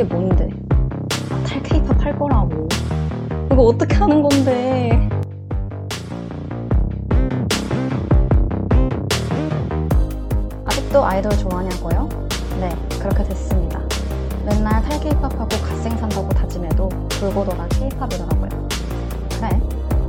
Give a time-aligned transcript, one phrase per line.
[0.00, 0.48] 그게 뭔데?
[1.46, 2.66] 탈 케이팝 할 거라고.
[3.52, 5.08] 이거 어떻게 하는 건데?
[10.64, 12.08] 아직도 아이돌 좋아하냐고요?
[12.60, 13.80] 네, 그렇게 됐습니다.
[14.46, 16.88] 맨날 탈 케이팝하고 갓생 산다고 다짐해도
[17.20, 18.68] 돌고 돌아 케이팝이더라고요.
[19.38, 19.60] 그래,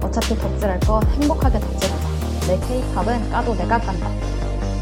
[0.01, 2.07] 어차피 덕질할 거 행복하게 덕질하자.
[2.47, 4.09] 내 케이팝은 까도 내가 깐다.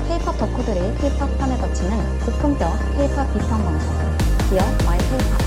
[0.07, 4.09] 케이팝 덕후들이 케이팝 판에 닫히는 고품격 케이팝 비평 방송.
[4.49, 5.38] 기어 마이 케이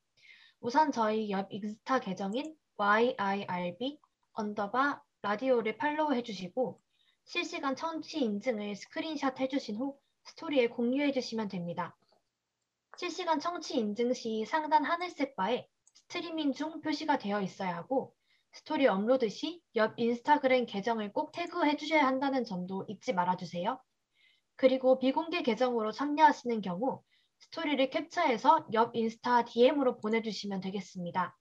[0.59, 4.00] 우선 저희 열비 인스타 계정인 YIRB
[4.34, 6.79] 언더바 라디오를 팔로우 해주시고
[7.25, 11.97] 실시간 청취 인증을 스크린샷 해주신 후 스토리에 공유해 주시면 됩니다.
[12.97, 18.13] 실시간 청취 인증 시 상단 하늘색 바에 스트리밍 중 표시가 되어 있어야 하고
[18.53, 23.81] 스토리 업로드 시 열비 인스타그램 계정을 꼭 태그해 주셔야 한다는 점도 잊지 말아주세요.
[24.56, 27.03] 그리고 비공개 계정으로 참여하시는 경우
[27.39, 31.37] 스토리를 캡처해서 옆 인스타 DM으로 보내주시면 되겠습니다.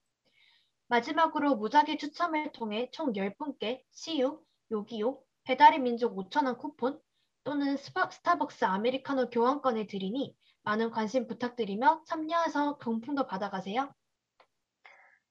[0.87, 4.39] 마지막으로 무작위 추첨을 통해 총 10분께 CU,
[4.71, 6.99] 요기요, 배달의 민족 5,000원 쿠폰
[7.43, 13.93] 또는 스파, 스타벅스 아메리카노 교환권을 드리니 많은 관심 부탁드리며 참여해서 경품도 받아가세요.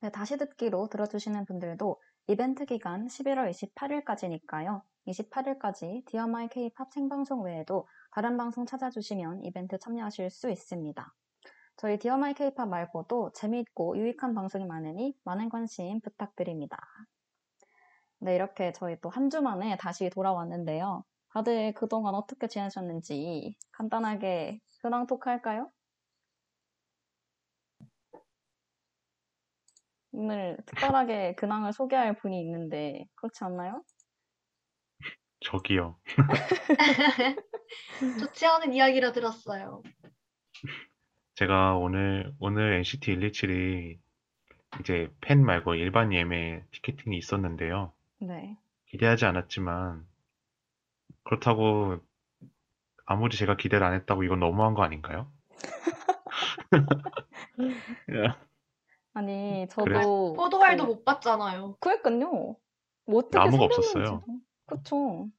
[0.01, 4.83] 네, 다시 듣기로 들어주시는 분들도 이벤트 기간 11월 28일까지니까요.
[5.07, 11.15] 28일까지 디어 마이 케이팝 생방송 외에도 다른 방송 찾아주시면 이벤트 참여하실 수 있습니다.
[11.77, 16.79] 저희 디어 마이 케이팝 말고도 재미있고 유익한 방송이 많으니 많은 관심 부탁드립니다.
[18.21, 21.05] 네, 이렇게 저희 또 한 주 만에 다시 돌아왔는데요.
[21.29, 25.71] 다들 그동안 어떻게 지내셨는지 간단하게 근황 토크 할까요?
[30.13, 33.83] 오늘 특별하게 근황을 소개할 분이 있는데 그렇지 않나요?
[35.47, 35.97] 저기요.
[38.19, 39.83] 좋지 않은 이야기를 들었어요.
[41.35, 43.99] 제가 오늘, 오늘 NCT 127이
[44.81, 47.93] 이제 팬 말고 일반 예매 티켓팅이 있었는데요.
[48.19, 48.57] 네.
[48.87, 50.05] 기대하지 않았지만
[51.25, 51.99] 그렇다고
[53.05, 55.31] 아무리 제가 기대를 안 했다고 이건 너무한 거 아닌가요?
[59.15, 59.95] 아니 그래.
[60.03, 61.77] 저도 포도알도 그- 못 봤잖아요.
[61.81, 62.57] 그랬군요.
[63.07, 64.01] 뭐 어떻게 나무가 생겼는지도.
[64.01, 64.25] 없었어요.
[64.67, 65.31] 그쵸.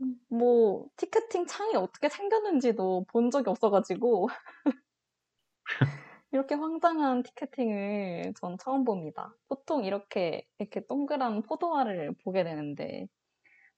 [0.00, 4.28] 음, 뭐 티켓팅 창이 어떻게 생겼는지도 본 적이 없어가지고
[6.32, 9.32] 이렇게 황당한 티켓팅을 전 처음 봅니다.
[9.48, 13.06] 보통 이렇게 이렇게 동그란 포도알을 보게 되는데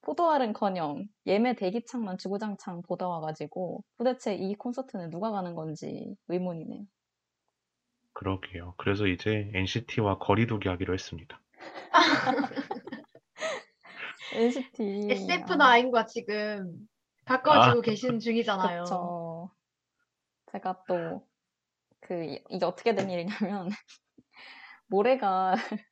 [0.02, 6.84] 포도알은커녕 예매 대기창만 주구장창 보다 와가지고 도대체 이 콘서트는 누가 가는 건지 의문이네요.
[8.14, 8.74] 그러게요.
[8.78, 11.40] 그래서 이제 NCT와 거리두기 하기로 했습니다.
[14.32, 16.88] NCT SF9과 지금
[17.24, 18.82] 가까워지고 계신 중이잖아요.
[18.84, 19.50] 그쵸.
[20.52, 21.26] 제가 또,
[22.00, 23.70] 그, 이- 이게 어떻게 된 일이냐면,
[24.86, 25.54] 모래가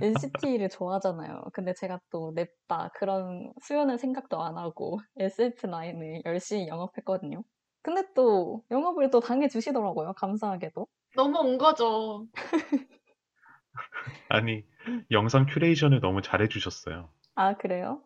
[0.00, 1.44] NCT를 좋아하잖아요.
[1.52, 7.42] 근데 제가 또 냅다 그런 수요는 생각도 안 하고 SF9을 열심히 영업했거든요.
[7.82, 10.14] 근데 또 영업을 또 당해 주시더라고요.
[10.14, 10.86] 감사하게도.
[11.16, 12.26] 너무 온 거죠.
[14.28, 14.64] 아니,
[15.10, 17.10] 영상 curation을 너무 잘해주셨어요.
[17.40, 18.02] 아, 그래요?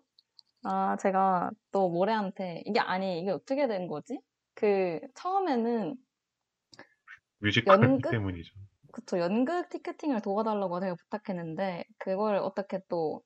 [0.64, 4.20] 아, 제가 또 모래한테, 이게 아니, 이게 어떻게 된 거지?
[4.54, 5.96] 그 처음에는
[7.40, 8.08] 뮤지컬 연극?
[8.08, 8.54] 때문이죠.
[8.92, 13.22] 그쵸 연극 ticketing을 도와달라고 제가 부탁했는데 그걸 어떻게 또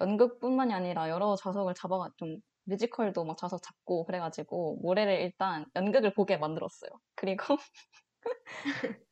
[0.00, 6.36] 연극뿐만이 아니라 여러 좌석을 잡아가 좀 뮤지컬도 막 좌석 잡고 그래가지고 모레를 일단 연극을 보게
[6.38, 6.90] 만들었어요.
[7.16, 7.44] 그리고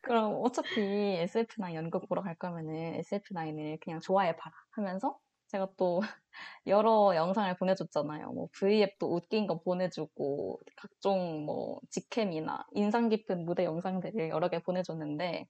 [0.03, 0.81] 그럼 어차피
[1.21, 5.19] SF9 연극 보러 갈 거면은 SF9을 그냥 좋아해 봐라 하면서
[5.51, 6.01] 제가 또
[6.67, 8.33] 여러 영상을 보내줬잖아요.
[8.33, 15.47] 뭐 V앱도 웃긴 거 보내주고 각종 뭐 직캠이나 인상 깊은 무대 영상들을 여러 개 보내줬는데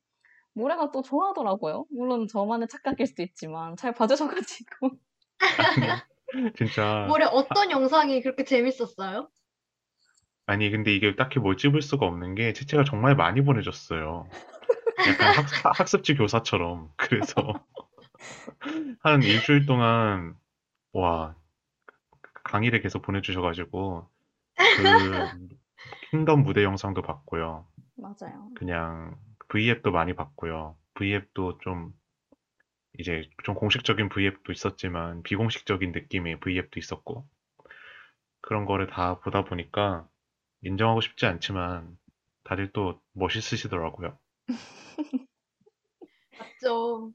[0.55, 1.85] 모래가 또 좋아하더라고요.
[1.91, 4.91] 물론 저만의 착각일 수도 있지만 잘 봐주셔가지고
[6.57, 9.29] 진짜 올해 어떤 영상이 그렇게 재밌었어요?
[10.47, 14.29] 아니 근데 이게 딱히 뭘 찝을 수가 없는 게 채채가 정말 많이 보내줬어요.
[15.09, 17.55] 약간 학, 학습지 교사처럼 그래서
[19.01, 20.37] 한 일주일 동안
[20.93, 21.35] 와
[22.45, 24.09] 강의를 계속 보내주셔가지고
[24.77, 25.31] 그
[26.11, 27.67] 킹덤 무대 영상도 봤고요.
[27.97, 28.51] 맞아요.
[28.55, 29.17] 그냥
[29.49, 30.77] V앱도 많이 봤고요.
[30.95, 31.93] V앱도 좀
[32.99, 37.27] 이제 좀 공식적인 V앱도 있었지만 비공식적인 느낌의 V앱도 있었고
[38.41, 40.09] 그런 거를 다 보다 보니까
[40.63, 41.97] 인정하고 싶지 않지만
[42.45, 44.19] 다들 또 멋있으시더라고요.
[46.39, 47.13] 맞죠.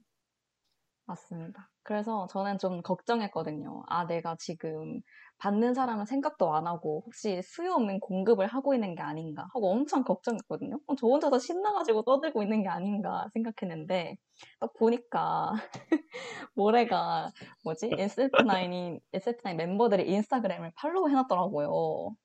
[1.06, 1.68] 맞습니다.
[1.82, 3.84] 그래서 저는 좀 걱정했거든요.
[3.86, 5.00] 아, 내가 지금
[5.38, 10.02] 받는 사람은 생각도 안 하고 혹시 수요 없는 공급을 하고 있는 게 아닌가 하고 엄청
[10.02, 10.80] 걱정했거든요.
[10.86, 14.16] 어, 저 혼자서 신나가지고 떠들고 있는 게 아닌가 생각했는데
[14.60, 15.52] 딱 보니까
[16.54, 17.30] 모레가
[17.64, 17.90] 뭐지?
[17.90, 22.16] SF9이 SF9 멤버들의 인스타그램을 팔로우 해놨더라고요.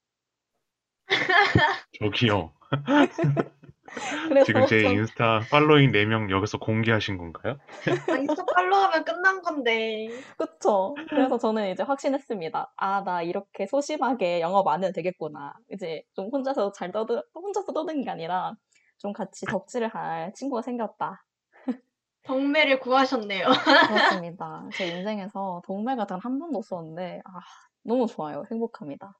[1.99, 2.51] 저기요.
[4.29, 7.57] 그래서 지금 제 좀- 인스타 팔로잉 4명 여기서 공개하신 건가요?
[8.15, 10.09] 아, 인스타 팔로우하면 끝난 건데.
[10.37, 10.95] 그쵸.
[11.09, 12.73] 그래서 저는 이제 확신했습니다.
[12.77, 15.53] 아, 나 이렇게 소심하게 영업 안 해도 되겠구나.
[15.71, 18.53] 이제 좀 혼자서 잘 떠들, 혼자서 떠드는 게 아니라
[18.97, 21.25] 좀 같이 덕질을 할 친구가 생겼다.
[22.23, 23.47] 동매를 구하셨네요.
[23.87, 24.63] 그렇습니다.
[24.77, 27.39] 제 인생에서 동매가 단 한 번도 없었는데, 아,
[27.83, 28.43] 너무 좋아요.
[28.51, 29.17] 행복합니다.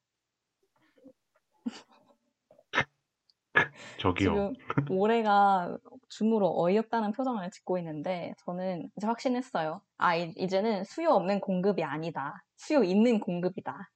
[3.99, 4.53] 저기요.
[4.53, 4.53] 지금
[4.89, 5.77] 올해가
[6.09, 9.81] 줌으로 어이없다는 표정을 짓고 있는데, 저는 이제 확신했어요.
[9.97, 12.43] 아, 이- 이제는 수요 없는 공급이 아니다.
[12.57, 13.89] 수요 있는 공급이다.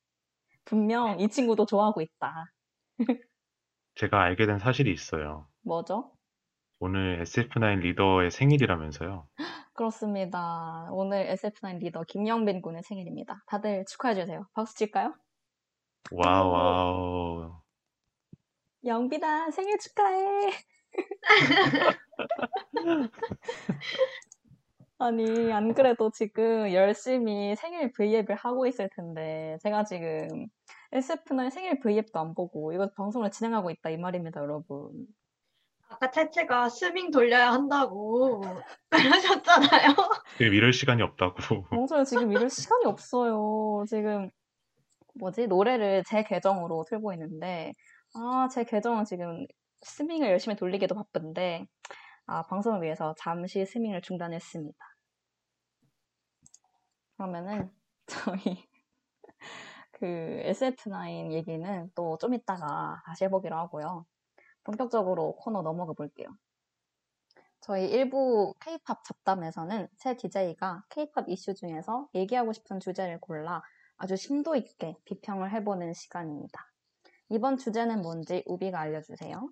[0.65, 2.45] 분명 이 친구도 좋아하고 있다.
[3.95, 5.47] 제가 알게 된 사실이 있어요.
[5.63, 6.11] 뭐죠?
[6.79, 9.27] 오늘 SF9 리더의 생일이라면서요.
[9.73, 10.87] 그렇습니다.
[10.91, 13.43] 오늘 SF9 리더 김영빈 군의 생일입니다.
[13.47, 14.45] 다들 축하해 주세요.
[14.53, 15.13] 박수 칠까요?
[16.11, 17.64] 와우, 와우.
[18.85, 20.51] 영빈아, 생일 축하해!
[24.99, 30.45] 아니, 안 그래도 지금 열심히 생일 V앱을 하고 있을 텐데, 제가 지금
[30.93, 35.07] SF9 생일 V앱도 안 보고, 이거 방송을 진행하고 있다, 이 말입니다, 여러분.
[35.89, 38.43] 아까 채채가 스밍 돌려야 한다고
[38.89, 39.95] 그러셨잖아요.
[40.37, 41.63] 지금 이럴 시간이 없다고.
[41.69, 43.83] 방송을 지금 이럴 시간이 없어요.
[43.87, 44.29] 지금,
[45.15, 47.73] 뭐지, 노래를 제 계정으로 틀고 있는데,
[48.15, 49.45] 아, 제 계정은 지금
[49.81, 51.65] 스밍을 열심히 돌리기도 바쁜데,
[52.27, 54.77] 아, 방송을 위해서 잠시 스밍을 중단했습니다.
[57.17, 57.71] 그러면은,
[58.07, 58.67] 저희,
[59.93, 60.05] 그,
[60.45, 64.05] SF9 얘기는 또 좀 이따가 다시 해보기로 하고요.
[64.63, 66.27] 본격적으로 코너 넘어가 볼게요.
[67.61, 73.61] 저희 일부 K-팝 잡담에서는 새 DJ가 K-팝 이슈 중에서 얘기하고 싶은 주제를 골라
[73.97, 76.74] 아주 심도 있게 비평을 해보는 시간입니다.
[77.29, 79.49] 이번 주제는 뭔지 우비가 알려주세요.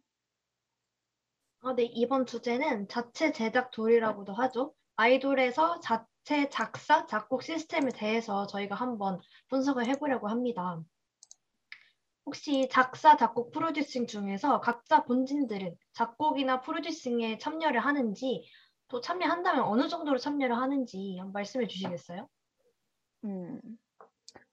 [1.62, 4.74] 아, 네, 이번 주제는 자체 제작 돌이라고도 하죠.
[4.96, 10.82] 아이돌에서 자체 작사, 작곡 시스템에 대해서 저희가 한번 분석을 해보려고 합니다.
[12.26, 18.46] 혹시 작사, 작곡, 프로듀싱 중에서 각자 본진들은 작곡이나 프로듀싱에 참여를 하는지,
[18.88, 22.30] 또 참여한다면 어느 정도로 참여를 하는지 한번 말씀해 주시겠어요?
[23.26, 23.60] 음,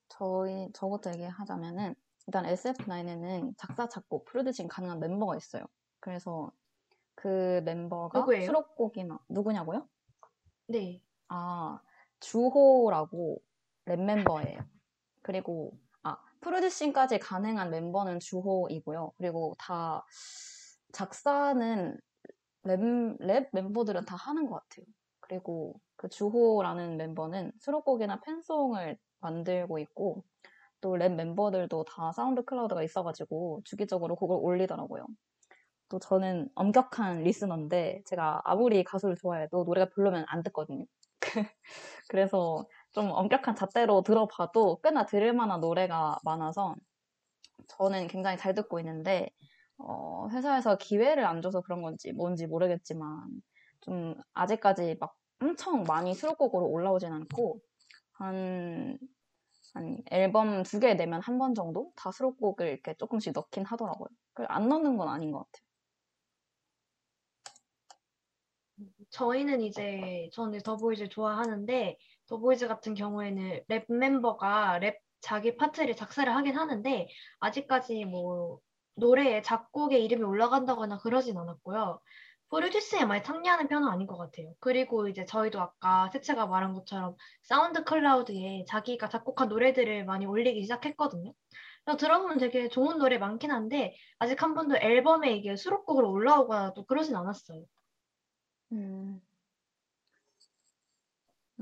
[0.08, 1.94] 저희, 저부터 얘기하자면은,
[2.30, 5.64] 일단 SF9에는 작사, 작곡, 프로듀싱 가능한 멤버가 있어요.
[5.99, 6.52] 그래서
[7.16, 8.46] 그 멤버가 누구예요?
[8.46, 9.88] 수록곡이나, 누구냐고요?
[10.68, 11.02] 네.
[11.26, 11.80] 아,
[12.20, 13.42] 주호라고
[13.87, 14.60] 랩 멤버예요.
[15.22, 19.14] 그리고, 아, producing까지 가능한 멤버는 주호이고요.
[19.18, 20.06] 그리고 다,
[20.92, 21.99] 작사는
[22.62, 22.80] 랩,
[23.18, 24.87] 랩 멤버들은 다 하는 것 같아요.
[25.18, 30.22] 그리고 그 주호라는 멤버는 수록곡이나 팬송을 만들고 있고,
[30.80, 35.06] 또 랩 멤버들도 다 사운드 클라우드가 있어가지고 주기적으로 곡을 올리더라고요.
[35.88, 40.84] 또 저는 엄격한 리스너인데 제가 아무리 가수를 좋아해도 노래가 별로면 안 듣거든요.
[42.08, 46.75] 그래서 좀 엄격한 잣대로 들어봐도 꽤나 들을 만한 노래가 많아서
[47.68, 49.30] 저는 굉장히 잘 듣고 있는데
[49.78, 53.28] 어, 회사에서 기회를 안 줘서 그런 건지 뭔지 모르겠지만
[53.80, 57.60] 좀 아직까지 막 엄청 많이 수록곡으로 올라오진 않고
[58.12, 58.99] 한,
[59.74, 64.08] 한 앨범 두 개 내면 한 번 정도 다 수록곡을 이렇게 조금씩 넣긴 하더라고요.
[64.34, 65.64] 그안 넣는 건 아닌 것 같아요.
[69.10, 71.98] 저희는 이제 저는 더보이즈 좋아하는데
[72.28, 77.08] 더보이즈 같은 경우에는 랩 멤버가 랩 자기 파트를 작사를 하긴 하는데
[77.40, 78.60] 아직까지 뭐
[78.94, 82.00] 노래에 작곡에 이름이 올라간다거나 그러진 않았고요.
[82.50, 84.54] produce에 많이 참여하는 편은 아닌 것 같아요.
[84.61, 91.33] 그리고 이제 저희도 아까 세채가 말한 것처럼 사운드 클라우드에 자기가 작곡한 노래들을 많이 올리기 시작했거든요.
[91.85, 96.85] 그래서 들어보면 되게 좋은 노래 많긴 한데 아직 한 번도 앨범에 이게 수록곡으로 올라오거나 또
[96.85, 97.64] 그러진 않았어요.
[98.73, 99.21] 음,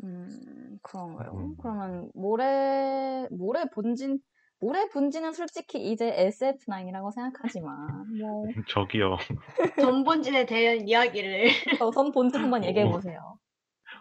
[0.02, 1.32] 음, 그런가요?
[1.34, 1.56] 음.
[1.60, 4.20] 그러면 모래, 모래 본진,
[4.60, 9.16] 모래 본진은 솔직히 이제 SF9이라고 생각하지만, 뭐, 저기요.
[9.80, 11.50] 전 본진에 대한 이야기를
[11.94, 12.90] 전 본진 한번 얘기해 오.
[12.90, 13.38] 보세요.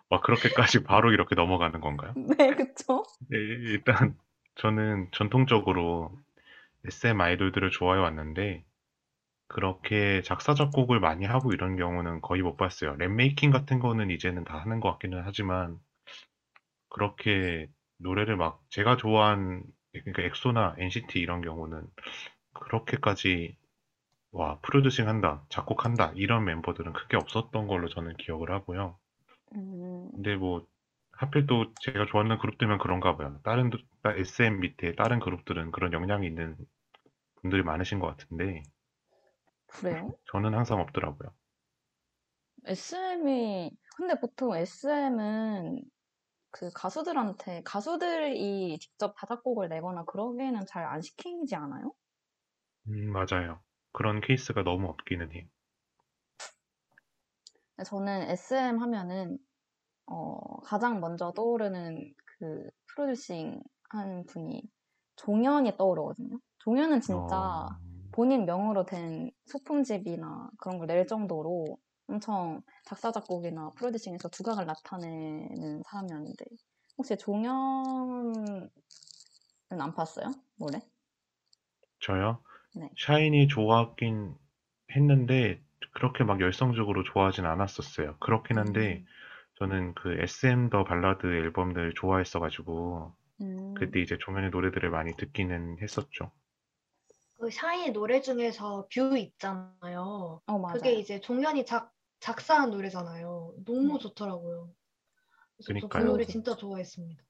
[0.09, 2.13] 와, 그렇게까지 바로 이렇게 넘어가는 건가요?
[2.37, 3.03] 네, 그쵸?
[3.29, 4.17] 네, 일단
[4.55, 6.11] 저는 전통적으로
[6.85, 8.63] SM 아이돌들을 좋아해 왔는데
[9.47, 12.95] 그렇게 작사 작곡을 많이 하고 이런 경우는 거의 못 봤어요.
[12.95, 15.77] 랩 making 같은 거는 이제는 다 하는 것 같기는 하지만
[16.89, 21.87] 그렇게 노래를 막 제가 좋아한 그러니까 엑소나 NCT 이런 경우는
[22.53, 23.57] 그렇게까지
[24.31, 28.97] 와 producing 한다, 작곡한다 이런 멤버들은 크게 없었던 걸로 저는 기억을 하고요.
[29.55, 30.67] 음, 근데 뭐
[31.11, 33.39] 하필 또 제가 좋아하는 그룹들만 그런가 봐요.
[33.43, 33.71] 다른
[34.03, 36.55] SM 밑에 다른 그룹들은 그런 역량이 있는
[37.41, 38.61] 분들이 많으신 것 같은데
[39.67, 40.13] 그래요?
[40.31, 41.31] 저는 항상 없더라고요.
[42.65, 45.81] SM이, 근데 보통 SM은
[46.51, 51.93] 그 가수들한테, 가수들이 직접 다작곡을 내거나 그러기에는 잘 안 시키지 않아요?
[52.87, 53.63] 음, 맞아요.
[53.91, 55.47] 그런 케이스가 너무 없기는 해요.
[57.85, 59.37] 저는 SM 하면은,
[60.07, 63.61] 어, 가장 먼저 떠오르는 그 프로듀싱
[63.91, 64.63] 한 분이
[65.17, 66.39] 종현이 떠오르거든요.
[66.59, 67.77] 종현은 진짜 어,
[68.11, 76.45] 본인 명으로 된 소품집이나 그런 걸 낼 정도로 엄청 작사, 작곡이나 프로듀싱에서 두각을 나타내는 사람이었는데,
[76.97, 78.69] 혹시 종현은
[79.69, 80.33] 안 봤어요?
[80.55, 80.81] 노래?
[81.99, 82.41] 저요?
[82.73, 82.89] 네.
[82.97, 84.35] 샤이니 좋아하긴
[84.95, 85.61] 했는데
[85.93, 88.17] 그렇게 막 열성적으로 좋아하진 않았었어요.
[88.19, 89.03] 그렇긴 한데
[89.59, 96.31] 저는 그 SM 더 발라드 앨범들 좋아했어가지고 음, 그때 이제 종현의 노래들을 많이 듣기는 했었죠.
[97.39, 100.41] 그 샤이니 노래 중에서 View 있잖아요.
[100.45, 100.77] 어, 맞아요.
[100.81, 103.55] 그게 이제 종현이 작, 작사한 노래잖아요.
[103.65, 103.99] 너무 네.
[103.99, 104.73] 좋더라고요.
[105.55, 106.05] 그래서 저그 그니까요.
[106.11, 107.23] 노래 진짜 좋아했습니다.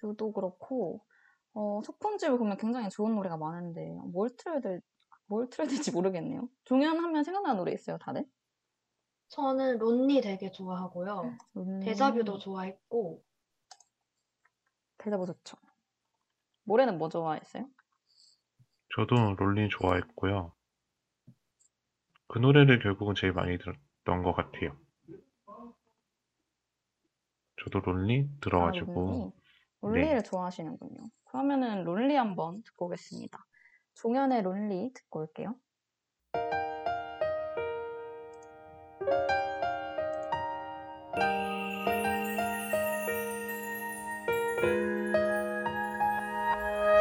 [0.00, 1.04] View도 그렇고,
[1.54, 4.82] 어, 소품집을 보면 굉장히 좋은 노래가 많은데, 뭘 틀어야 될,
[5.26, 6.48] 뭘 틀어야 될지 모르겠네요.
[6.64, 8.26] 종현 하면 생각나는 노래 있어요, 다들?
[9.28, 11.36] 저는 론니 되게 좋아하고요.
[11.56, 13.22] 음, 데자뷰도 좋아했고
[14.98, 15.56] 대자보 좋죠.
[16.64, 17.68] 모래는 뭐 좋아했어요?
[18.94, 20.52] 저도 롤린 좋아했고요.
[22.28, 24.76] 그 노래를 결국은 제일 많이 들었던 것 같아요.
[27.62, 29.32] 저도 롤리 아, 들어가지고?
[29.34, 29.46] 네.
[29.82, 31.08] 론리를 좋아하시는군요.
[31.24, 33.44] 그러면은 론리 한번 듣고 오겠습니다.
[33.94, 35.54] 종현의 론리 듣고 올게요.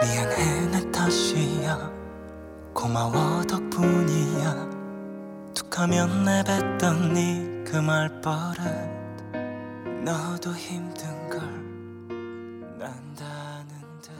[0.01, 1.91] 미안해 내 탓이야
[2.73, 4.64] 고마워 덕분이야
[5.75, 8.61] 툭하면 내뱉던 네 그 말버릇
[10.05, 11.41] 너도 힘든 걸
[12.77, 14.13] 난다는데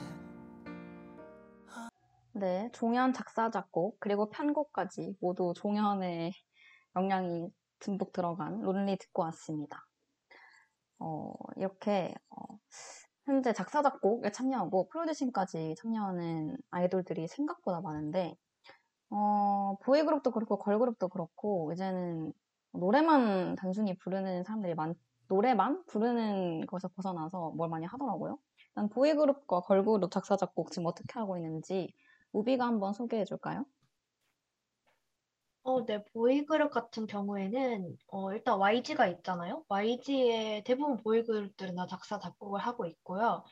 [2.34, 6.32] 네, 종현 작사, 작곡, 그리고 편곡까지 모두 종현의
[6.94, 7.48] 역량이
[7.78, 9.86] 듬뿍 들어간 론리 듣고 왔습니다.
[10.98, 12.58] 어, 이렇게, 어,
[13.24, 18.36] 현재 작사, 작곡에 참여하고 프로듀싱까지 참여하는 아이돌들이 생각보다 많은데,
[19.10, 22.32] 어, 보이그룹도 그렇고 걸그룹도 그렇고, 이제는
[22.72, 24.94] 노래만 단순히 부르는 사람들이 많,
[25.28, 28.38] 노래만 부르는 것에서 벗어나서 뭘 많이 하더라고요.
[28.70, 31.92] 일단 보이그룹과 걸그룹 작사, 작곡 지금 어떻게 하고 있는지
[32.32, 33.64] 우비가 한번 소개해 줄까요?
[35.62, 39.64] 어, 네, 보이그룹 같은 경우에는 어, 일단 YG가 있잖아요.
[39.68, 43.42] YG의 대부분 보이그룹들은 다 작사, 작곡을 하고 있고요.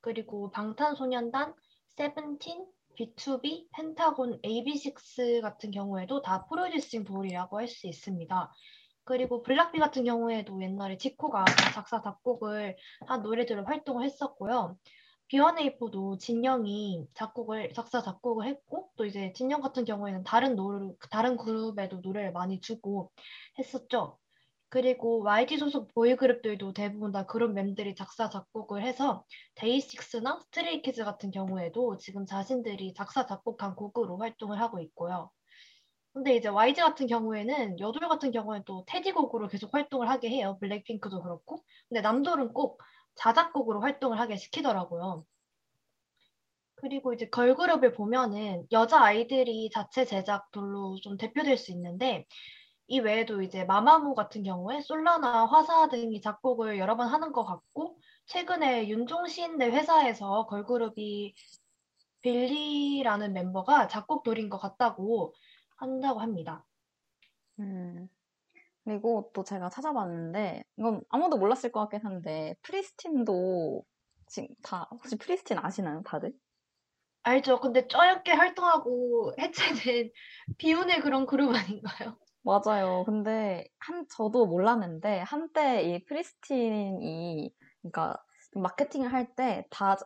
[0.00, 1.54] 그리고 방탄소년단,
[1.96, 2.66] 세븐틴,
[2.98, 8.52] BTOB, 펜타곤, AB6 같은 경우에도 다 producing 돌이라고 할 수 있습니다.
[9.04, 14.76] 그리고 블락비 같은 경우에도 옛날에 지코가 다 작사, 작곡을 한 노래들을 활동을 했었고요.
[15.32, 21.98] B1A4도 진영이 작곡을, 작사, 작곡을 했고, 또 이제 진영 같은 경우에는 다른 노래, 다른 그룹에도
[22.02, 23.10] 노래를 많이 주고
[23.58, 24.18] 했었죠.
[24.72, 29.22] 그리고 YG 소속 보이그룹들도 대부분 다 그룹 멤들이 작사, 작곡을 해서
[29.56, 35.30] 데이식스나 스트레이키즈 같은 경우에도 지금 자신들이 작사, 작곡한 곡으로 활동을 하고 있고요.
[36.14, 40.56] 근데 이제 YG 같은 경우에는 여돌 같은 경우에는 또 테디곡으로 계속 활동을 하게 해요.
[40.58, 41.62] 블랙핑크도 그렇고.
[41.90, 42.80] 근데 남돌은 꼭
[43.16, 45.26] 자작곡으로 활동을 하게 시키더라고요.
[46.76, 52.24] 그리고 이제 걸그룹을 보면은 여자 아이들이 자체 제작돌로 좀 대표될 수 있는데
[52.92, 57.98] 이 외에도 이제 마마무 같은 경우에 솔라나 화사 등이 작곡을 여러 번 하는 것 같고
[58.26, 61.34] 최근에 윤종신네 회사에서 걸그룹이
[62.20, 65.32] 빌리라는 멤버가 작곡 돌인 것 같다고
[65.76, 66.66] 한다고 합니다.
[67.60, 68.10] 음.
[68.84, 73.84] 그리고 또 제가 찾아봤는데, 이건 아무도 몰랐을 것 같긴 한데, 프리스틴도
[74.26, 76.34] 지금 다, 혹시 프리스틴 아시나요, 다들?
[77.22, 77.58] 알죠?
[77.60, 80.10] 근데 짧게 활동하고 해체된
[80.58, 82.18] 비운의 그런 그룹 아닌가요?
[82.44, 83.04] 맞아요.
[83.04, 88.16] 근데 한 저도 몰랐는데 한때 이 프리스틴이 그러니까
[88.54, 89.96] 마케팅을 할 때 다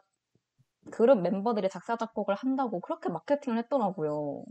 [0.92, 4.44] 그룹 멤버들이 작사 작곡을 한다고 그렇게 마케팅을 했더라고요.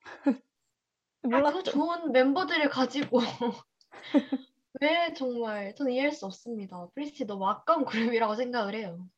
[1.32, 1.62] 아, 그?
[1.62, 3.20] 좋은 멤버들을 가지고
[4.80, 6.88] 왜 정말 저는 이해할 수 없습니다.
[6.94, 9.08] 프리스틴 너무 아까운 그룹이라고 생각을 해요.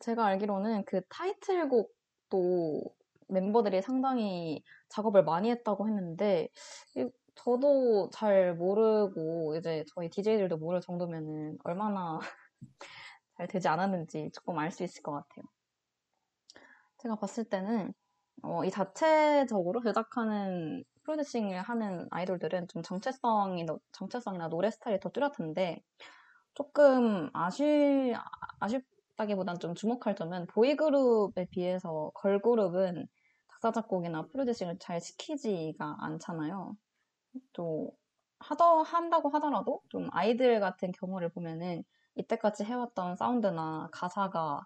[0.00, 2.82] 제가 알기로는 그 타이틀곡도
[3.28, 6.48] 멤버들이 상당히 작업을 많이 했다고 했는데
[6.96, 12.18] 이- 저도 잘 모르고 이제 저희 DJ들도 모를 정도면은 얼마나
[13.36, 15.44] 잘 되지 않았는지 조금 알 수 있을 것 같아요.
[16.98, 17.92] 제가 봤을 때는
[18.42, 25.82] 어, 이 자체적으로 제작하는 프로듀싱을 하는 아이돌들은 좀 정체성이 너- 정체성이나 노래 스타일이 더 뚜렷한데
[26.54, 28.14] 조금 아쉬
[28.60, 33.08] 아쉽다기보단 좀 주목할 점은 보이그룹에 비해서 걸그룹은
[33.52, 36.76] 작사 작곡이나 프로듀싱을 잘 시키지가 않잖아요.
[37.52, 37.92] 또
[38.40, 41.84] 하더 한다고 하더라도 좀 아이들 같은 경우를 보면은
[42.16, 44.64] 이때까지 해왔던 사운드나 가사가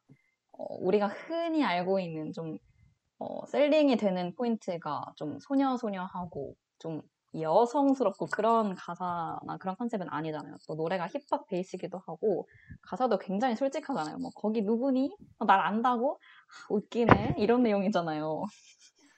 [0.53, 2.59] 어, 우리가 흔히 알고 있는 좀
[3.19, 7.03] 어, 셀링이 되는 포인트가 좀 소녀소녀하고 좀
[7.39, 10.57] 여성스럽고 그런 가사나 그런 컨셉은 아니잖아요.
[10.67, 12.49] 또 노래가 힙합 베이스기도 하고
[12.83, 14.19] 가사도 굉장히 솔직하잖아요.
[14.19, 15.15] 뭐 거기 누구니?
[15.39, 16.15] 어, 날 안다고?
[16.15, 18.45] 하, 웃기네 이런 내용이잖아요.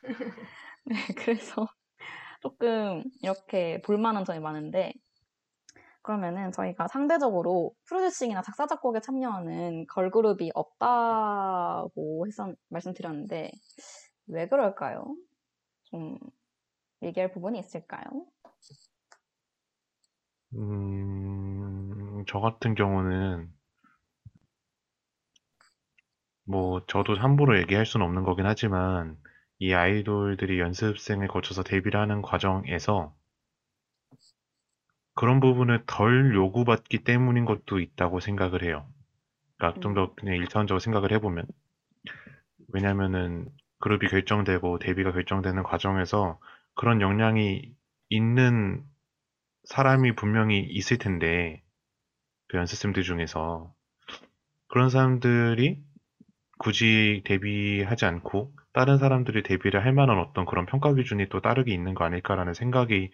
[0.87, 1.67] 네, 그래서
[2.41, 4.93] 조금 이렇게 볼만한 점이 많은데
[6.03, 13.51] 그러면은 저희가 상대적으로 프로듀싱이나 작사 작곡에 참여하는 걸그룹이 없다고 했었, 말씀드렸는데
[14.29, 15.15] 왜 그럴까요?
[15.85, 16.19] 좀
[17.03, 18.05] 얘기할 부분이 있을까요?
[20.55, 23.53] 음, 저 같은 경우는
[26.45, 29.17] 뭐 저도 함부로 얘기할 수는 없는 거긴 하지만
[29.61, 33.15] 이 아이돌들이 연습생을 거쳐서 데뷔를 하는 과정에서
[35.15, 38.89] 그런 부분을 덜 요구받기 때문인 것도 있다고 생각을 해요.
[39.59, 41.47] 그러니까 좀더 그냥 일차원적으로 생각을 해보면.
[42.69, 46.41] 왜냐면은 그룹이 결정되고 데뷔가 결정되는 과정에서
[46.75, 47.75] 그런 역량이
[48.09, 48.83] 있는
[49.65, 51.63] 사람이 분명히 있을 텐데
[52.49, 53.75] 그 연습생들 중에서.
[54.69, 55.83] 그런 사람들이
[56.59, 61.95] 굳이 데뷔하지 않고 다른 사람들이 데뷔를 할 만한 어떤 그런 평가 기준이 또 다르게 있는
[61.95, 63.13] 거 아닐까라는 생각이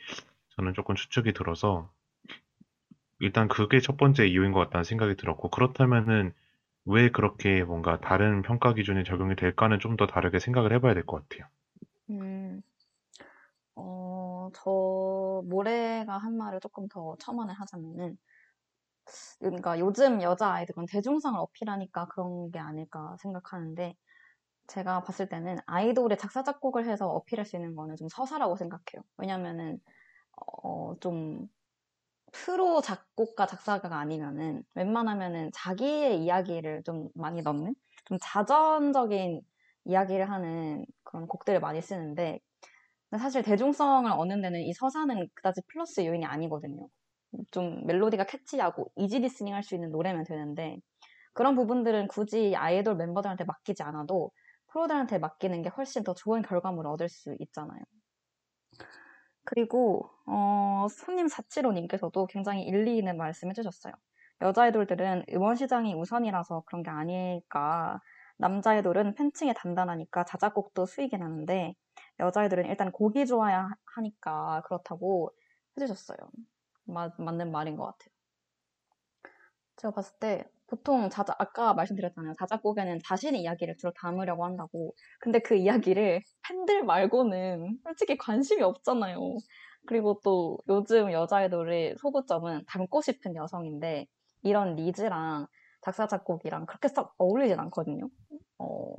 [0.57, 1.91] 저는 조금 추측이 들어서
[3.19, 6.33] 일단 그게 첫 번째 이유인 것 같다는 생각이 들었고 그렇다면은
[6.87, 11.29] 왜 그렇게 뭔가 다른 평가 기준이 적용이 될까는 좀 더 다르게 생각을 해봐야 될 것
[11.29, 11.47] 같아요.
[12.11, 12.63] 음,
[13.75, 18.17] 어, 저 모래가 한 말을 조금 더 첨언을 하자면은
[19.41, 23.95] 그러니까 요즘 여자 아이들은 대중성을 어필하니까 그런 게 아닐까 생각하는데
[24.69, 29.03] 제가 봤을 때는 아이돌이 작사 작곡을 해서 어필할 수 있는 거는 좀 서사라고 생각해요.
[29.19, 29.79] 왜냐면은
[30.63, 31.49] 어, 좀
[32.33, 37.75] 프로 작곡가 작사가가 아니면은 웬만하면은 자기의 이야기를 좀 많이 넣는
[38.07, 39.41] 좀 자전적인
[39.85, 42.41] 이야기를 하는 그런 곡들을 많이 쓰는데
[43.19, 46.89] 사실 대중성을 얻는 데는 이 서사는 그다지 플러스 요인이 아니거든요.
[47.51, 50.77] 좀 멜로디가 catchy하고 easy listening 할 수 있는 노래면 되는데
[51.35, 54.31] 그런 부분들은 굳이 아이돌 멤버들한테 맡기지 않아도
[54.77, 57.81] 프로들한테 맡기는 게 훨씬 더 좋은 결과물을 얻을 수 있잖아요.
[59.45, 63.95] 그리고 어, 손님 475님께서도 굉장히 일리 있는 말씀 해 주셨어요.
[64.43, 68.01] 여자 아이돌들은 음원 시장이 우선이라서 그런 게 아닐까.
[68.37, 71.75] 남자 아이돌은 팬층이 단단하니까 자작곡도 수익이 나는데
[72.21, 75.33] 여자 아이돌은 일단 곡이 좋아야 하니까 그렇다고
[75.77, 76.19] 해주셨어요.
[76.85, 78.11] 맞, 맞는 말인 것 같아요.
[79.77, 82.35] 제가 봤을 때 보통 자자, 아까 말씀드렸잖아요.
[82.39, 84.95] 자작곡에는 자신의 이야기를 주로 담으려고 한다고.
[85.21, 89.19] 근데 그 이야기를 팬들 말고는 솔직히 관심이 없잖아요.
[89.87, 94.07] 그리고 또 요즘 여자 아이돌의 소구점은 닮고 싶은 여성인데
[94.43, 95.47] 이런 니즈랑
[95.83, 98.09] 작사, 작곡이랑 그렇게 썩 어울리진 않거든요.
[98.59, 98.95] 어,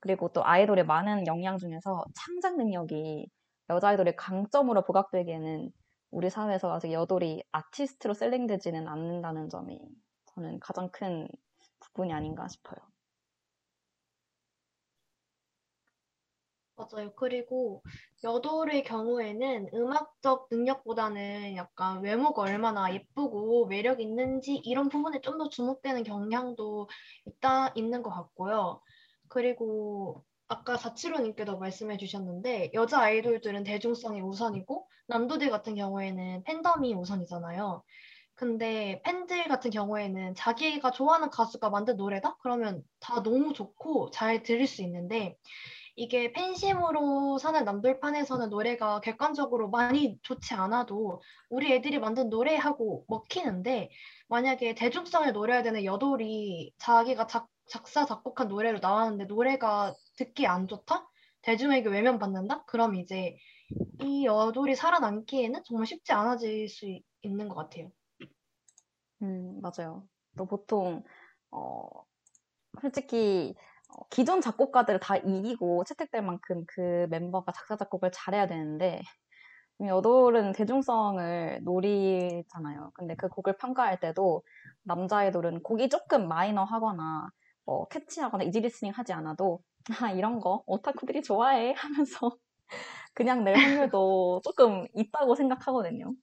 [0.00, 3.28] 그리고 또 아이돌의 많은 역량 중에서 창작 능력이
[3.70, 5.70] 여자 아이돌의 강점으로 부각되기에는
[6.10, 9.78] 우리 사회에서 아직 여돌이 아티스트로 셀링되지는 않는다는 점이
[10.36, 11.28] 저는 가장 큰
[11.80, 12.76] 부분이 아닌가 싶어요.
[16.76, 17.14] 맞아요.
[17.16, 17.82] 그리고
[18.22, 26.02] 여돌의 경우에는 음악적 능력보다는 약간 외모가 얼마나 예쁘고 매력 있는지 이런 부분에 좀 더 주목되는
[26.04, 26.88] 경향도
[27.26, 28.82] 있다, 있는 것 같고요.
[29.28, 37.82] 그리고 아까 사치로님께도 말씀해 주셨는데 여자 아이돌들은 대중성이 우선이고 남도들 같은 경우에는 팬덤이 우선이잖아요.
[38.36, 42.36] 근데 팬들 같은 경우에는 자기가 좋아하는 가수가 만든 노래다?
[42.42, 45.38] 그러면 다 너무 좋고 잘 들을 수 있는데
[45.96, 53.88] 이게 팬심으로 사는 남돌판에서는 노래가 객관적으로 많이 좋지 않아도 우리 애들이 만든 노래하고 먹히는데
[54.28, 61.08] 만약에 대중성을 노려야 되는 여돌이 자기가 작, 작사 작곡한 노래로 나왔는데 노래가 듣기 안 좋다?
[61.40, 62.64] 대중에게 외면받는다?
[62.66, 63.36] 그럼 이제
[64.02, 67.90] 이 여돌이 살아남기에는 정말 쉽지 않아질 수 있- 있는 것 같아요.
[69.22, 70.06] 음, 맞아요.
[70.36, 71.02] 또 보통,
[71.50, 71.88] 어,
[72.80, 73.54] 솔직히,
[73.90, 79.02] 어, 기존 작곡가들을 다 이기고 채택될 만큼 그 멤버가 작사, 작곡을 잘해야 되는데,
[79.86, 82.92] 여돌은 대중성을 노리잖아요.
[82.94, 84.42] 근데 그 곡을 평가할 때도
[84.84, 87.28] 남자 아이돌은 곡이 조금 마이너 하거나,
[87.66, 89.60] 뭐, catchy하거나 easy listening 하지 않아도,
[90.02, 92.36] 아, 이런 거 오타쿠들이 좋아해 하면서
[93.14, 96.14] 그냥 낼 확률도 조금 있다고 생각하거든요.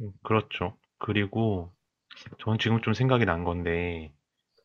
[0.00, 0.76] 음, 그렇죠.
[0.98, 1.72] 그리고
[2.40, 4.12] 저는 지금 좀 생각이 난 건데,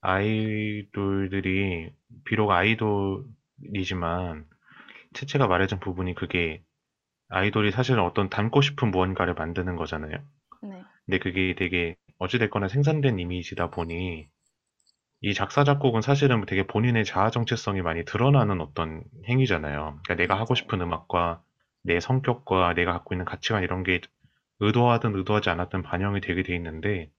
[0.01, 1.91] 아이돌들이,
[2.25, 4.45] 비록 아이돌이지만,
[5.13, 6.63] 채채가 말해준 부분이 그게
[7.29, 10.17] 아이돌이 사실은 어떤 닮고 싶은 무언가를 만드는 거잖아요.
[10.63, 10.83] 네.
[11.05, 14.29] 근데 그게 되게 어찌됐거나 생산된 이미지다 보니,
[15.21, 19.99] 이 작사, 작곡은 사실은 되게 본인의 자아 정체성이 많이 드러나는 어떤 행위잖아요.
[20.03, 21.43] 그러니까 내가 하고 싶은 음악과
[21.83, 23.99] 내 성격과 내가 갖고 있는 가치관 이런 게
[24.59, 27.11] 의도하든 의도하지 않았든 반영이 되게 돼 있는데,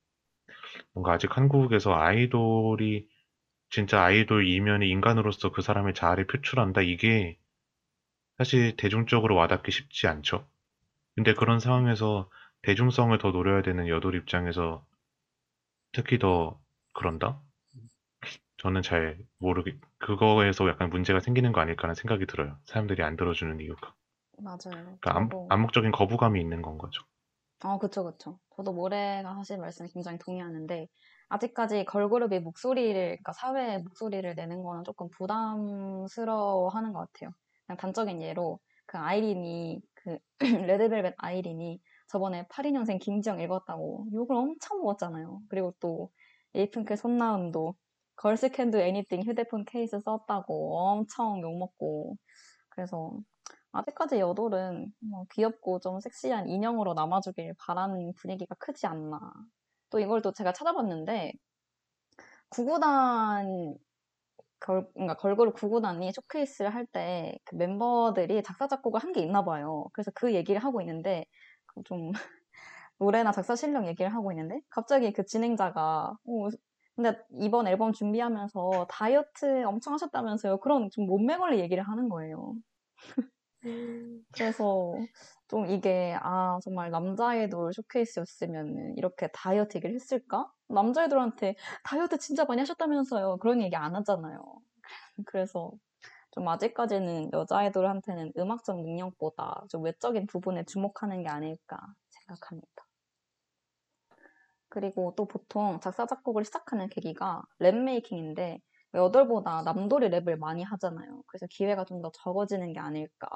[0.93, 3.09] 뭔가 아직 한국에서 아이돌이
[3.71, 7.39] 진짜 아이돌 이면의 인간으로서 그 사람의 자아를 표출한다, 이게
[8.39, 10.47] 사실 대중적으로 와닿기 쉽지 않죠.
[11.15, 12.31] 근데 그런 상황에서
[12.63, 14.85] 대중성을 더 노려야 되는 여돌 입장에서
[15.93, 16.61] 특히 더
[16.93, 17.41] 그런다?
[18.59, 22.59] 저는 잘 모르겠, 그거에서 약간 문제가 생기는 거 아닐까라는 생각이 들어요.
[22.65, 23.95] 사람들이 안 들어주는 이유가.
[24.39, 24.59] 맞아요.
[25.01, 27.03] 그러니까 암, 저도- 암묵적인 거부감이 있는 건 거죠.
[27.65, 28.39] 어, 그쵸, 그쵸.
[28.57, 30.89] 저도 모래가 하신 말씀에 굉장히 동의하는데,
[31.29, 37.33] 아직까지 걸그룹이 목소리를, 그러니까 사회의 목소리를 내는 거는 조금 부담스러워 하는 것 같아요.
[37.67, 40.19] 그냥 단적인 예로, 그 아이린이, 그,
[40.73, 45.43] 레드벨벳 아이린이 저번에 82년생 김지영 읽었다고 욕을 엄청 먹었잖아요.
[45.51, 46.11] 그리고 또,
[46.55, 47.75] 에이핑크 손나은도
[48.17, 52.17] Girls can do anything 휴대폰 케이스 썼다고 엄청 욕먹고,
[52.71, 53.13] 그래서
[53.73, 59.21] 아직까지 여돌은 뭐 귀엽고 좀 섹시한 인형으로 남아주길 바라는 분위기가 크지 않나.
[59.91, 61.33] 또 이걸 또 제가 찾아봤는데,
[62.51, 63.77] 구구단,
[64.61, 69.87] 걸, 그러니까 걸그룹 구구단이 쇼케이스를 할 때 그 멤버들이 작사, 작곡을 한 게 있나 봐요.
[69.95, 71.27] 그래서 그 얘기를 하고 있는데,
[71.67, 72.13] 그좀
[72.99, 76.49] 노래나 작사 실력 얘기를 하고 있는데, 갑자기 그 진행자가, 어,
[76.97, 80.61] 근데 이번 앨범 준비하면서 다이어트 엄청 하셨다면서요.
[80.61, 82.55] 그런 좀 몸매 관리 얘기를 하는 거예요.
[83.67, 84.95] 음, 그래서
[85.49, 90.51] 좀 이게 아 정말 남자 아이돌 쇼케이스였으면 이렇게 다이어트 얘기를 했을까?
[90.69, 93.39] 남자 아이돌한테 다이어트 진짜 많이 하셨다면서요.
[93.39, 94.43] 그런 얘기 안 하잖아요.
[95.27, 95.73] 그래서
[96.31, 102.87] 좀 아직까지는 여자 아이돌한테는 음악적 능력보다 좀 외적인 부분에 주목하는 게 아닐까 생각합니다.
[104.69, 108.61] 그리고 또 보통 작사 작곡을 시작하는 계기가 랩 making인데
[108.95, 111.23] 여돌보다 남돌이 랩을 많이 하잖아요.
[111.27, 113.29] 그래서 기회가 좀 더 적어지는 게 아닐까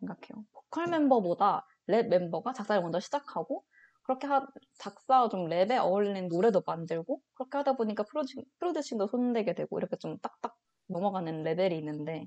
[0.00, 0.44] 생각해요.
[0.52, 3.64] 보컬 멤버보다 랩 멤버가 작사를 먼저 시작하고
[4.04, 4.46] 그렇게 하,
[4.78, 10.18] 작사 좀 랩에 어울리는 노래도 만들고 그렇게 하다 보니까 프로듀, 프로듀싱도 손대게 되고 이렇게 좀
[10.20, 10.56] 딱딱
[10.88, 12.26] 넘어가는 레벨이 있는데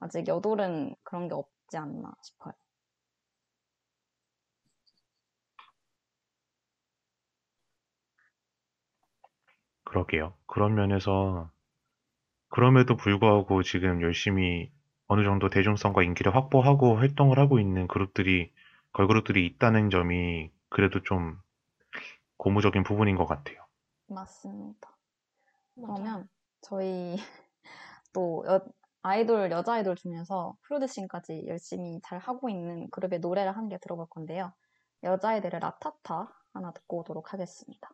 [0.00, 2.54] 아직 여돌은 그런 게 없지 않나 싶어요.
[9.84, 10.34] 그러게요.
[10.46, 11.51] 그런 면에서
[12.52, 14.70] 그럼에도 불구하고 지금 열심히
[15.08, 18.52] 어느 정도 대중성과 인기를 확보하고 활동을 하고 있는 그룹들이
[18.92, 21.38] 걸그룹들이 있다는 점이 그래도 좀
[22.38, 23.66] 고무적인 부분인 것 같아요.
[24.06, 24.96] 맞습니다.
[25.80, 26.28] 그러면
[26.62, 27.16] 저희
[28.14, 28.60] 또 여,
[29.02, 34.54] 아이돌, 여자 아이돌 중에서 프로듀싱까지 열심히 잘 하고 있는 그룹의 노래를 한 개 들어볼 건데요.
[35.04, 37.90] 여자아이들의 라타타 하나 듣고 오도록 하겠습니다.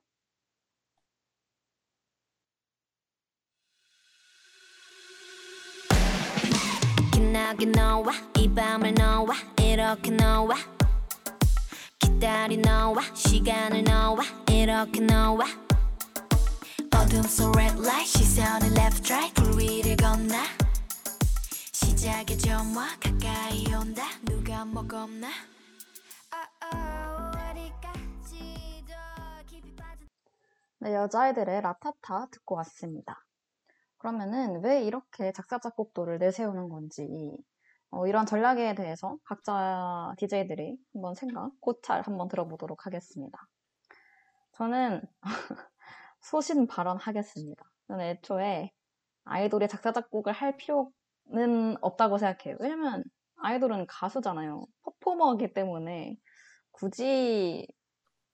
[7.29, 10.57] 기나게 너와 이 밤을 너와 이렇게 너와
[11.99, 15.45] 기다리 너와 시간을 너와 이렇게 너와
[16.97, 20.39] 어둠 속 red light 시선을 left right 불 위를 건너
[21.73, 24.65] 시작의 점화 가까이 온다 누가
[28.87, 30.07] 더 깊이 빠져
[30.79, 33.28] 네, 여자아이들의 라타타 듣고 왔습니다.
[33.99, 37.37] 그러면은 왜 이렇게 작사, 작곡도를 내세우는 건지,
[37.91, 43.39] 어, 이런 전략에 대해서 각자 DJ들이 한번 생각, 고찰 한번 들어보도록 하겠습니다.
[44.53, 45.03] 저는
[46.21, 47.65] 소신 발언하겠습니다.
[47.89, 48.73] 저는 애초에
[49.25, 52.57] 아이돌이 작사, 작곡을 할 필요는 없다고 생각해요.
[52.61, 53.05] 왜냐면
[53.37, 54.67] 아이돌은 가수잖아요.
[54.83, 56.17] 퍼포머이기 때문에
[56.73, 57.67] 굳이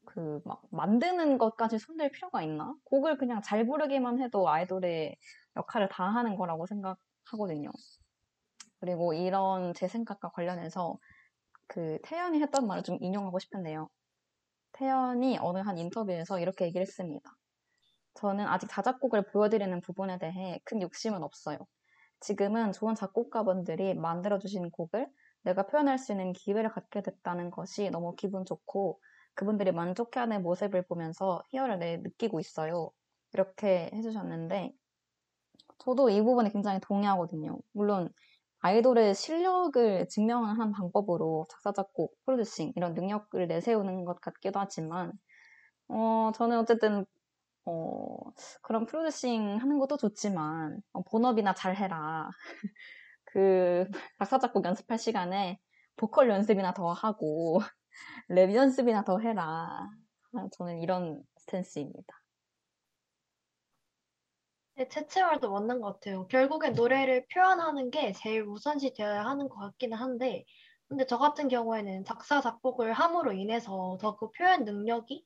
[0.04, 2.74] 그 막 만드는 것까지 손댈 필요가 있나?
[2.84, 5.16] 곡을 그냥 잘 부르기만 해도 아이돌의
[5.56, 7.70] 역할을 다 하는 거라고 생각하거든요.
[8.80, 10.98] 그리고 이런 제 생각과 관련해서
[11.66, 13.88] 그 태연이 했던 말을 좀 인용하고 싶은데요.
[14.72, 17.30] 태연이 어느 한 인터뷰에서 이렇게 얘기를 했습니다.
[18.14, 21.58] 저는 아직 자작곡을 보여드리는 부분에 대해 큰 욕심은 없어요.
[22.20, 25.08] 지금은 좋은 작곡가분들이 만들어주신 곡을
[25.42, 29.00] 내가 표현할 수 있는 기회를 갖게 됐다는 것이 너무 기분 좋고
[29.34, 32.90] 그분들이 만족해하는 모습을 보면서 희열을 내 느끼고 있어요.
[33.32, 34.72] 이렇게 해주셨는데
[35.78, 37.58] 저도 이 부분에 굉장히 동의하거든요.
[37.72, 38.10] 물론
[38.60, 45.12] 아이돌의 실력을 증명하는 방법으로 작사, 작곡, 프로듀싱 이런 능력을 내세우는 것 같기도 하지만
[45.88, 47.04] 어, 저는 어쨌든
[47.66, 48.16] 어,
[48.62, 52.30] 그런 프로듀싱 하는 것도 좋지만 어, 본업이나 잘해라.
[53.24, 53.86] 그
[54.18, 55.60] 작사, 작곡 연습할 시간에
[55.96, 57.60] 보컬 연습이나 더 하고
[58.28, 59.90] 랩 연습이나 더 해라.
[60.34, 62.23] 아, 저는 이런 스탠스입니다.
[64.76, 66.26] 네, 채채말도 맞는 것 같아요.
[66.28, 70.44] 결국엔 노래를 표현하는 게 제일 우선시 되어야 하는 것 같기는 한데,
[70.88, 75.24] 근데 저 같은 경우에는 작사, 작곡을 함으로 인해서 더 그 표현 능력이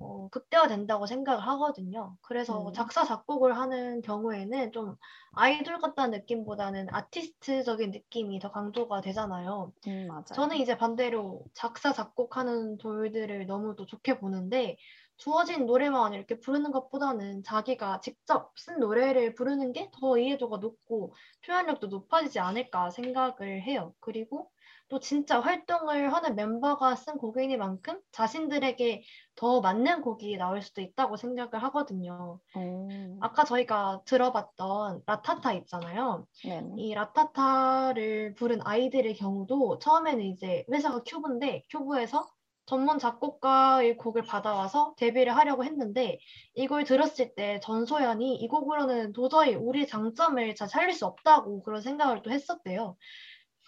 [0.00, 2.16] 어, 극대화된다고 생각을 하거든요.
[2.22, 2.72] 그래서 음.
[2.74, 4.96] 작사, 작곡을 하는 경우에는 좀
[5.32, 9.72] 아이돌 같다는 느낌보다는 아티스트적인 느낌이 더 강조가 되잖아요.
[9.88, 10.24] 음, 맞아요.
[10.34, 14.76] 저는 이제 반대로 작사, 작곡하는 돌들을 너무도 좋게 보는데
[15.16, 21.14] 주어진 노래만 이렇게 부르는 것보다는 자기가 직접 쓴 노래를 부르는 게 더 이해도가 높고
[21.46, 23.94] 표현력도 높아지지 않을까 생각을 해요.
[24.00, 24.50] 그리고
[24.88, 29.02] 또 진짜 활동을 하는 멤버가 쓴 곡이니만큼 자신들에게
[29.36, 32.40] 더 맞는 곡이 나올 수도 있다고 생각을 하거든요.
[32.54, 36.26] 어, 아까 저희가 들어봤던 라타타 있잖아요.
[36.44, 36.74] 네네.
[36.76, 42.26] 이 라타타를 부른 아이들의 경우도 처음에는 이제 회사가 큐브인데 큐브에서
[42.66, 46.18] 전문 작곡가의 곡을 받아와서 데뷔를 하려고 했는데
[46.54, 52.22] 이걸 들었을 때 전소연이 이 곡으로는 도저히 우리 장점을 잘 살릴 수 없다고 그런 생각을
[52.22, 52.96] 또 했었대요.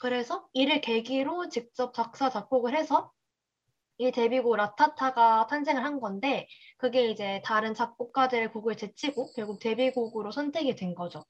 [0.01, 3.13] 그래서 이를 계기로 직접 작사 작곡을 해서
[3.99, 10.75] 이 데뷔곡 라타타가 탄생을 한 건데 그게 이제 다른 작곡가들의 곡을 제치고 결국 데뷔곡으로 선택이
[10.75, 11.25] 된 거죠.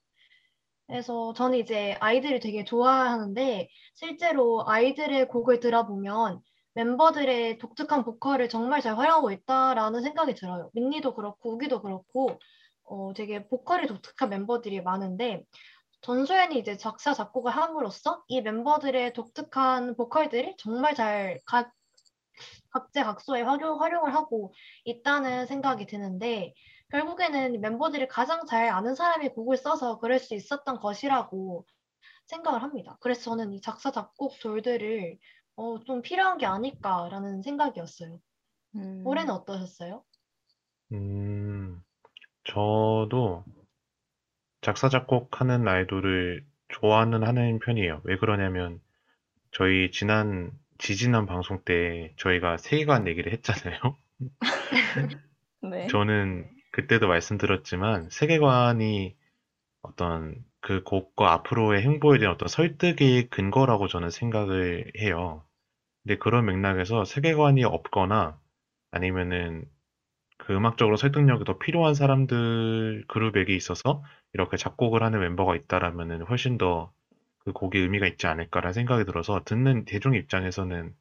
[0.89, 6.41] 그래서 저는 이제 아이들을 되게 좋아하는데 실제로 아이들의 곡을 들어보면
[6.77, 10.71] 멤버들의 독특한 보컬을 정말 잘 활용하고 있다라는 생각이 들어요.
[10.75, 12.39] 민니도 그렇고 우기도 그렇고
[12.85, 15.45] 어, 되게 보컬이 독특한 멤버들이 많은데
[16.03, 21.73] 전소연이 이제 작사 작곡을 함으로써 이 멤버들의 독특한 보컬들이 정말 잘 각,
[22.71, 24.53] 각재각소에 활용, 활용을 하고
[24.85, 26.53] 있다는 생각이 드는데
[26.91, 31.65] 결국에는 멤버들이 가장 잘 아는 사람이 곡을 써서 그럴 수 있었던 것이라고
[32.27, 32.99] 생각을 합니다.
[33.01, 35.17] 그래서 저는 이 작사 작곡 돌들을
[35.57, 38.21] 어, 좀 필요한 게 아닐까라는 생각이었어요.
[38.77, 40.05] 음, 올해는 어떠셨어요?
[40.93, 41.83] 음,
[42.45, 43.45] 저도
[44.61, 48.03] 작사, 작곡하는 아이돌을 좋아는 하는 편이에요.
[48.05, 48.81] 왜 그러냐면,
[49.51, 53.81] 저희 지난, 지지난 방송 때 저희가 세계관 얘기를 했잖아요.
[55.63, 55.87] 네.
[55.87, 59.17] 저는 그때도 말씀드렸지만, 세계관이
[59.83, 65.45] 어떤 그 곡과 앞으로의 행보에 대한 어떤 설득의 근거라고 저는 생각을 해요.
[66.05, 68.39] 근데 그런 맥락에서 세계관이 없거나
[68.91, 69.65] 아니면은
[70.39, 74.03] 그 음악적으로 설득력이 더 필요한 사람들 그룹에게 있어서
[74.35, 76.97] 이렇게 작곡을 하는 멤버가 있다라면은 훨씬 더
[77.47, 80.93] 그 곡에 의미가 있지 않을까라는 생각이 들어서 듣는 대중 입장에서는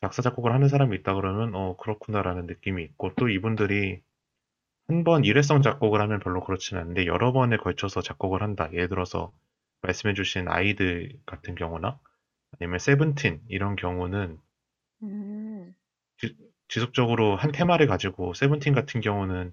[0.00, 4.00] 작사, 작곡을 하는 사람이 있다 그러면, 어, 그렇구나라는 느낌이 있고, 또 이분들이
[4.88, 8.70] 한 번 일회성 작곡을 하면 별로 그렇지는 않은데, 여러 번에 걸쳐서 작곡을 한다.
[8.72, 9.32] 예를 들어서,
[9.82, 11.98] 말씀해 주신 아이들 같은 경우나,
[12.60, 14.38] 아니면 세븐틴, 이런 경우는
[15.04, 15.74] 음,
[16.68, 19.52] 지속적으로 한 테마를 가지고, 세븐틴 같은 경우는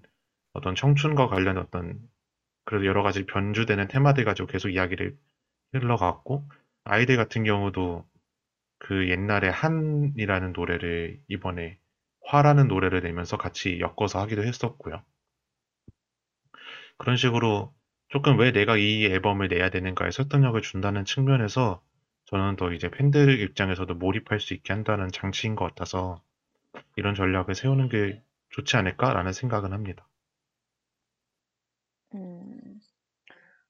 [0.54, 2.00] 어떤 청춘과 관련 어떤,
[2.66, 5.18] 그래도 여러 가지 변주되는 테마들 가지고 계속 이야기를
[5.74, 6.50] 흘러갔고,
[6.86, 8.08] 아이들 같은 경우도
[8.80, 11.80] 그 옛날에 한이라는 노래를 이번에
[12.28, 15.04] 화라는 노래를 내면서 같이 엮어서 하기도 했었고요.
[17.02, 17.74] 그런 식으로
[18.10, 21.82] 조금 왜 내가 이 앨범을 내야 되는가에 설득력을 준다는 측면에서
[22.26, 26.22] 저는 더 이제 팬들 입장에서도 몰입할 수 있게 한다는 장치인 것 같아서
[26.96, 30.08] 이런 전략을 세우는 게 좋지 않을까라는 생각은 합니다.
[32.14, 32.80] 음.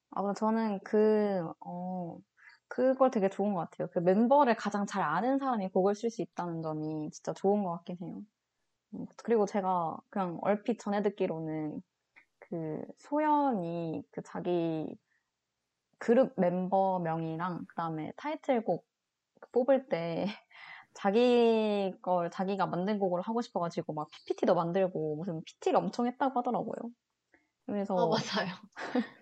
[0.10, 2.18] 아, 저는 그, 어,
[2.68, 3.88] 그걸 되게 좋은 것 같아요.
[3.94, 7.96] 그 멤버를 가장 잘 아는 사람이 곡을 쓸 수 있다는 점이 진짜 좋은 것 같긴
[8.02, 8.22] 해요.
[8.96, 11.82] 음, 그리고 제가 그냥 얼핏 전해 듣기로는
[12.52, 14.86] 그 소연이 그 자기
[15.98, 18.86] 그룹 멤버명이랑 그다음에 타이틀곡
[19.54, 20.26] 뽑을 때
[20.94, 26.92] 자기 걸 자기가 만든 곡으로 하고 싶어가지고 막 PPT도 만들고 무슨 PT를 엄청 했다고 하더라고요.
[27.66, 28.54] 그래서 어, 맞아요.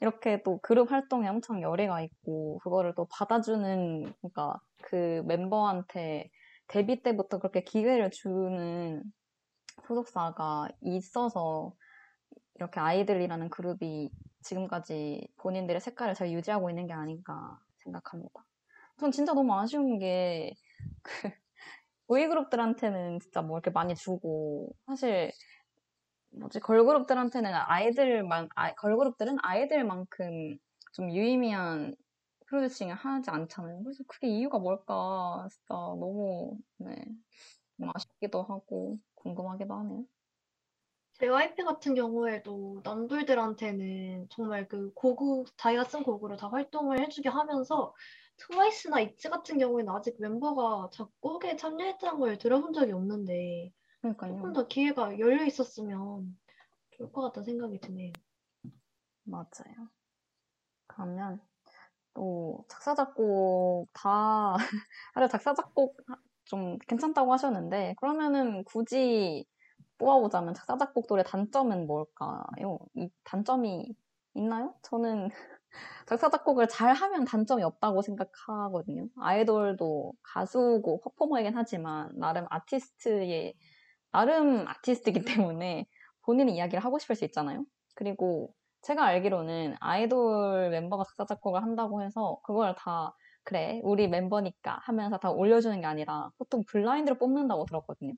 [0.00, 6.30] 이렇게 또 그룹 활동에 엄청 열의가 있고 그거를 또 받아주는 그러니까 그 멤버한테
[6.68, 9.02] 데뷔 때부터 그렇게 기회를 주는
[9.86, 11.74] 소속사가 있어서
[12.56, 14.10] 이렇게 아이들이라는 그룹이
[14.42, 18.44] 지금까지 본인들의 색깔을 잘 유지하고 있는 게 아닌가 생각합니다.
[18.98, 20.52] 전 진짜 너무 아쉬운 게,
[21.02, 21.12] 그,
[22.08, 25.32] 보이그룹들한테는 진짜 뭐 이렇게 많이 주고, 사실,
[26.30, 30.58] 뭐지, 걸그룹들한테는 아이들만, 아, 걸그룹들은 아이들만큼
[30.94, 31.94] 좀 유의미한
[32.46, 33.82] 프로듀싱을 하지 않잖아요.
[33.84, 36.96] 그래서 그게 이유가 뭘까, 진짜 너무, 네,
[37.78, 40.04] 좀 아쉽기도 하고, 궁금하기도 하네요.
[41.22, 47.94] JYP 같은 경우에도 남들들한테는 정말 그 고국, 자기가 쓴 곡으로 다 활동을 해주게 하면서
[48.38, 54.34] 트와이스나 이츠 같은 경우에는 아직 멤버가 작곡에 참여했다는 걸 들어본 적이 없는데 그러니까요.
[54.34, 56.36] 조금 더 기회가 열려 있었으면
[56.90, 58.12] 좋을 것 같다는 생각이 드네요.
[59.22, 59.90] 맞아요.
[60.88, 61.40] 그러면
[62.14, 64.56] 또 작사 작곡 다
[65.14, 65.96] 다들 작사 작곡
[66.46, 69.46] 좀 괜찮다고 하셨는데 그러면은 굳이
[70.02, 72.78] 뽑아보자면 작사 작곡들의 단점은 뭘까요?
[72.96, 73.94] 이 단점이
[74.34, 74.74] 있나요?
[74.82, 75.28] 저는
[76.06, 79.06] 작사 작곡을 잘 하면 단점이 없다고 생각하거든요.
[79.16, 83.54] 아이돌도 가수고 퍼포머이긴 하지만 나름 아티스트의
[84.10, 85.86] 나름 아티스트이기 때문에
[86.22, 87.64] 본인의 이야기를 하고 싶을 수 있잖아요.
[87.94, 95.18] 그리고 제가 알기로는 아이돌 멤버가 작사 작곡을 한다고 해서 그걸 다 그래 우리 멤버니까 하면서
[95.18, 98.14] 다 올려주는 게 아니라 보통 블라인드로 뽑는다고 들었거든요.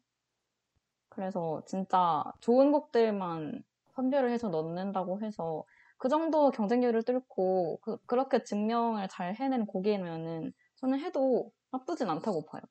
[1.14, 3.62] 그래서 진짜 좋은 곡들만
[3.94, 5.64] 선별을 해서 넣는다고 해서
[5.98, 12.62] 그 정도 경쟁률을 뚫고 그, 그렇게 증명을 잘 해낸 곡이면은 저는 해도 나쁘진 않다고 봐요.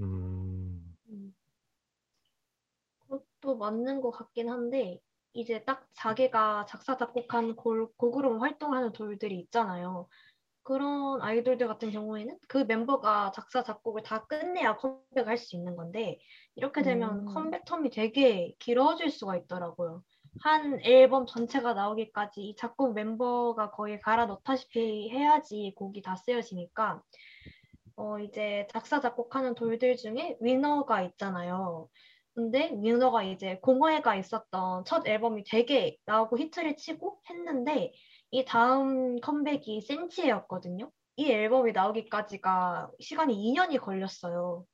[0.00, 1.34] 음, 음.
[3.00, 5.00] 그것도 맞는 것 같긴 한데
[5.32, 10.08] 이제 딱 자기가 작사 작곡한 골, 곡으로 활동하는 돌들이 있잖아요.
[10.68, 16.20] 그런 아이돌들 같은 경우에는 그 멤버가 작사 작곡을 다 끝내야 컴백을 할수 있는 건데
[16.56, 17.24] 이렇게 되면 음.
[17.32, 20.02] 컴백 텀이 되게 길어질 수가 있더라고요.
[20.42, 27.00] 한 앨범 전체가 나오기까지 이 작곡 멤버가 거의 갈아 넣다시피 해야지 곡이 다 쓰여지니까
[27.96, 31.88] 어 이제 작사 작곡하는 돌들 중에 위너가 있잖아요.
[32.34, 37.90] 근데 위너가 이제 공허해가 있었던 첫 앨범이 되게 나오고 히트를 치고 했는데
[38.30, 40.90] 이 다음 컴백이 센치였거든요.
[41.16, 44.64] 이 앨범이 나오기까지가 시간이 2년이 걸렸어요.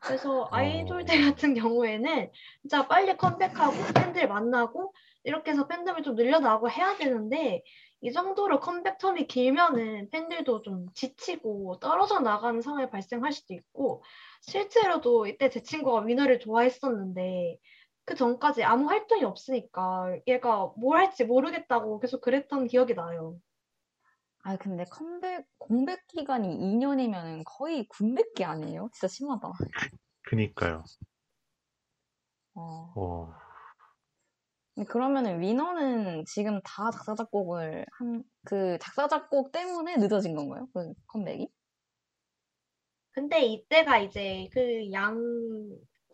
[0.00, 2.30] 그래서 아이돌들 같은 경우에는
[2.62, 4.92] 진짜 빨리 컴백하고 팬들 만나고
[5.24, 7.62] 이렇게 해서 팬덤을 좀 늘려나가고 해야 되는데
[8.02, 14.02] 이 정도로 컴백 텀이 길면은 팬들도 좀 지치고 떨어져 나가는 상황이 발생할 수도 있고
[14.40, 17.58] 실제로도 이때 제 친구가 위너를 좋아했었는데
[18.10, 23.38] 그 전까지 아무 활동이 없으니까 얘가 뭘 할지 모르겠다고 계속 그랬던 기억이 나요.
[24.42, 28.90] 아 근데 컴백 공백 기간이 2년이면 거의 군백기 아니에요?
[28.92, 29.52] 진짜 심하다.
[30.22, 30.82] 그니까요.
[32.54, 32.92] 어.
[32.96, 33.32] 어,
[34.88, 40.66] 그러면은 위너는 지금 다 작사 작곡을 한 그 작사 작곡 때문에 늦어진 건가요?
[40.74, 41.48] 그 컴백이?
[43.12, 45.16] 근데 이때가 이제 그 양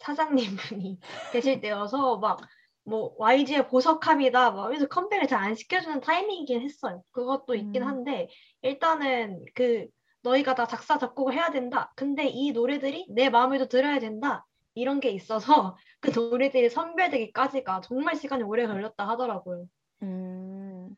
[0.00, 0.98] 사장님 분이
[1.32, 2.40] 계실 때여서 막
[2.86, 7.02] 뭐 YG의 보석함이다 막 그래서 컴백을 잘 안 시켜주는 타이밍이긴 했어요.
[7.10, 7.88] 그것도 있긴 음.
[7.88, 8.28] 한데
[8.62, 9.86] 일단은 그
[10.22, 11.92] 너희가 다 작사 작곡을 해야 된다.
[11.94, 14.46] 근데 이 노래들이 내 마음에도 들어야 된다.
[14.74, 19.66] 이런 게 있어서 그 노래들이 선별되기까지가 정말 시간이 오래 걸렸다 하더라고요.
[20.02, 20.90] 음,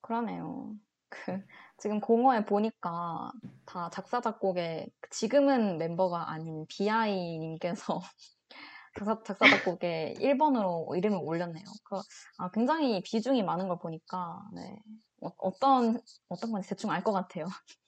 [0.00, 0.72] 그러네요.
[1.08, 1.40] 그,
[1.78, 3.32] 지금 공허에 보니까
[3.66, 8.00] 다 작사, 작곡에, 지금은 멤버가 아닌 비아이 님께서
[8.98, 11.64] 작사, 작사, 작곡에 1번으로 이름을 올렸네요.
[11.84, 11.96] 그,
[12.38, 14.80] 아, 굉장히 비중이 많은 걸 보니까, 네.
[15.22, 17.46] 어, 어떤, 어떤 건지 대충 알 것 같아요.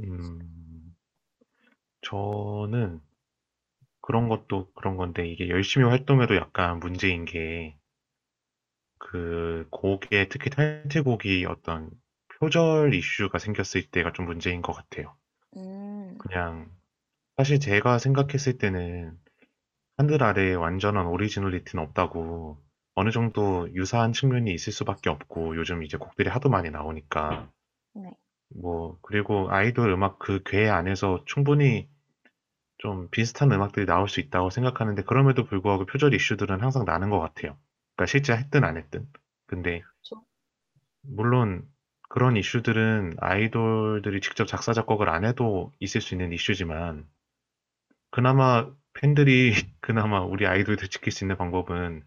[0.00, 0.96] 음,
[2.02, 3.00] 저는
[4.00, 7.77] 그런 것도 그런 건데 이게 열심히 활동해도 약간 문제인 게
[8.98, 11.90] 그 곡에 특히 타이틀곡이 어떤
[12.38, 15.16] 표절 이슈가 생겼을 때가 좀 문제인 것 같아요.
[15.56, 16.70] 음, 그냥
[17.36, 19.16] 사실 제가 생각했을 때는
[19.96, 22.58] 하늘 아래에 완전한 오리지널리티는 없다고
[22.94, 27.50] 어느 정도 유사한 측면이 있을 수밖에 없고 요즘 이제 곡들이 하도 많이 나오니까
[27.94, 28.10] 네.
[28.60, 31.88] 뭐 그리고 아이돌 음악 그궤 안에서 충분히
[32.78, 37.56] 좀 비슷한 음악들이 나올 수 있다고 생각하는데 그럼에도 불구하고 표절 이슈들은 항상 나는 것 같아요.
[37.98, 39.08] 그러니까 실제 했든 안 했든.
[39.48, 40.24] 근데 그렇죠.
[41.02, 41.68] 물론
[42.08, 47.08] 그런 이슈들은 아이돌들이 직접 작사 작곡을 안 해도 있을 수 있는 이슈지만
[48.10, 52.04] 그나마 팬들이 그나마 우리 아이돌들 지킬 수 있는 방법은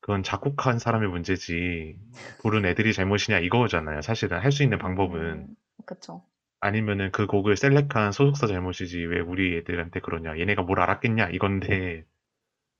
[0.00, 1.98] 그건 작곡한 사람의 문제지
[2.42, 4.02] 부른 애들이 잘못이냐 이거잖아요.
[4.02, 5.56] 사실은 할 수 있는 방법은 음,
[5.86, 6.24] 그쵸.
[6.60, 12.04] 아니면은 그 곡을 셀렉한 소속사 잘못이지 왜 우리 애들한테 그러냐 얘네가 뭘 알았겠냐 이건데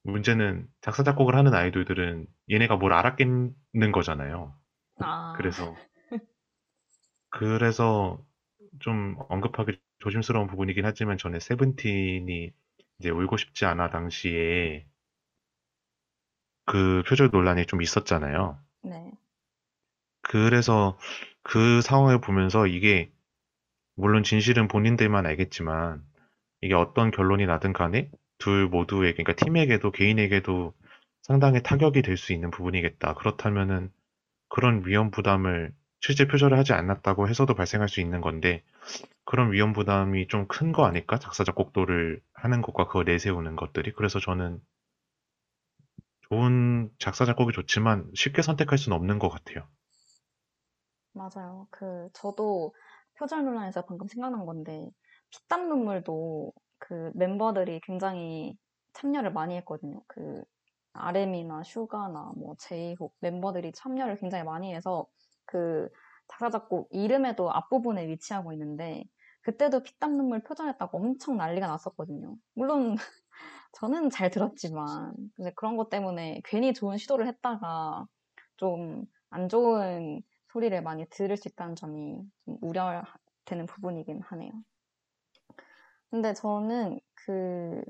[0.03, 4.55] 문제는 작사 작곡을 하는 아이돌들은 얘네가 뭘 알았겠는 거잖아요.
[5.01, 5.75] 아, 그래서
[7.31, 8.25] 그래서
[8.81, 12.53] 좀 언급하기 조심스러운 부분이긴 하지만 전에 세븐틴이
[12.99, 14.87] 이제 울고 싶지 않아 당시에
[16.67, 18.59] 그 표절 논란이 좀 있었잖아요.
[18.83, 19.13] 네.
[20.23, 20.99] 그래서
[21.43, 23.11] 그 상황을 보면서 이게
[23.95, 26.05] 물론 진실은 본인들만 알겠지만
[26.61, 30.75] 이게 어떤 결론이 나든 간에 둘 모두에게 그러니까 팀에게도 개인에게도
[31.23, 33.15] 상당히 타격이 될 수 있는 부분이겠다.
[33.15, 33.93] 그렇다면은
[34.49, 38.63] 그런 위험 부담을 실제 표절을 하지 않았다고 해서도 발생할 수 있는 건데
[39.25, 41.19] 그런 위험 부담이 좀 큰 거 아닐까?
[41.19, 43.93] 작사 작곡도를 하는 것과 그거 내세우는 것들이.
[43.95, 44.61] 그래서 저는
[46.31, 49.67] 좋은 작사 작곡이 좋지만 쉽게 선택할 수는 없는 것 같아요.
[51.13, 51.67] 맞아요.
[51.71, 52.75] 그, 저도
[53.19, 54.89] 표절 논란에서 방금 생각난 건데,
[55.31, 58.57] 피땀 눈물도 그 멤버들이 굉장히
[58.95, 60.03] 참여를 많이 했거든요.
[60.07, 60.43] 그,
[60.95, 65.07] RM이나 슈가나 뭐 제이홉 멤버들이 참여를 굉장히 많이 해서
[65.45, 65.89] 그
[66.29, 69.05] 작사, 작곡 이름에도 앞부분에 위치하고 있는데,
[69.43, 72.37] 그때도 피땀 눈물 표절했다고 엄청 난리가 났었거든요.
[72.55, 72.97] 물론,
[73.73, 78.07] 저는 잘 들었지만, 근데 그런 것 때문에 괜히 좋은 시도를 했다가
[78.57, 80.23] 좀 안 좋은
[80.53, 84.53] 소리를 많이 들을 수 있다는 점이 좀 우려되는 부분이긴 하네요.
[86.11, 87.83] 근데 저는 그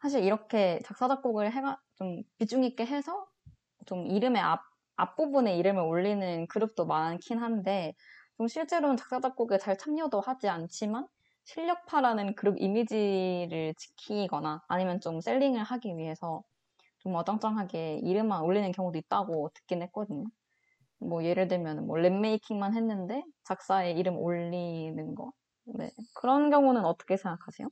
[0.00, 3.26] 사실 이렇게 작사 작곡을 해가 좀 비중 있게 해서
[3.86, 4.62] 좀 이름의 앞
[4.96, 7.94] 앞부분에 이름을 올리는 그룹도 많긴 한데
[8.36, 11.06] 좀 실제로는 작사 작곡에 잘 참여도 하지 않지만
[11.44, 16.42] 실력파라는 그룹 이미지를 지키거나 아니면 좀 셀링을 하기 위해서
[16.98, 20.24] 좀 어정쩡하게 이름만 올리는 경우도 있다고 듣긴 했거든요.
[20.98, 25.32] 뭐 예를 들면 뭐 랩메이킹만 했는데 작사에 이름 올리는 거.
[25.66, 25.90] 네.
[26.14, 27.68] 그런 경우는 어떻게 생각하세요?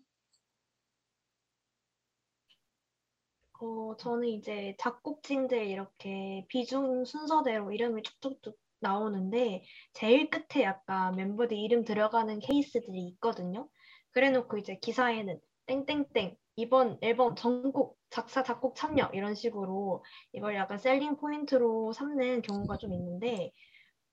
[3.60, 9.64] 어, 저는 이제 작곡진들 이렇게 비중 순서대로 이름이 쭉쭉쭉 나오는데
[9.94, 13.68] 제일 끝에 약간 멤버들 이름 들어가는 케이스들이 있거든요.
[14.10, 21.16] 그래놓고 이제 기사에는 땡땡땡 이번 앨범 전곡 작사 작곡 참여 이런 식으로 이걸 약간 셀링
[21.16, 23.52] 포인트로 삼는 경우가 좀 있는데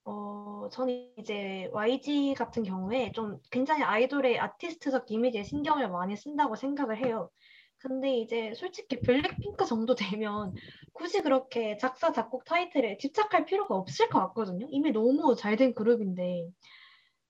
[0.04, 6.98] 어, 저는 이제 YG 같은 경우에 좀 굉장히 아이돌의 아티스트적 이미지에 신경을 많이 쓴다고 생각을
[7.06, 7.30] 해요.
[7.78, 10.54] 근데 이제 솔직히 블랙핑크 정도 되면
[10.94, 14.68] 굳이 그렇게 작사, 작곡 타이틀에 집착할 필요가 없을 것 같거든요.
[14.70, 16.50] 이미 너무 잘 된 그룹인데.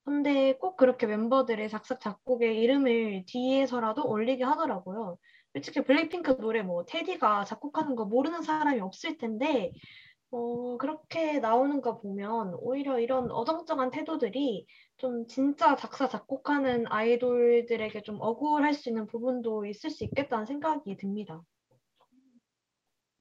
[0.04, 5.16] 근데 꼭 그렇게 멤버들의 작사, 작곡의 이름을 뒤에서라도 올리게 하더라고요.
[5.52, 9.72] 솔직히 블랙핑크 노래 뭐 테디가 작곡하는 거 모르는 사람이 없을 텐데
[10.32, 14.66] 어, 그렇게 나오는 거 보면 오히려 이런 어정쩡한 태도들이
[14.96, 21.42] 좀 진짜 작사, 작곡하는 아이돌들에게 좀 억울할 수 있는 부분도 있을 수 있겠다는 생각이 듭니다.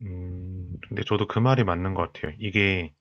[0.04, 2.34] 음, 근데 저도 그 말이 맞는 것 같아요.
[2.40, 2.94] 이게,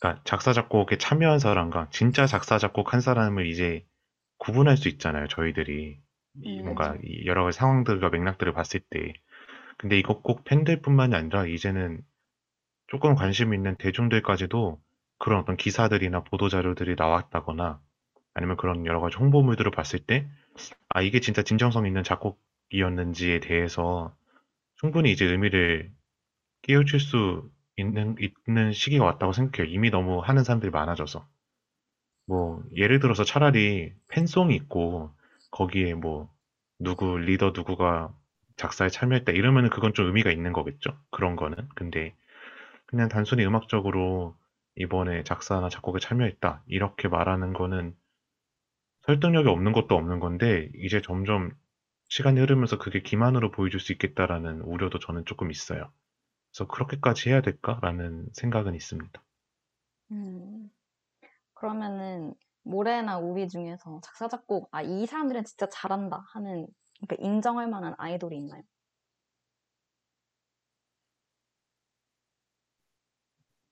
[0.00, 3.86] 그러니까 작사, 작곡에 참여한 사람과 진짜 작사, 작곡 한 사람을 이제
[4.38, 6.00] 구분할 수 있잖아요, 저희들이.
[6.42, 9.14] 이 음, 뭔가 여러 가지 상황들과 맥락들을 봤을 때.
[9.78, 12.02] 근데 이거 꼭 팬들뿐만이 아니라 이제는
[12.90, 14.80] 조금 관심 있는 대중들까지도
[15.18, 17.80] 그런 어떤 기사들이나 보도 자료들이 나왔다거나
[18.34, 20.28] 아니면 그런 여러 가지 홍보물들을 봤을 때,
[20.88, 24.14] 아, 이게 진짜 진정성 있는 작곡이었는지에 대해서
[24.76, 25.92] 충분히 이제 의미를
[26.62, 28.16] 깨우칠 수 있는,
[28.48, 29.72] 있는 시기가 왔다고 생각해요.
[29.72, 31.26] 이미 너무 하는 사람들이 많아져서.
[32.26, 35.12] 뭐, 예를 들어서 차라리 팬송이 있고,
[35.52, 36.28] 거기에 뭐,
[36.80, 38.12] 누구, 리더 누구가
[38.56, 40.96] 작사에 참여했다 이러면은 그건 좀 의미가 있는 거겠죠.
[41.10, 41.68] 그런 거는.
[41.74, 42.14] 근데
[42.90, 44.36] 그냥 단순히 음악적으로
[44.74, 47.96] 이번에 작사나 작곡에 참여했다 이렇게 말하는 거는
[49.02, 51.52] 설득력이 없는 것도 없는 건데 이제 점점
[52.08, 55.92] 시간이 흐르면서 그게 기만으로 보여줄 수 있겠다라는 우려도 저는 조금 있어요.
[56.50, 59.22] 그래서 그렇게까지 해야 될까라는 생각은 있습니다.
[60.10, 60.68] 음,
[61.54, 62.34] 그러면은
[62.64, 66.66] 모래나 우비 중에서 작사, 작곡, 아, 이 사람들은 진짜 잘한다 하는
[67.00, 68.62] 그러니까 인정할 만한 아이돌이 있나요?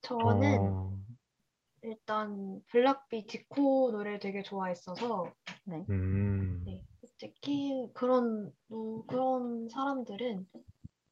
[0.09, 0.99] 저는 어,
[1.83, 5.33] 일단 블락비 지코 노래를 되게 좋아했어서
[5.65, 5.85] 네.
[5.91, 6.83] 음, 네,
[7.19, 10.47] 특히 그런 뭐 그런 사람들은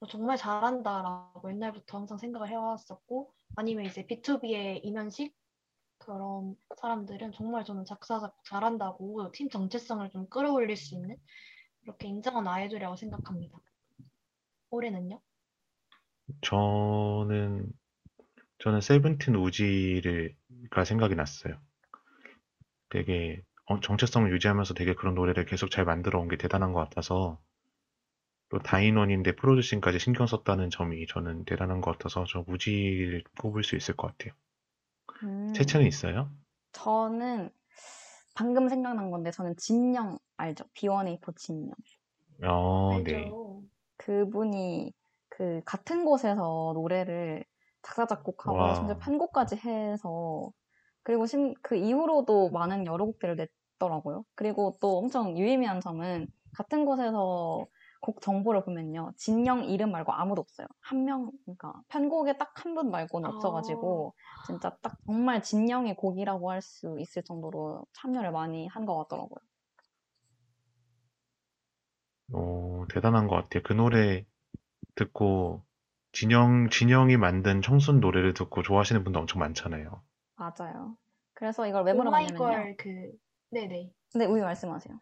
[0.09, 5.35] 정말 잘한다라고 옛날부터 항상 생각을 해왔었고 아니면 이제 B2B의 이면식
[5.99, 11.17] 그런 사람들은 정말 저는 작사 작곡 잘한다고 팀 정체성을 좀 끌어올릴 수 있는
[11.83, 13.59] 이렇게 인정한 아이돌이라고 생각합니다.
[14.71, 15.21] 올해는요?
[16.43, 17.73] 저는
[18.59, 21.59] 저는 세븐틴 우지가 생각이 났어요.
[22.89, 27.41] 되게 어, 정체성을 유지하면서 되게 그런 노래를 계속 잘 만들어 온 게 대단한 것 같아서
[28.49, 33.95] 또 다인원인데 프로듀싱까지 신경 썼다는 점이 저는 대단한 것 같아서 저 우지를 꼽을 수 있을
[33.95, 34.35] 것 같아요.
[35.23, 36.31] 음, 채채는 있어요?
[36.73, 37.51] 저는
[38.35, 40.65] 방금 생각난 건데 저는 진영 알죠?
[40.75, 41.73] B1A4 진영.
[42.43, 43.35] 어, 네.
[43.35, 43.63] 알죠.
[43.97, 44.93] 그분이
[45.29, 47.45] 그 같은 곳에서 노래를
[47.87, 48.75] 작사, 작곡하고 와.
[48.75, 50.51] 심지어 편곡까지 해서
[51.05, 54.25] 그리고 심, 그 이후로도 많은 여러 곡들을 냈더라고요.
[54.35, 56.27] 그리고 또 엄청 유의미한 점은
[56.57, 57.67] 같은 곳에서
[58.01, 59.13] 곡 정보를 보면요.
[59.17, 60.67] 진영 이름 말고 아무도 없어요.
[60.81, 64.15] 한 명, 그러니까 편곡에 딱 한 분 말고는 없어가지고
[64.47, 69.39] 진짜 딱 정말 진영의 곡이라고 할 수 있을 정도로 참여를 많이 한 것 같더라고요.
[72.33, 73.63] 어, 대단한 것 같아요.
[73.65, 74.25] 그 노래
[74.97, 75.65] 듣고
[76.17, 80.03] 진영, 진영이 만든 청순 노래를 듣고 좋아하시는 분도 엄청 많잖아요.
[80.37, 80.97] 맞아요.
[81.35, 82.43] 그래서 이걸 왜 물어봤냐면요.
[82.43, 82.89] 오마이걸 그
[83.51, 83.91] 네네.
[84.15, 84.99] 네, 우유 말씀하세요.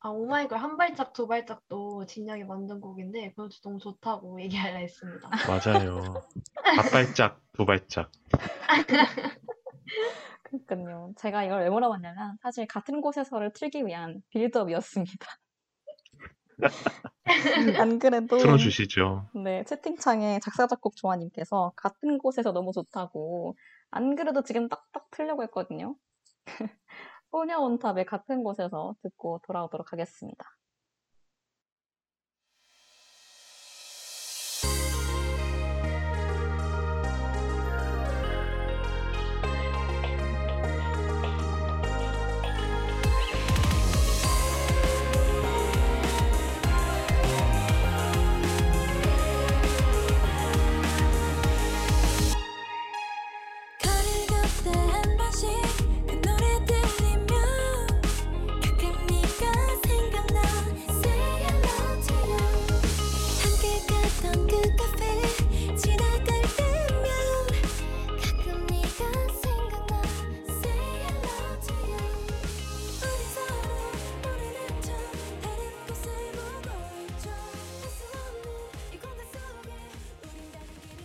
[0.00, 4.40] 아 오마이걸 한 발짝 두 발짝도 진영이 만든 곡인데 그것도 너무 좋다고
[4.72, 5.28] 얘기하려 했습니다.
[5.46, 6.14] 맞아요.
[6.78, 8.10] 앞발짝, 두 발짝.
[10.44, 11.12] 그러니까요.
[11.18, 15.26] 제가 이걸 왜 물어봤냐면 사실 같은 곳에서를 틀기 위한 빌드업이었습니다.
[17.78, 19.30] 안 그래도 틀어주시죠.
[19.34, 23.56] 네, 채팅창에 작사 작곡 조아님께서 같은 곳에서 너무 좋다고
[23.90, 25.96] 안 그래도 지금 딱딱 틀려고 했거든요.
[27.30, 30.44] 소녀 온탑의 같은 곳에서 듣고 돌아오도록 하겠습니다.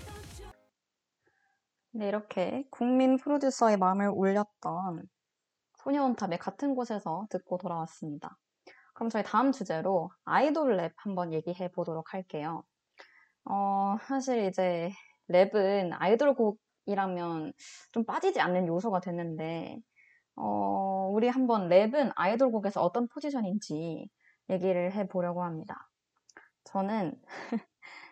[0.05, 0.51] 걷죠
[1.91, 5.07] 네, 이렇게 국민 프로듀서의 마음을 울렸던
[5.78, 8.38] 소녀온탑의 같은 곳에서 듣고 돌아왔습니다.
[8.93, 12.63] 그럼 저희 다음 주제로 아이돌 랩 한번 얘기해 보도록 할게요.
[13.50, 14.91] 어, 사실 이제
[15.30, 17.54] 랩은 아이돌 곡이라면
[17.91, 19.78] 좀 빠지지 않는 요소가 됐는데,
[20.36, 24.10] 어, 우리 한번 랩은 아이돌 곡에서 어떤 포지션인지
[24.50, 25.89] 얘기를 해 보려고 합니다.
[26.66, 27.14] 저는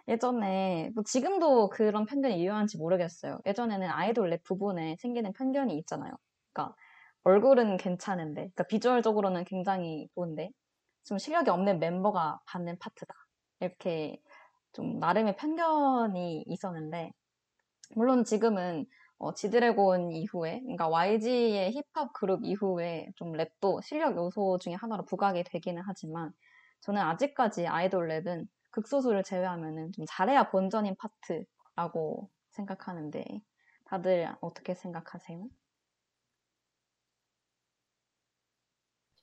[0.08, 3.40] 예전에, 뭐 지금도 그런 편견이 유효한지 모르겠어요.
[3.46, 6.14] 예전에는 아이돌 랩 부분에 생기는 편견이 있잖아요.
[6.54, 6.76] 그러니까
[7.24, 10.52] 얼굴은 괜찮은데, 그러니까 비주얼적으로는 굉장히 좋은데,
[11.06, 13.14] 좀 실력이 없는 멤버가 받는 파트다.
[13.62, 14.22] 이렇게
[14.76, 17.12] 좀 나름의 편견이 있었는데,
[17.96, 18.86] 물론 지금은
[19.18, 25.44] 어, 지드래곤 이후에, 그러니까 YG의 힙합 그룹 이후에 좀 랩도 실력 요소 중에 하나로 부각이
[25.46, 26.32] 되기는 하지만,
[26.82, 33.24] 저는 아직까지 아이돌 랩은 극소수를 제외하면은 좀 잘해야 본전인 파트라고 생각하는데,
[33.86, 35.48] 다들 어떻게 생각하세요?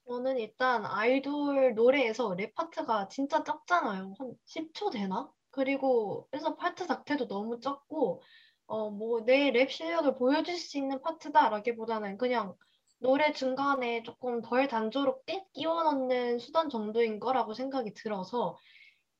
[0.07, 4.14] 저는 일단 아이돌 노래에서 랩 파트가 진짜 적잖아요.
[4.16, 5.28] 한 10초 되나?
[5.53, 8.22] 그리고 그래서 파트 자체도 너무 적고,
[8.66, 12.57] 어, 뭐, 내 랩 실력을 보여줄 수 있는 파트다라기보다는 그냥
[13.00, 18.57] 노래 중간에 조금 덜 단조롭게 끼워 넣는 수단 정도인 거라고 생각이 들어서,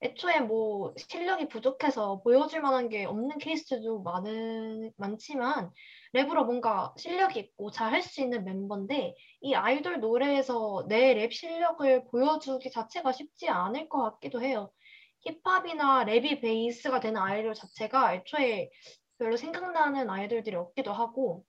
[0.02, 5.70] 애초에 뭐 실력이 부족해서 보여줄 만한 게 없는 케이스도 많은, 많지만
[6.14, 12.04] 랩으로 뭔가 실력이 있고 잘 할 수 있는 멤버인데 이 아이돌 노래에서 내 랩 실력을
[12.10, 14.72] 보여주기 자체가 쉽지 않을 것 같기도 해요.
[15.24, 18.70] 힙합이나 랩이 베이스가 되는 아이돌 자체가 애초에
[19.18, 21.44] 별로 생각나는 아이돌들이 없기도 하고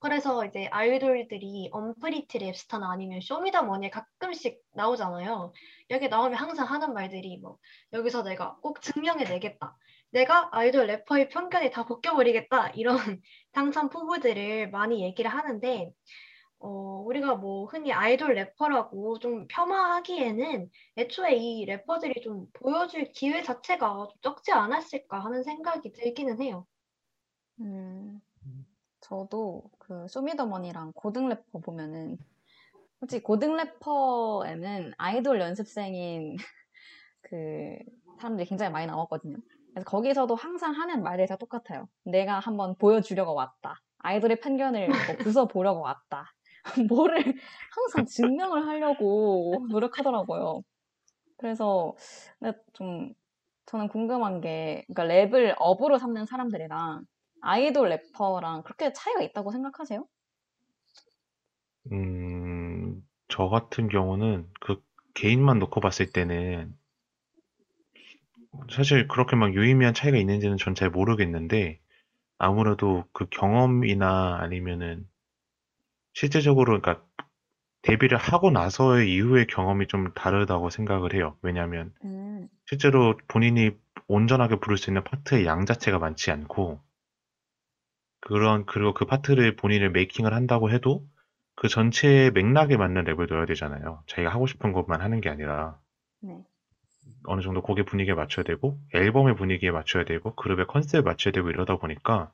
[0.00, 5.52] 그래서 이제 아이돌들이 언프리티 랩스타나 아니면 쇼미더머니에 가끔씩 나오잖아요.
[5.90, 7.58] 여기 나오면 항상 하는 말들이 뭐
[7.92, 9.76] 여기서 내가 꼭 증명해 내겠다.
[10.10, 12.70] 내가 아이돌 래퍼의 편견이 다 벗겨버리겠다.
[12.70, 12.96] 이런
[13.52, 15.92] 당찬 포부들을 많이 얘기를 하는데
[16.60, 24.08] 어, 우리가 뭐 흔히 아이돌 래퍼라고 좀 폄하하기에는 애초에 이 래퍼들이 좀 보여줄 기회 자체가
[24.10, 26.66] 좀 적지 않았을까 하는 생각이 들기는 해요.
[27.60, 28.20] 음,
[29.00, 32.18] 저도 그 쇼미더머니랑 고등 래퍼 보면은
[33.00, 36.36] 솔직히 고등 래퍼에는 아이돌 연습생인
[37.22, 37.78] 그
[38.18, 39.38] 사람들이 굉장히 많이 나왔거든요.
[39.72, 41.88] 그래서 거기서도 항상 하는 말들이 다 똑같아요.
[42.04, 43.80] 내가 한번 보여주려고 왔다.
[43.98, 44.96] 아이돌의 편견을 뭐
[45.48, 46.34] 부숴보려고 왔다.
[46.88, 47.18] 뭐를
[47.74, 50.62] 항상 증명을 하려고 노력하더라고요.
[51.38, 51.94] 그래서
[52.74, 53.14] 좀
[53.66, 57.04] 저는 궁금한 게 그러니까 랩을 업으로 삼는 사람들이랑
[57.42, 60.06] 아이돌 래퍼랑 그렇게 차이가 있다고 생각하세요?
[61.92, 64.82] 음, 저 같은 경우는 그
[65.14, 66.74] 개인만 놓고 봤을 때는
[68.70, 71.78] 사실 그렇게 막 유의미한 차이가 있는지는 전 잘 모르겠는데
[72.38, 75.08] 아무래도 그 경험이나 아니면은
[76.12, 77.04] 실제적으로 그러니까
[77.82, 81.36] 데뷔를 하고 나서의 이후의 경험이 좀 다르다고 생각을 해요.
[81.42, 83.70] 왜냐하면 음, 실제로 본인이
[84.06, 86.80] 온전하게 부를 수 있는 파트의 양 자체가 많지 않고
[88.20, 91.06] 그런 그리고 그 파트를 본인을 메이킹을 한다고 해도
[91.54, 94.02] 그 전체의 맥락에 맞는 랩을 넣어야 되잖아요.
[94.06, 95.78] 자기가 하고 싶은 것만 하는 게 아니라
[96.20, 96.42] 네.
[97.24, 101.76] 어느 정도 곡의 분위기에 맞춰야 되고 앨범의 분위기에 맞춰야 되고 그룹의 컨셉에 맞춰야 되고 이러다
[101.76, 102.32] 보니까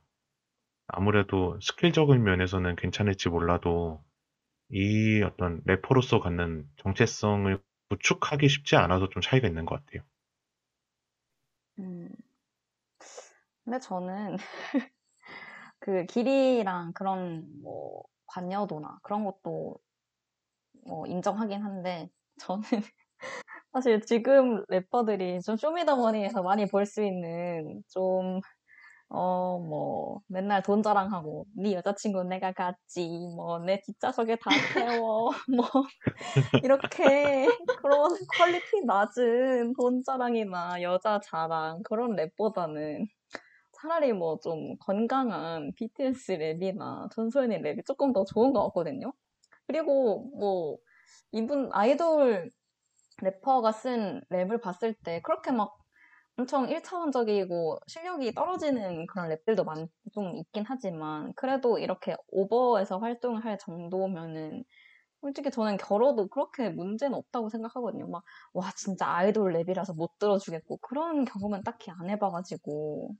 [0.89, 4.03] 아무래도 스킬적인 면에서는 괜찮을지 몰라도
[4.70, 7.61] 이 어떤 래퍼로서 갖는 정체성을
[7.91, 10.05] 구축하기 쉽지 않아서 좀 차이가 있는 것 같아요.
[11.78, 12.11] 음.
[13.64, 14.37] 근데 저는
[15.78, 19.78] 그 길이랑 그런 뭐 관여도나 그런 것도
[20.87, 22.09] 뭐 인정하긴 한데
[22.39, 22.62] 저는
[23.72, 28.41] 사실 지금 래퍼들이 좀 쇼미더머니에서 많이 볼 수 있는 좀
[29.09, 35.67] 어, 뭐, 맨날 돈 자랑하고, 네 여자친구는 내가 갖지, 뭐, 내 뒷좌석에 다 태워, 뭐,
[36.63, 37.47] 이렇게,
[37.77, 43.07] 그런 quality 낮은 돈 자랑이나 여자 자랑, 그런 랩보다는
[43.73, 49.13] 차라리 뭐 좀 건강한 BTS 랩이나 전소연의 랩이 조금 더 좋은 것 같거든요.
[49.67, 50.79] 그리고 뭐,
[51.33, 52.51] 이분 아이돌
[53.23, 55.77] 래퍼가 쓴 랩을 봤을 때 그렇게 막
[56.39, 63.59] 엄청 1차원적이고 실력이 떨어지는 그런 랩들도 많, 좀 있긴 하지만 그래도 이렇게 오버해서 활동을 할
[63.59, 64.64] 정도면은
[65.22, 68.09] 솔직히 저는 결어도 그렇게 문제는 없다고 생각하거든요.
[68.09, 68.24] 막,
[68.55, 73.14] 와, 진짜 아이돌 랩이라서 못 들어주겠고 그런 경험은 딱히 안 해봐가지고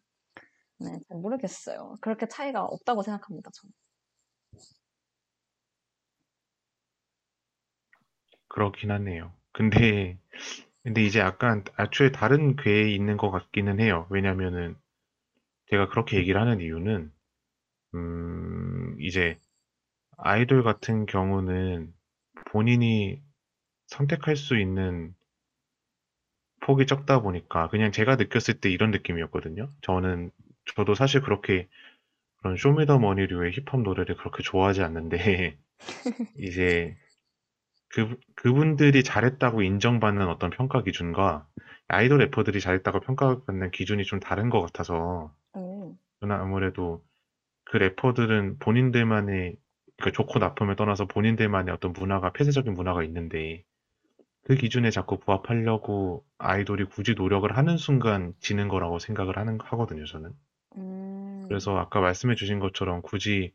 [0.81, 1.97] 네, 잘 모르겠어요.
[2.03, 3.73] 그렇게 차이가 없다고 생각합니다, 저는.
[8.49, 9.33] 그렇긴 하네요.
[9.53, 10.19] 근데,
[10.87, 14.07] 근데 이제 약간 애초에 다른 궤에 있는 것 같기는 해요.
[14.09, 14.77] 왜냐면은
[15.69, 17.11] 제가 그렇게 얘기를 하는 이유는,
[17.95, 19.37] 음, 이제
[20.17, 21.93] 아이돌 같은 경우는
[22.53, 23.21] 본인이
[23.89, 25.13] 선택할 수 있는
[26.61, 29.69] 폭이 적다 보니까 그냥 제가 느꼈을 때 이런 느낌이었거든요.
[29.81, 30.31] 저는,
[30.77, 31.67] 저도 사실 그렇게
[32.37, 35.59] 그런 쇼미더머니류의 힙합 노래를 그렇게 좋아하지 않는데,
[36.39, 36.97] 이제
[37.89, 41.47] 그, 그분들이 잘했다고 인정받는 어떤 평가 기준과
[41.89, 47.05] 아이돌 래퍼들이 잘했다고 평가받는 기준이 좀 다른 것 같아서 오, 저는 아무래도
[47.65, 49.57] 그 래퍼들은 본인들만의
[50.03, 53.65] 그 좋고 나쁨을 떠나서 본인들만의 어떤 문화가 폐쇄적인 문화가 있는데
[54.45, 60.33] 그 기준에 자꾸 부합하려고 아이돌이 굳이 노력을 하는 순간 지는 거라고 생각을 하는 하거든요, 저는.
[60.77, 63.53] 음, 그래서 아까 말씀해 주신 것처럼 굳이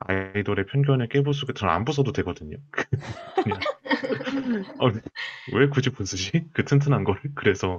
[0.00, 2.56] 아이돌의 편견을 깨부수고 저는 안 부숴도 되거든요.
[3.42, 3.60] 그냥
[4.78, 4.90] 어,
[5.46, 6.30] 왜 굳이 부수지?
[6.52, 7.20] 그 튼튼한 걸?
[7.34, 7.78] 그래서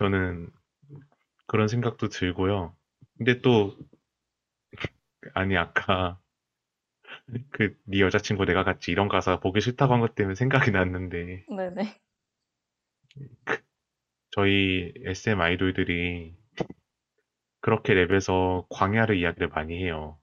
[0.00, 0.50] 저는
[1.46, 2.76] 그런 생각도 들고요.
[3.18, 3.76] 근데 또
[5.34, 6.18] 아니, 아까
[7.50, 11.98] 그 네 여자친구 내가 같이 이런 가사 보기 싫다고 한 것 때문에 생각이 났는데 네네.
[14.30, 16.34] 저희 SM 아이돌들이
[17.60, 20.18] 그렇게 랩에서 광야를 이야기를 많이 해요.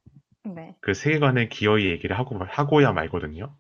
[0.54, 0.76] 네.
[0.82, 3.56] 그 세계관의 기어이 얘기를 하고 하고야 말거든요.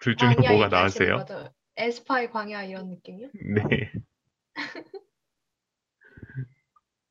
[0.00, 1.16] 둘 중에 광야 뭐가 얘기하시는 나으세요?
[1.16, 1.52] 거죠?
[1.76, 3.28] 에스파의 광야 이런 느낌이요?
[3.54, 3.92] 네.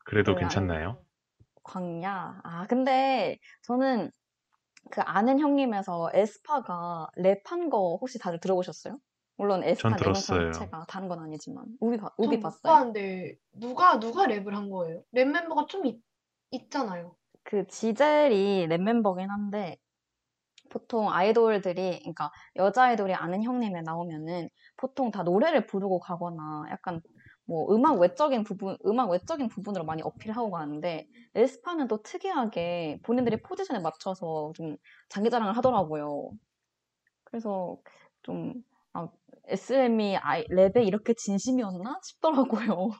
[0.06, 1.04] 그래도 네, 괜찮나요?
[1.64, 2.42] 광야.
[2.44, 4.12] 아, 근데 저는
[4.90, 9.00] 그 아는 형님에서 에스파가 랩한 거 혹시 다들 들어보셨어요?
[9.38, 10.52] 물론 에스파 전 들었어요.
[10.52, 11.66] 자체가 다른 건 아니지만
[12.00, 12.74] 봐, 우비 못 봤어요?
[12.74, 15.04] 봤는데 누가 누가 랩을 한 거예요?
[15.12, 16.02] 랩 멤버가 좀 있,
[16.52, 17.16] 있잖아요.
[17.48, 19.78] 그 지젤이 랩 멤버긴 한데
[20.70, 27.02] 보통 아이돌들이 그러니까 여자 아이돌이 아는 형님에 나오면은 보통 다 노래를 부르고 가거나 약간
[27.46, 33.80] 뭐 음악 외적인 부분 음악 외적인 부분으로 많이 어필하고 가는데 에스파는 또 특이하게 본인들의 포지션에
[33.80, 34.76] 맞춰서 좀
[35.10, 36.32] 자기 자랑을 하더라고요.
[37.26, 37.78] 그래서
[38.24, 38.56] 좀
[38.94, 39.10] 아,
[39.48, 42.92] SM이 랩에 이렇게 진심이었나 싶더라고요.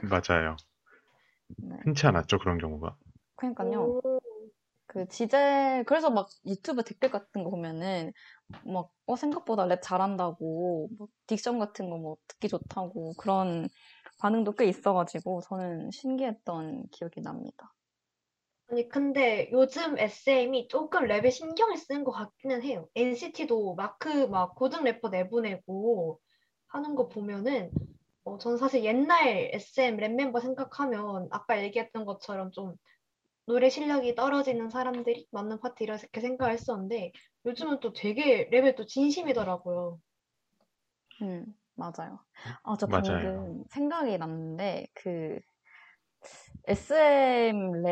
[0.00, 0.56] 맞아요.
[1.58, 1.76] 네.
[1.84, 2.96] 흔치 않았죠, 그런 경우가.
[3.36, 4.00] 그러니까요.
[4.04, 4.20] 오,
[4.86, 8.12] 그 지젤 그래서 막 유튜브 댓글 같은 거 보면은
[8.64, 13.68] 막 어 생각보다 랩 잘한다고 뭐 딕션 같은 거 뭐 듣기 좋다고 그런
[14.18, 17.72] 반응도 꽤 있어가지고 저는 신기했던 기억이 납니다.
[18.68, 22.88] 아니 근데 요즘 SM이 조금 랩에 신경을 쓰는 것 같기는 해요.
[22.96, 26.20] NCT도 마크 막 고등 래퍼 내보내고
[26.68, 27.70] 하는 거 보면은
[28.26, 32.74] 어, 전 사실 옛날 SM 랩 멤버 생각하면 아까 얘기했던 것처럼 좀
[33.46, 37.12] 노래 실력이 떨어지는 사람들이 맞는 파트 이렇게 생각을 했었는데
[37.46, 40.00] 요즘은 또 되게 랩에 또 진심이더라고요.
[41.22, 42.18] 음 맞아요.
[42.64, 43.00] 아저 맞아요.
[43.00, 45.38] 방금 생각이 났는데 그
[46.66, 47.84] SM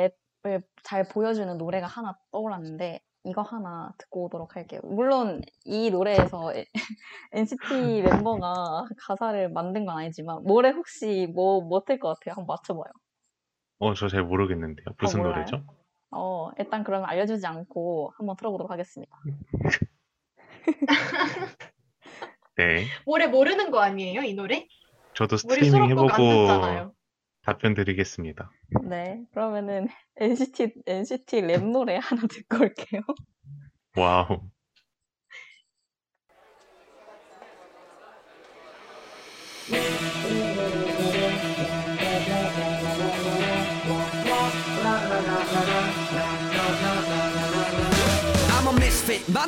[0.43, 4.81] 랩을 잘 보여주는 노래가 하나 떠올랐는데 이거 하나 듣고 오도록 할게요.
[4.85, 6.53] 물론 이 노래에서
[7.33, 12.35] NCT 멤버가 가사를 만든 건 아니지만 노래 혹시 뭐 못할 것 같아요?
[12.37, 12.93] 한번 맞춰봐요.
[13.79, 14.87] 어, 저 잘 모르겠는데요.
[15.01, 15.35] 무슨 몰라요?
[15.35, 15.65] 노래죠?
[16.11, 19.19] 어 일단 그러면 알려주지 않고 한번 들어보도록 하겠습니다.
[22.57, 22.87] 네.
[23.07, 24.67] 노래 모르는 거 아니에요, 이 노래?
[25.15, 26.93] 저도 스트리밍 해보고 듣잖아요.
[27.45, 28.51] 답변 드리겠습니다.
[28.89, 33.03] 네 그러면은 NCT NCT 랩 노래 하나 듣고 올게요.
[33.97, 34.51] Wow.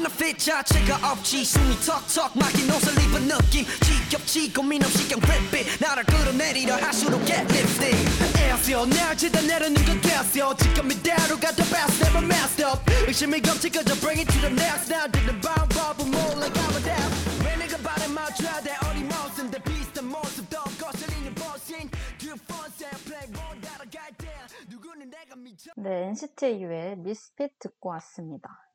[0.05, 1.45] Fit 자체가 없지.
[1.45, 3.65] 숨이 턱턱 막힌 옷을 입은 느낌.
[3.81, 5.23] 지겹지 고민 없이 그냥
[5.55, 5.83] it.
[5.83, 7.97] 나를 끌어내리려 할수록 get lifted.
[8.39, 10.55] 애써 날 치다 내려는 건 됐어.
[10.57, 12.79] 지금 이대로 가도 best never messed up.
[13.07, 14.93] 의심이 겹치 그저 bring it to the next.
[14.93, 16.97] 날 듣는 방법은 몰라 가면 돼.
[17.45, 21.89] 왜 내가 발에 맞춰야 돼 어림없은데 비슷한 모습도 거슬리는 보신
[22.21, 24.29] 그 폰세 플레이보다 따라갈 때.
[24.69, 25.71] 누구는 내가 미쳐.
[25.77, 28.66] 네, NCT U의 미스핏 듣고 왔습니다.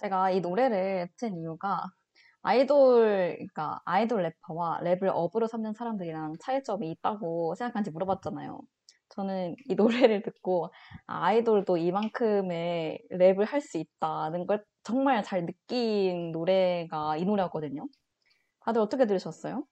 [0.00, 1.86] 제가 이 노래를 듣은 이유가
[2.42, 8.60] 아이돌, 그러니까 아이돌 래퍼와 랩을 업으로 삼는 사람들이랑 차이점이 있다고 생각하는지 물어봤잖아요.
[9.10, 9.74] 저는 이
[10.10, 10.72] 노래를 듣고
[11.06, 17.86] 아, 아이돌도 이만큼의 랩을 할 수 있다는 걸 정말 잘 느낀 노래가 이 노래였거든요.
[18.60, 19.66] 다들 어떻게 들으셨어요?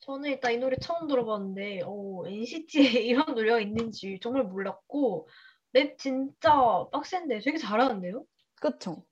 [0.00, 5.28] 저는 일단 이 노래 처음 들어봤는데 어, NCT에 이런 노래가 있는지 정말 몰랐고
[5.72, 6.52] 랩 진짜
[6.92, 8.24] 빡센데 되게 잘하는데요?
[8.60, 9.04] 그쵸?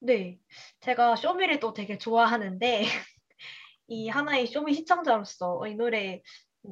[0.00, 0.38] 네,
[0.80, 2.82] 제가 쇼미를 또 되게 좋아하는데
[3.88, 6.22] 이 하나의 쇼미 시청자로서 어, 이 노래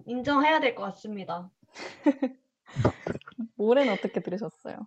[0.06, 1.50] 인정해야 될 것 같습니다.
[3.56, 4.86] 노래는 어떻게 들으셨어요?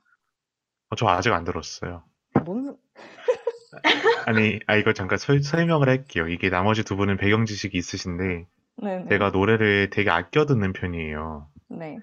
[0.89, 2.03] 어, 저 아직 안 들었어요.
[2.45, 2.78] 뭔,
[4.28, 6.28] 아니, 아, 이거 잠깐 설, 설명을 할게요.
[6.28, 8.47] 이게 나머지 두 분은 배경 지식이 있으신데,
[8.78, 9.05] 네네.
[9.09, 11.49] 제가 노래를 되게 아껴 듣는 편이에요.
[11.69, 11.99] 네.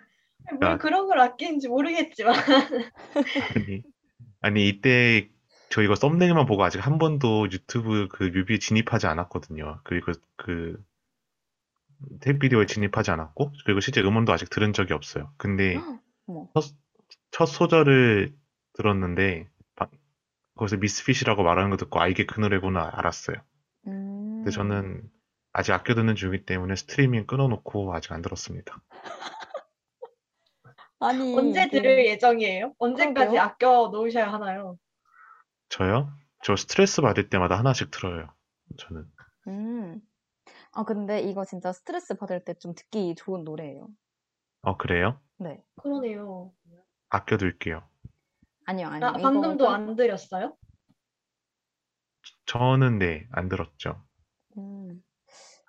[0.60, 0.78] 뭘 아.
[0.78, 2.34] 그런 걸 아끼는지 모르겠지만
[3.54, 3.82] 아니,
[4.40, 5.30] 아니, 이때
[5.70, 9.80] 저 이거 썸네일만 보고 아직 한 번도 유튜브 그 뮤비에 진입하지 않았거든요.
[9.84, 10.82] 그리고 그
[12.20, 15.32] 탭 비디오에 진입하지 않았고, 그리고 실제 음원도 아직 들은 적이 없어요.
[15.36, 15.78] 근데.
[16.54, 16.64] 첫,
[17.30, 18.34] 첫 소절을
[18.74, 19.90] 들었는데, 바-
[20.56, 23.36] 거기서 미스핏이라고 말하는 거 듣고, 아, 이게 그 노래구나 알았어요.
[23.86, 24.36] 음.
[24.38, 25.02] 근데 저는
[25.52, 28.80] 아직 아껴 듣는 중이기 때문에 스트리밍 끊어놓고 아직 안 들었습니다.
[31.00, 32.74] 아니, 언제 들을 예정이에요?
[32.78, 33.40] 언제까지 그러게요.
[33.40, 34.76] 아껴 놓으셔야 하나요?
[35.70, 36.12] 저요?
[36.44, 38.28] 저 스트레스 받을 때마다 하나씩 틀어요.
[38.78, 39.06] 저는.
[39.48, 40.00] 음.
[40.72, 43.88] 아, 근데 이거 진짜 스트레스 받을 때 좀 듣기 좋은 노래예요.
[44.62, 45.20] 어, 그래요?
[45.38, 45.62] 네.
[45.76, 46.52] 그러네요.
[47.08, 47.82] 아껴둘게요.
[48.66, 49.08] 아니요, 아니요.
[49.08, 50.56] 아, 방금도 이거는- 안 드렸어요?
[52.46, 54.04] 저는 네, 안 들었죠.
[54.58, 55.02] 음.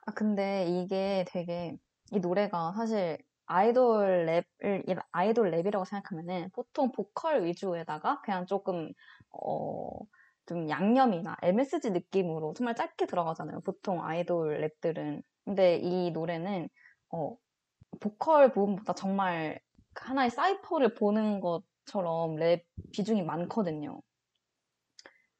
[0.06, 1.78] 아, 근데 이게 되게,
[2.12, 3.18] 이 노래가 사실
[3.52, 4.26] 아이돌
[4.62, 8.92] 랩을, 이 아이돌 랩이라고 생각하면은 보통 보컬 위주에다가 그냥 조금,
[9.32, 9.90] 어,
[10.46, 13.62] 좀 양념이나 MSG 느낌으로 정말 짧게 들어가잖아요.
[13.62, 15.22] 보통 아이돌 랩들은.
[15.46, 16.70] 근데 이 노래는,
[17.10, 17.36] 어,
[18.00, 19.60] 보컬 부분보다 정말
[19.96, 24.02] 하나의 cypher를 보는 것처럼 랩 비중이 많거든요.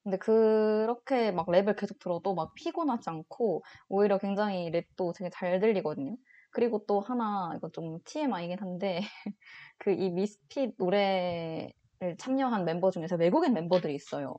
[0.04, 6.18] 근데 그렇게 막 랩을 계속 들어도 막 피곤하지 않고 오히려 굉장히 랩도 되게 잘 들리거든요.
[6.52, 9.02] 그리고 또 하나 이거 좀 TMI이긴 한데
[9.80, 14.36] 그 이 미스핏 노래를 참여한 멤버 중에서 외국인 멤버들이 있어요.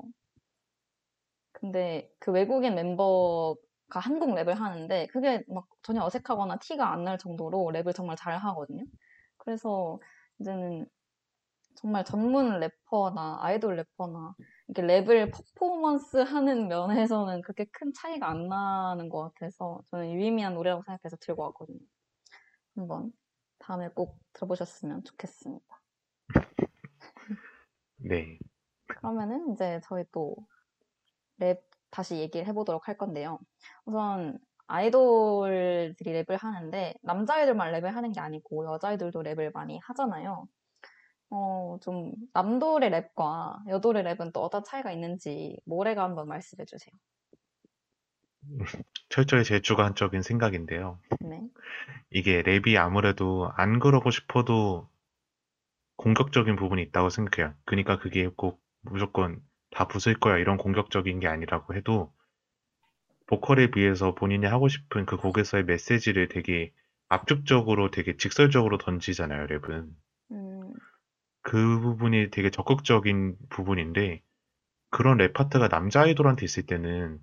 [1.53, 7.71] 근데 그 외국인 멤버가 한국 랩을 하는데 그게 막 전혀 어색하거나 티가 안 날 정도로
[7.75, 8.85] 랩을 정말 잘 하거든요.
[9.39, 9.99] 그래서
[10.41, 10.87] 이제는
[11.77, 14.35] 정말 전문 래퍼나 아이돌 래퍼나
[14.69, 20.83] 이렇게 랩을 퍼포먼스 하는 면에서는 그렇게 큰 차이가 안 나는 것 같아서 저는 유의미한 노래라고
[20.85, 21.81] 생각해서 들고 왔거든요.
[22.75, 23.13] 한번
[23.59, 25.83] 다음에 꼭 들어보셨으면 좋겠습니다.
[27.97, 28.39] 네.
[28.87, 30.37] 그러면은 이제 저희 또
[31.39, 33.39] 랩 다시 얘기를 해보도록 할 건데요.
[33.85, 40.47] 우선 아이돌들이 랩을 하는데 남자 아이돌만 랩을 하는 게 아니고 여자 아이돌도 랩을 많이 하잖아요.
[41.31, 46.93] 어, 좀 남돌의 랩과 여돌의 랩은 또 어떤 차이가 있는지 모래가 한번 말씀해 주세요.
[49.09, 50.99] 철저히 제 주관적인 생각인데요.
[51.21, 51.41] 네.
[52.11, 54.89] 이게 랩이 아무래도 안 그러고 싶어도
[55.97, 57.55] 공격적인 부분이 있다고 생각해요.
[57.65, 59.41] 그러니까 그게 꼭 무조건
[59.71, 62.13] 다 부술 거야 이런 공격적인 게 아니라고 해도
[63.27, 66.73] 보컬에 비해서 본인이 하고 싶은 그 곡에서의 메시지를 되게
[67.09, 69.89] 압축적으로 되게 직설적으로 던지잖아요, 랩은.
[70.33, 70.73] 음,
[71.43, 74.23] 그 부분이 되게 적극적인 부분인데
[74.91, 77.19] 그런 랩 파트가 남자 아이돌한테 있을 때는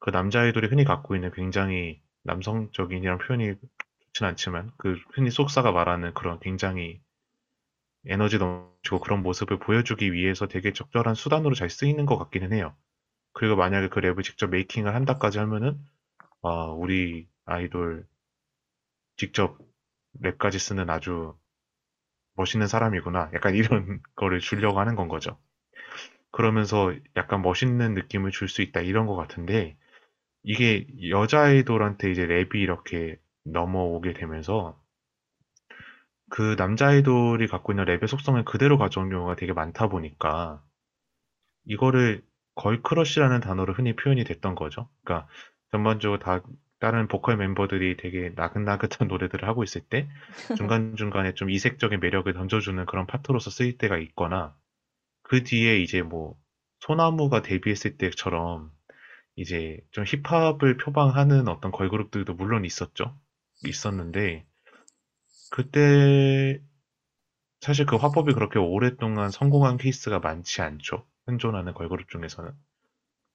[0.00, 3.54] 그 남자 아이돌이 흔히 갖고 있는 굉장히 남성적인이란 표현이
[4.00, 7.00] 좋진 않지만 그 흔히 속사가 말하는 그런 굉장히
[8.06, 12.76] 에너지 넘치고 그런 모습을 보여주기 위해서 되게 적절한 수단으로 잘 쓰이는 것 같기는 해요.
[13.34, 15.78] 그리고 만약에 그 랩을 직접 메이킹을 한다까지 하면은
[16.42, 18.06] 아, 우리 아이돌
[19.16, 19.56] 직접
[20.20, 21.36] 랩까지 쓰는 아주
[22.34, 23.30] 멋있는 사람이구나.
[23.34, 25.38] 약간 이런 거를 주려고 하는 건 거죠.
[26.32, 28.80] 그러면서 약간 멋있는 느낌을 줄 수 있다.
[28.82, 29.76] 이런 것 같은데,
[30.42, 34.80] 이게 여자 아이돌한테 이제 랩이 이렇게 넘어오게 되면서,
[36.30, 40.62] 그 남자 아이돌이 갖고 있는 랩의 속성을 그대로 가져온 경우가 되게 많다 보니까,
[41.64, 42.22] 이거를
[42.54, 44.88] 걸크러쉬라는 단어로 흔히 표현이 됐던 거죠.
[45.04, 45.28] 그러니까
[45.70, 46.42] 전반적으로 다
[46.78, 50.08] 다른 보컬 멤버들이 되게 나긋나긋한 노래들을 하고 있을 때
[50.56, 54.54] 중간중간에 좀 이색적인 매력을 던져주는 그런 파트로서 쓰일 때가 있거나
[55.22, 56.36] 그 뒤에 이제 뭐
[56.80, 58.72] 소나무가 데뷔했을 때처럼
[59.40, 63.18] 이제 좀 힙합을 표방하는 어떤 걸그룹들도 물론 있었죠.
[63.66, 64.46] 있었는데
[65.50, 66.60] 그때
[67.60, 71.06] 사실 그 화법이 그렇게 오랫동안 성공한 케이스가 많지 않죠.
[71.26, 72.52] 생존하는 걸그룹 중에서는.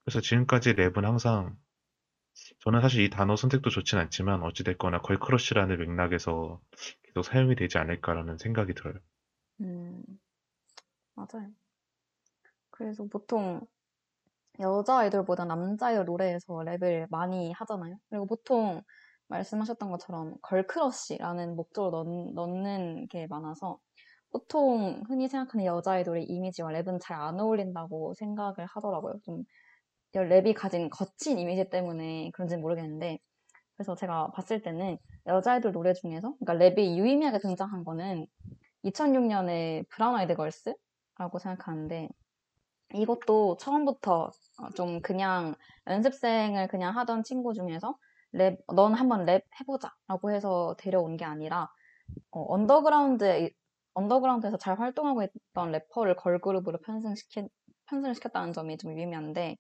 [0.06, 1.58] 그래서 지금까지 랩은 항상
[2.60, 6.60] 저는 사실 이 단어 선택도 좋진 않지만 어찌됐거나 걸크러쉬라는 맥락에서
[7.04, 8.96] 계속 사용이 되지 않을까라는 생각이 들어요.
[9.62, 10.04] 음,
[11.16, 11.54] 맞아요.
[12.70, 13.62] 그래서 보통
[14.60, 17.98] 여자 아이돌보다 남자 아이돌 노래에서 랩을 많이 하잖아요.
[18.10, 18.82] 그리고 보통
[19.28, 23.80] 말씀하셨던 것처럼 걸크러쉬라는 목적으로 넣, 넣는 게 많아서
[24.32, 29.16] 보통 흔히 생각하는 여자 아이돌의 이미지와 랩은 잘 안 어울린다고 생각을 하더라고요.
[29.24, 29.44] 좀
[30.14, 33.20] 랩이 가진 거친 이미지 때문에 그런지는 모르겠는데
[33.76, 34.98] 그래서 제가 봤을 때는
[35.28, 38.28] 여자 아이돌 노래 중에서 그러니까 랩이 유의미하게 등장한 거는
[38.86, 42.10] 2006년에 브라운 아이드 걸스라고 생각하는데
[42.96, 45.56] 이것도 처음부터 어, 좀 그냥
[45.88, 47.96] 연습생을 그냥 하던 친구 중에서
[48.32, 51.70] 랩, 넌 한번 랩 해보자 라고 해서 데려온 게 아니라
[52.32, 53.52] 어, 언더그라운드에
[53.94, 57.48] 언더그라운드에서 잘 활동하고 있던 래퍼를 걸그룹으로 편승시키,
[57.90, 59.56] 편승을 시켰다는 점이 좀 유의미한데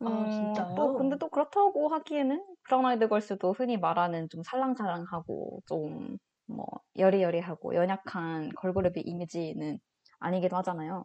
[0.00, 0.74] 아, 음, 진짜요?
[0.76, 7.74] 또 근데 또 그렇다고 하기에는 브라운 아이드 걸스도 흔히 말하는 좀 살랑살랑하고 좀 뭐 여리여리하고
[7.74, 9.78] 연약한 걸그룹의 이미지는
[10.18, 11.04] 아니기도 하잖아요.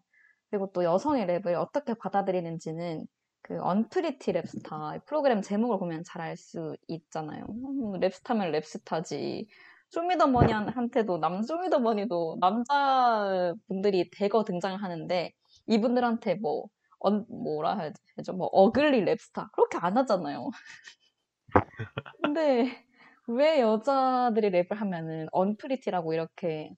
[0.54, 3.08] 그리고 또 여성의 랩을 어떻게 받아들이는지는
[3.42, 7.44] 그 언프리티 랩스타 프로그램 제목을 보면 잘 알 수 있잖아요.
[7.50, 9.48] 음, rapstar면 rapstar지.
[9.90, 15.32] 쇼미더머니한테도 남 쇼미더머니도 남자분들이 대거 등장을 하는데
[15.66, 16.68] 이분들한테 뭐
[17.00, 17.80] 언, 뭐라
[18.18, 18.34] 해야죠?
[18.34, 20.52] 뭐 ugly rapstar 그렇게 안 하잖아요.
[22.22, 22.86] 근데
[23.28, 26.76] 왜 여자들이 랩을 하면은 unpretty라고 이렇게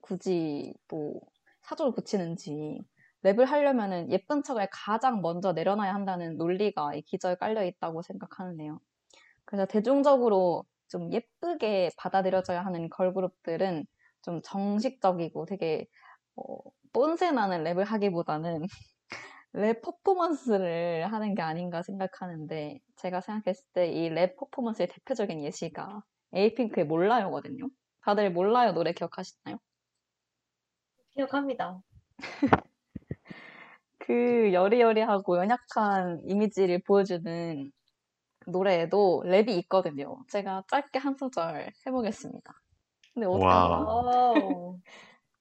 [0.00, 1.20] 굳이 또
[1.62, 2.80] 사족을 붙이는지
[3.24, 8.80] 랩을 하려면은 예쁜 척을 가장 먼저 내려놔야 한다는 논리가 이 기저에 깔려 있다고 생각하는데요.
[9.44, 13.86] 그래서 대중적으로 좀 예쁘게 받아들여져야 하는 걸그룹들은
[14.22, 15.86] 좀 정석적이고 되게
[16.36, 16.58] 어,
[16.92, 18.62] 뽄새 나는 랩을 하기보다는
[19.54, 26.02] 랩 퍼포먼스를 하는 게 아닌가 생각하는데 제가 생각했을 때 이 랩 퍼포먼스의 대표적인 예시가
[26.34, 27.68] 에이핑크의 몰라요거든요.
[28.02, 29.58] 다들 몰라요 노래 기억하시나요?
[31.20, 31.82] 기억합니다.
[33.98, 37.70] 그 여리여리하고 연약한 이미지를 보여주는
[38.46, 40.16] 노래에도 랩이 있거든요.
[40.28, 42.54] 제가 짧게 한 소절 해보겠습니다.
[43.12, 43.26] 근데?
[43.26, 44.78] 오,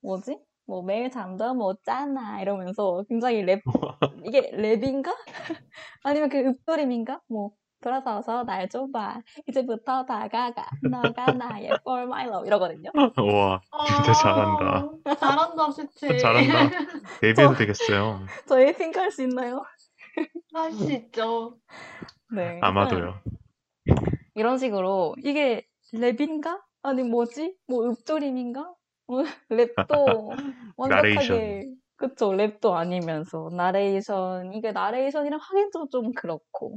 [0.01, 0.37] 뭐지?
[0.65, 3.61] 뭐 매일 잠도 못 자나 이러면서 굉장히 랩
[4.25, 5.15] 이게 랩인가?
[6.03, 7.21] 아니면 그 읊조림인가?
[7.27, 7.51] 뭐
[7.81, 9.21] 돌아서서 날 좀 봐.
[9.47, 10.67] 이제부터 다가가.
[10.83, 12.91] 너가 나의 for my love 이러거든요.
[12.95, 14.89] 와, 진짜 잘한다.
[15.05, 16.19] 아, 잘한다, 그치?
[16.19, 16.69] 잘한다.
[17.21, 18.25] 데뷔해도 되겠어요.
[18.47, 19.63] 저 에이핑크 할 수 있나요?
[20.53, 21.57] 할 수 있죠.
[22.35, 22.59] 네.
[22.61, 23.21] 아마도요.
[24.35, 26.61] 이런 식으로 이게 랩인가?
[26.83, 27.55] 아니 뭐지?
[27.67, 28.73] 뭐 읊조림인가?
[29.07, 30.29] 뭐 랩도
[30.77, 31.75] 완벽하게 나레이션.
[31.95, 36.75] 그쵸 랩도 아니면서 나레이션 이게 나레이션이랑 하기도 좀 그렇고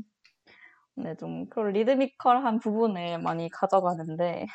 [1.02, 4.46] 근데 좀 그런 리드미컬한 부분을 많이 가져가는데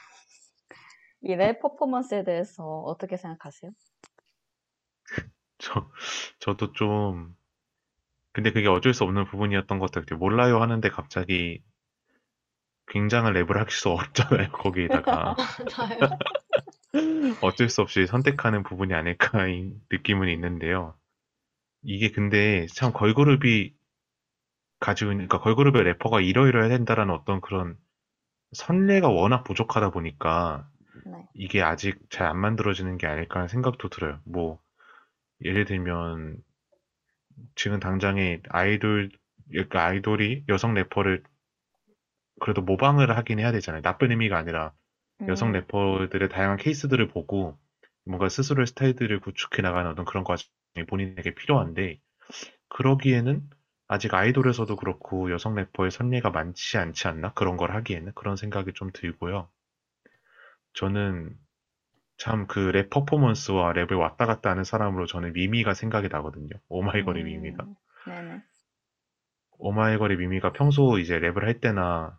[1.21, 3.71] 이 랩 퍼포먼스에 대해서 어떻게 생각하세요?
[5.59, 5.89] 저,
[6.39, 7.35] 저도 좀,
[8.33, 10.19] 근데 그게 어쩔 수 없는 부분이었던 것 같아요.
[10.19, 11.63] 몰라요 하는데 갑자기
[12.87, 14.51] 굉장한 랩을 할 수 없잖아요.
[14.51, 15.35] 거기에다가.
[17.41, 20.95] 어쩔 수 없이 선택하는 부분이 아닐까 이 느낌은 있는데요.
[21.83, 23.76] 이게 근데 참 걸그룹이
[24.79, 27.77] 가지고 있는, 그러니까 걸그룹의 래퍼가 이러이러해야 된다라는 어떤 그런
[28.53, 30.69] 선례가 워낙 부족하다 보니까
[31.05, 31.27] 네.
[31.33, 34.19] 이게 아직 잘 안 만들어지는 게 아닐까 하는 생각도 들어요.
[34.25, 34.59] 뭐,
[35.45, 36.43] 예를 들면,
[37.55, 39.09] 지금 당장에 아이돌,
[39.49, 41.23] 그러니까 아이돌이 여성 래퍼를
[42.39, 43.81] 그래도 모방을 하긴 해야 되잖아요.
[43.81, 44.73] 나쁜 의미가 아니라
[45.27, 47.57] 여성 음, 래퍼들의 다양한 케이스들을 보고
[48.05, 51.99] 뭔가 스스로의 스타일들을 구축해 나가는 어떤 그런 과정이 본인에게 필요한데,
[52.69, 53.49] 그러기에는
[53.87, 57.33] 아직 아이돌에서도 그렇고 여성 래퍼의 선례가 많지 않지 않나?
[57.33, 59.49] 그런 걸 하기에는 그런 생각이 좀 들고요.
[60.73, 61.35] 저는
[62.17, 66.49] 참 그 랩 퍼포먼스와 랩을 왔다 갔다 하는 사람으로 저는 미미가 생각이 나거든요.
[66.69, 67.65] 오마이걸의 미미가.
[67.65, 67.75] 음,
[68.05, 68.43] 네네.
[69.59, 72.17] 오마이걸의 미미가 평소 이제 랩을 할 때나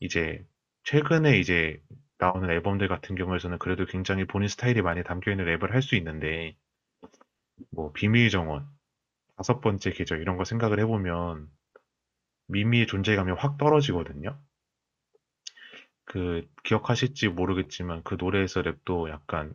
[0.00, 0.44] 이제
[0.84, 1.82] 최근에 이제
[2.18, 6.56] 나오는 앨범들 같은 경우에서는 그래도 굉장히 본인 스타일이 많이 담겨 있는 랩을 할 수 있는데
[7.70, 8.66] 뭐 비밀 정원,
[9.36, 11.48] 다섯 번째 계절 이런 거 생각을 해보면
[12.48, 14.38] 미미의 존재감이 확 떨어지거든요.
[16.04, 19.54] 그 기억하실지 모르겠지만 그 노래에서 랩도 약간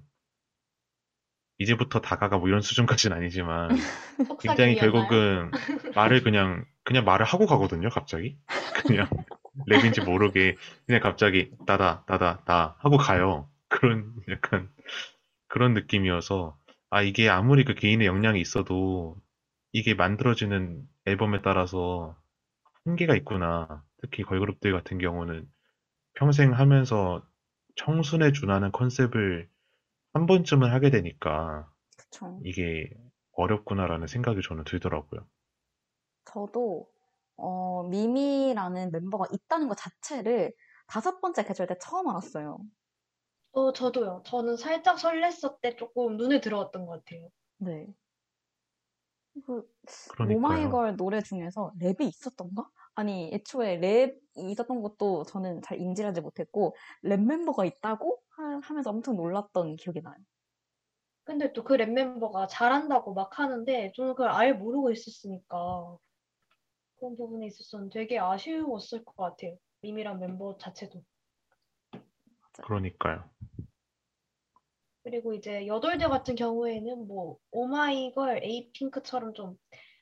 [1.58, 3.70] 이제부터 다가가 뭐 이런 수준까지는 아니지만
[4.42, 4.76] 굉장히?
[4.76, 5.52] 결국은
[5.96, 8.38] 말을 그냥 그냥 말을 하고 가거든요, 갑자기.
[8.86, 9.08] 그냥
[9.70, 13.48] 랩인지 모르게 그냥 갑자기 따다 따다 다 하고 가요.
[13.68, 14.70] 그런 약간
[15.48, 16.58] 그런 느낌이어서
[16.90, 19.16] 아 이게 아무리 그 개인의 역량이 있어도
[19.74, 22.18] 이게 만들어지는 앨범에 따라서
[22.86, 23.84] 한계가 있구나.
[24.02, 25.50] 특히 걸그룹들 같은 경우는
[26.16, 27.26] 평생 하면서
[27.78, 29.50] 청순에 준하는 컨셉을
[30.14, 32.44] 한 번쯤은 하게 되니까 그쵸.
[32.44, 32.90] 이게
[33.34, 35.28] 어렵구나라는 생각이 저는 들더라고요.
[36.26, 36.88] 저도
[37.38, 40.54] 어, 미미라는 멤버가 있다는 것 자체를
[40.88, 42.60] 다섯 번째 계절 때 처음 알았어요.
[43.54, 44.24] 어, 저도요.
[44.26, 47.30] 저는 살짝 설렜을 때 조금 눈에 들어왔던 것 같아요.
[47.58, 47.88] 네.
[49.46, 49.68] 그.
[50.36, 52.70] 오마이걸 노래 중에서 랩이 있었던가?
[52.96, 54.20] 아니, 애초에 랩이
[54.52, 60.02] 있었던 것도 저는 잘 인지를 하지 못했고, 랩 멤버가 있다고 하- 하면서 엄청 놀랐던 기억이
[60.02, 60.16] 나요.
[61.24, 65.98] 근데 또 그 랩 멤버가 잘한다고 막 하는데 저는 그걸 아예 모르고 있었으니까
[66.98, 69.58] 그런 부분에 있어서는 되게 아쉬웠을 것 같아요.
[69.82, 71.04] 미미란 멤버 자체도.
[72.64, 73.30] 그러니까요.
[75.04, 79.56] 그리고 이제 여돌들 같은 경우에는 뭐 오마이걸, 에이핑크처럼 좀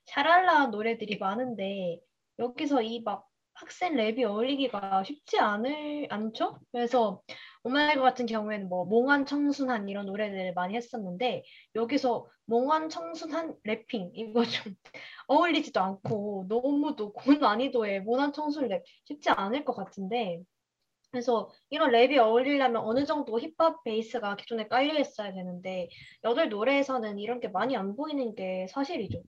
[0.07, 1.99] 샤랄라한 노래들이 많은데
[2.39, 6.59] 여기서 이 막 빡센 랩이 어울리기가 쉽지 않을 않죠?
[6.71, 7.21] 그래서
[7.63, 11.43] 오마이걸 같은 경우에는 뭐 몽환 청순한 이런 노래들을 많이 했었는데
[11.75, 14.73] 여기서 몽환 청순한 rapping 이거 좀
[15.27, 20.41] 어울리지도 않고 너무도 고난이도의 몽환 청순 랩 쉽지 않을 것 같은데
[21.11, 25.89] 그래서 이런 랩이 어울리려면 어느 정도 힙합 베이스가 기존에 깔려 있어야 되는데
[26.23, 29.23] 여돌 노래에서는 이런 게 많이 안 보이는 게 사실이죠.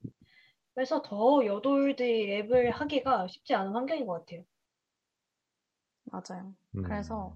[0.75, 4.43] 그래서 더 여돌들이 랩을 하기가 쉽지 않은 환경인 것 같아요.
[6.05, 6.53] 맞아요.
[6.75, 7.35] 음, 그래서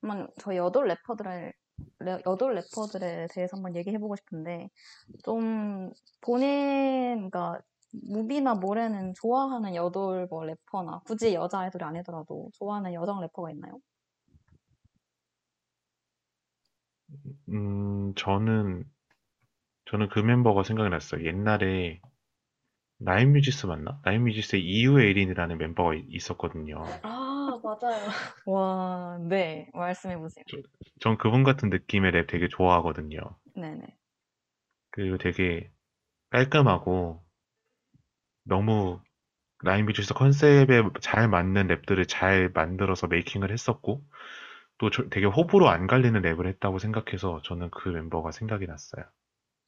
[0.00, 1.52] 한번 저 여돌 래퍼들을
[2.00, 4.70] 레- 여돌 래퍼들에 대해서 한번 얘기해보고 싶은데
[5.24, 7.60] 좀 본인 그러니까
[7.92, 13.78] 무비나 모래는 좋아하는 여돌 뭐 래퍼나 굳이 여자 아이돌이 아니더라도 좋아하는 여성 래퍼가 있나요?
[17.48, 18.84] 음, 저는,
[19.86, 21.24] 저는 그 멤버가 생각이 났어요.
[21.24, 22.00] 옛날에
[22.98, 24.00] 나인뮤지스 맞나?
[24.04, 26.84] 나인뮤지스의 이유애린이라는 멤버가 이- 있었거든요.
[27.02, 28.06] 아, 맞아요.
[28.46, 30.44] 와, 네, 말씀해 보세요.
[31.00, 33.18] 전 그분 같은 느낌의 랩 되게 좋아하거든요.
[33.54, 33.96] 네네.
[34.90, 35.70] 그리고 되게
[36.30, 37.22] 깔끔하고
[38.48, 39.00] 너무
[39.64, 44.02] 나인뮤지스 컨셉에 잘 맞는 랩들을 잘 만들어서 making을 했었고
[44.78, 49.04] 또 저- 되게 호불호 안 갈리는 랩을 했다고 생각해서 저는 그 멤버가 생각이 났어요.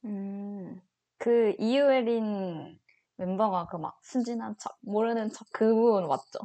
[0.05, 0.79] 음,
[1.17, 2.79] 그 이유에린
[3.17, 6.39] 멤버가 그 막 순진한 척, 모르는 척 그분 맞죠?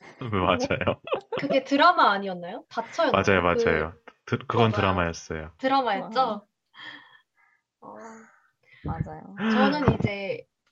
[0.20, 1.00] 맞아요.
[1.40, 2.64] 그게 드라마 아니었나요?
[2.68, 3.22] 다쳐였나요?
[3.24, 3.92] 맞아요, 그 맞아요.
[4.26, 4.72] 드- 그건 맞아요.
[4.72, 5.50] 드라마였어요.
[5.58, 6.46] 드라마였죠?
[7.80, 7.96] 어,
[8.82, 9.36] 맞아요.
[9.48, 10.05] 저는 이제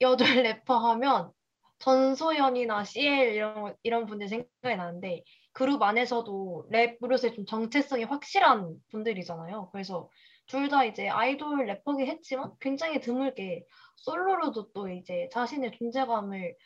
[0.05, 0.27] 여돌
[0.65, 1.33] 래퍼 하면
[1.81, 9.71] 전소연이나 CL 이런, 이런 분들 생각이 나는데 그룹 안에서도 랩 그룹의 좀 정체성이 확실한 분들이잖아요.
[9.73, 10.11] 그래서
[10.47, 13.65] 둘 다 이제 아이돌 래퍼긴 했지만 굉장히 드물게
[13.97, 16.57] 솔로로도 또 이제 자신의 존재감을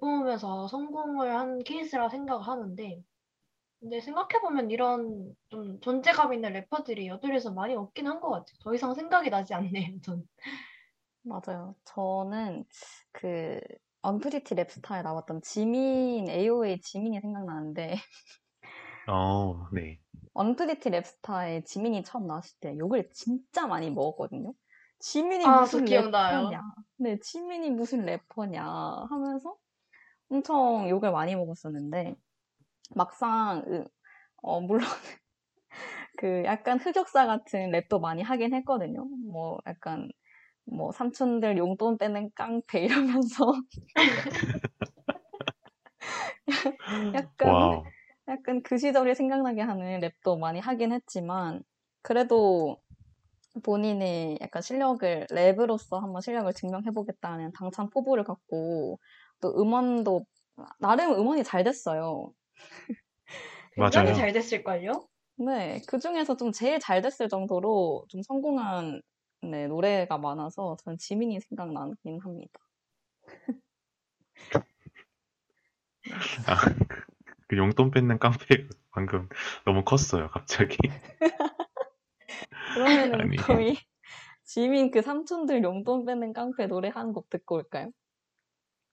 [0.00, 3.02] 뿜으면서 성공을 한 케이스라 생각을 하는데
[3.80, 8.56] 근데 생각해보면 이런 좀 존재감 있는 래퍼들이 여돌에서 많이 없긴 한 것 같아요.
[8.62, 10.24] 더 이상 생각이 나지 않네요, 전.
[11.24, 11.74] 맞아요.
[11.84, 12.64] 저는
[13.12, 13.60] 그
[14.02, 17.94] 언프리티 랩스타에 나왔던 지민, AOA 지민이 생각나는데
[19.06, 20.00] 어, 네.
[20.34, 24.54] 언프리티 랩스타에 지민이 처음 나왔을 때 욕을 진짜 많이 먹었거든요.
[24.98, 26.48] 지민이 아, 무슨 기억나요.
[26.48, 26.60] 래퍼냐?
[26.98, 28.62] 네, 지민이 무슨 래퍼냐
[29.10, 29.56] 하면서
[30.30, 32.16] 엄청 욕을 많이 먹었었는데
[32.96, 33.84] 막상 으,
[34.42, 34.86] 어, 물론
[36.18, 39.04] 그 약간 흑역사 같은 랩도 많이 하긴 했거든요.
[39.30, 40.08] 뭐 약간
[40.64, 43.52] 뭐 삼촌들 용돈 빼는 깡패 이러면서
[47.14, 47.84] 약간 wow.
[48.28, 51.62] 약간 그 시절이 생각나게 하는 랩도 많이 하긴 했지만
[52.02, 52.78] 그래도
[53.64, 58.98] 본인의 약간 실력을 랩으로서 한번 실력을 증명해보겠다는 당찬 포부를 갖고
[59.40, 60.26] 또 음원도
[60.80, 62.32] 나름 음원이 잘 됐어요.
[63.76, 64.14] 굉장히 맞아요.
[64.14, 65.08] 잘 됐을걸요?
[65.36, 69.02] 네, 그 중에서 좀 제일 잘 됐을 정도로 좀 성공한
[69.42, 72.60] 네, 노래가 많아서 저는 지민이 생각나긴 합니다.
[76.46, 76.56] 아,
[76.88, 77.04] 그,
[77.48, 79.28] 그 용돈 뺏는 깡패 방금
[79.64, 80.76] 너무 컸어요, 갑자기.
[82.74, 83.36] 그러면은 아니.
[83.36, 83.78] 저희
[84.44, 87.90] 지민 그 삼촌들 용돈 뺏는 깡패 노래 한 곡 듣고 올까요?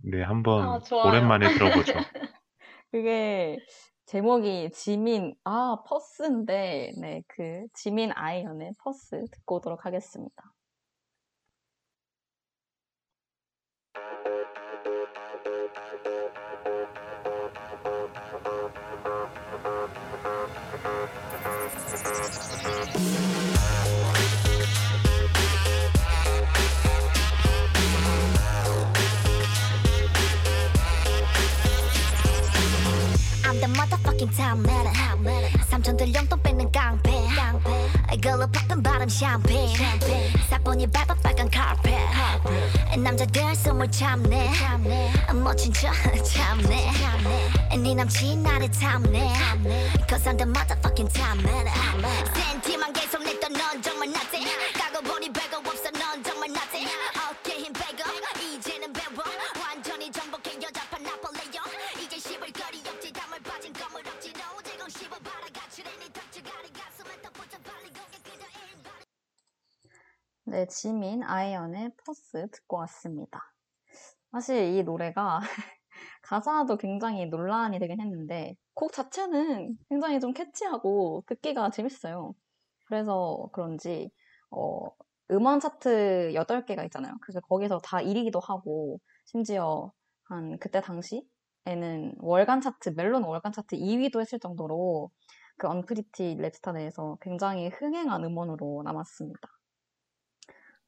[0.04, 0.80] 네, 한번 아.
[1.08, 1.94] 오랜만에 들어보죠.
[2.92, 3.60] 그게
[4.10, 10.52] 제목이 지민, 아, 퍼스인데, 네, 그 지민 아이언의 퍼스 듣고 오도록 하겠습니다.
[34.20, 34.86] Motherfucking town man
[35.70, 37.12] 삼촌들 용돈 뺏는 깡패.
[38.22, 39.70] 걸로 팍던 바람 샴페인.
[40.50, 41.94] 사뿐히 밟아 빨간 카펫.
[42.98, 44.52] 남자들 숨을 참네.
[45.34, 45.94] 멋진 척
[46.24, 46.92] 참네.
[47.78, 49.32] 네 남친 나를 탐내
[50.10, 51.66] Cause I'm the motherfucking town man
[52.34, 53.82] 센티만 계속 냈던 넌
[70.60, 73.40] 네, 지민 아이언의 Puss 듣고 왔습니다.
[74.30, 75.40] 사실 이 노래가
[76.24, 82.34] 가사도 굉장히 논란이 되긴 했는데 곡 자체는 굉장히 좀 catchy하고 듣기가 재밌어요.
[82.88, 84.12] 그래서 그런지
[84.52, 84.90] 어,
[85.32, 87.14] 음원 차트 8개가 있잖아요.
[87.22, 89.94] 그래서 거기서 다 1위기도 하고 심지어
[90.26, 95.10] 한 그때 당시에는 월간 차트, 멜론 월간 차트 2위도 했을 정도로
[95.58, 99.59] 그 언프리티 랩스타 내에서 굉장히 흥행한 음원으로 남았습니다.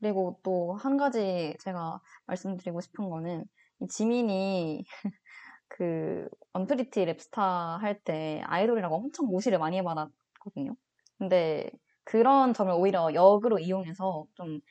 [0.02, 3.46] 그리고 또 한 가지 제가 말씀드리고 싶은 거는
[3.82, 4.86] 이 지민이
[5.70, 10.76] 그 언프리티 랩스타 할 때 아이돌이라고 엄청 무시를 많이 받았거든요.
[11.20, 11.72] 근데
[12.06, 14.62] 그런 점을 오히려 역으로 이용해서 좀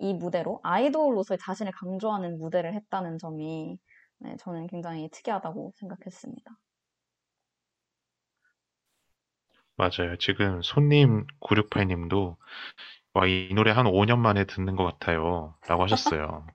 [0.00, 3.78] 이 무대로 아이돌로서의 자신을 강조하는 무대를 했다는 점이
[4.18, 6.58] 네, 저는 굉장히 특이하다고 생각했습니다.
[9.76, 10.16] 맞아요.
[10.18, 12.36] 지금 손님 968님도
[13.14, 15.54] 와, 이 노래 한 5년 만에 듣는 것 같아요.
[15.68, 16.46] 라고 하셨어요.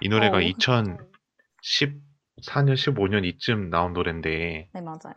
[0.00, 0.40] 이 노래가 어.
[0.40, 1.00] 2014년,
[2.42, 5.14] 15년 이쯤 나온 노래인데 네, 맞아요.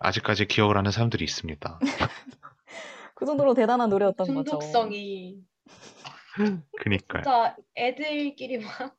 [0.00, 1.78] 아직까지 기억을 하는 사람들이 있습니다.
[3.14, 4.50] 그 정도로 대단한 노래였던 거죠.
[4.58, 5.38] 중독성이
[6.80, 7.22] 그니까요.
[7.22, 8.96] 진짜 애들끼리 막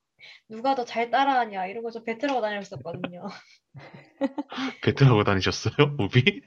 [0.47, 3.25] 누가 더 잘 따라하냐 이런 거 좀 배틀하고 다녔었거든요.
[4.83, 5.73] 배틀하고 다니셨어요?
[5.99, 6.41] 우비?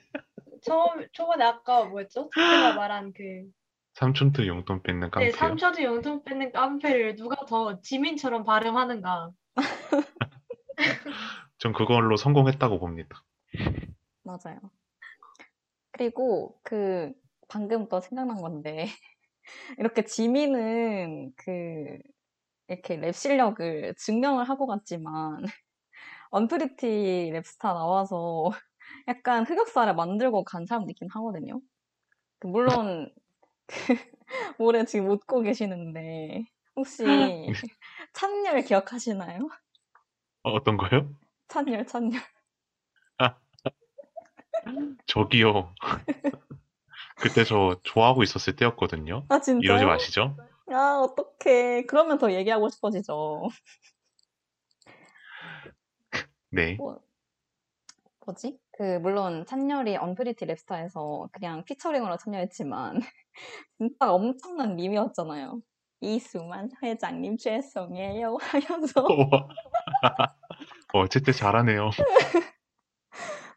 [0.65, 2.31] 처음 초반에 아까 뭐였죠?
[2.35, 3.23] 제가 말한 그
[3.97, 5.33] 삼촌들 용돈 뺏는 네, 깡패요.
[5.33, 9.31] 삼촌이 용돈 뺏는 깡패를 누가 더 지민처럼 발음하는가.
[11.59, 13.25] 전 그걸로 성공했다고 봅니다.
[14.23, 14.61] 맞아요.
[15.93, 17.11] 그리고 그
[17.49, 18.87] 방금 또 생각난 건데
[19.79, 21.99] 이렇게 지민은 그
[22.69, 25.43] 이렇게 랩 실력을 증명을 하고 갔지만
[26.31, 28.51] 언프리티 랩스타 나와서
[29.09, 31.63] 약간 흑역사를 만들고 간 사람도 있긴 하거든요.
[32.41, 33.26] 그 물론 그
[34.59, 36.45] 올해 지금 웃고 계시는데
[36.75, 37.05] 혹시
[38.13, 39.49] 찬열 기억하시나요?
[40.43, 41.15] 어, 어떤 거요?
[41.49, 42.21] 찬열, 찬열.
[45.07, 45.73] 저기요.
[47.17, 49.25] 그때 저 좋아하고 있었을 때였거든요.
[49.29, 49.61] 아 진짜요?
[49.63, 50.37] 이러지 마시죠.
[50.69, 51.85] 아, 어떡해.
[51.87, 53.49] 그러면 더 얘기하고 싶어지죠.
[56.51, 56.75] 네.
[56.75, 57.01] 뭐,
[58.25, 58.59] 뭐지?
[58.73, 63.01] 그, 물론, 찬열이 언프리티 랩스타에서 그냥 피처링으로 참여했지만,
[63.79, 65.61] 진짜 엄청난 밈이었잖아요.
[66.01, 69.07] 이수만 회장님 죄송해요 하면서,
[70.95, 71.91] 어, 어쨌든 잘하네요.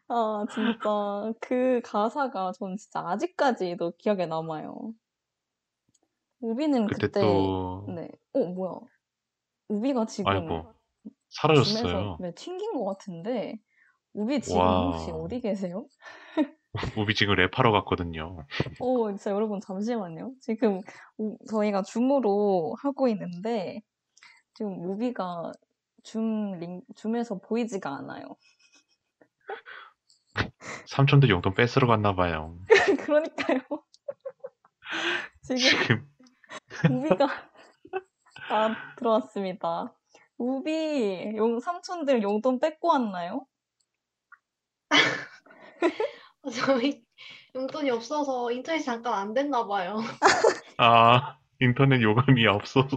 [0.08, 4.92] 아, 진짜, 그 가사가 전 진짜 아직까지도 기억에 남아요.
[6.40, 8.08] 우비는 그때 그때, 또 네.
[8.32, 8.80] 어, 뭐야.
[9.68, 10.72] 우비가 지금, 아이고
[11.28, 12.16] 사라졌어요.
[12.20, 13.58] 네, 튕긴 것 같은데,
[14.14, 14.90] 우비 지금 와.
[14.92, 15.86] 혹시 어디 계세요?
[16.96, 18.44] 우비 지금 랩하러 갔거든요.
[18.78, 20.32] 어, 진짜 여러분 잠시만요.
[20.40, 20.80] 지금
[21.18, 23.82] 우- 저희가 줌으로 하고 있는데
[24.54, 25.50] 지금 무비가
[26.04, 28.36] 줌 링, 줌에서 보이지가 않아요.
[30.86, 32.56] 삼촌들 용돈 뺏으러 갔나 봐요.
[33.04, 33.60] 그러니까요.
[35.42, 36.08] 지금 지금
[36.88, 37.26] 무비가
[38.50, 39.94] 아 들어왔습니다.
[40.36, 43.44] 무비 용 삼촌들 용돈 뺏고 왔나요?
[46.42, 46.50] 어,
[46.82, 47.02] 저희
[47.54, 49.98] 용돈이 없어서 인터넷이 잠깐 안 됐나 봐요.
[50.78, 52.88] 아 인터넷 요금이 없어서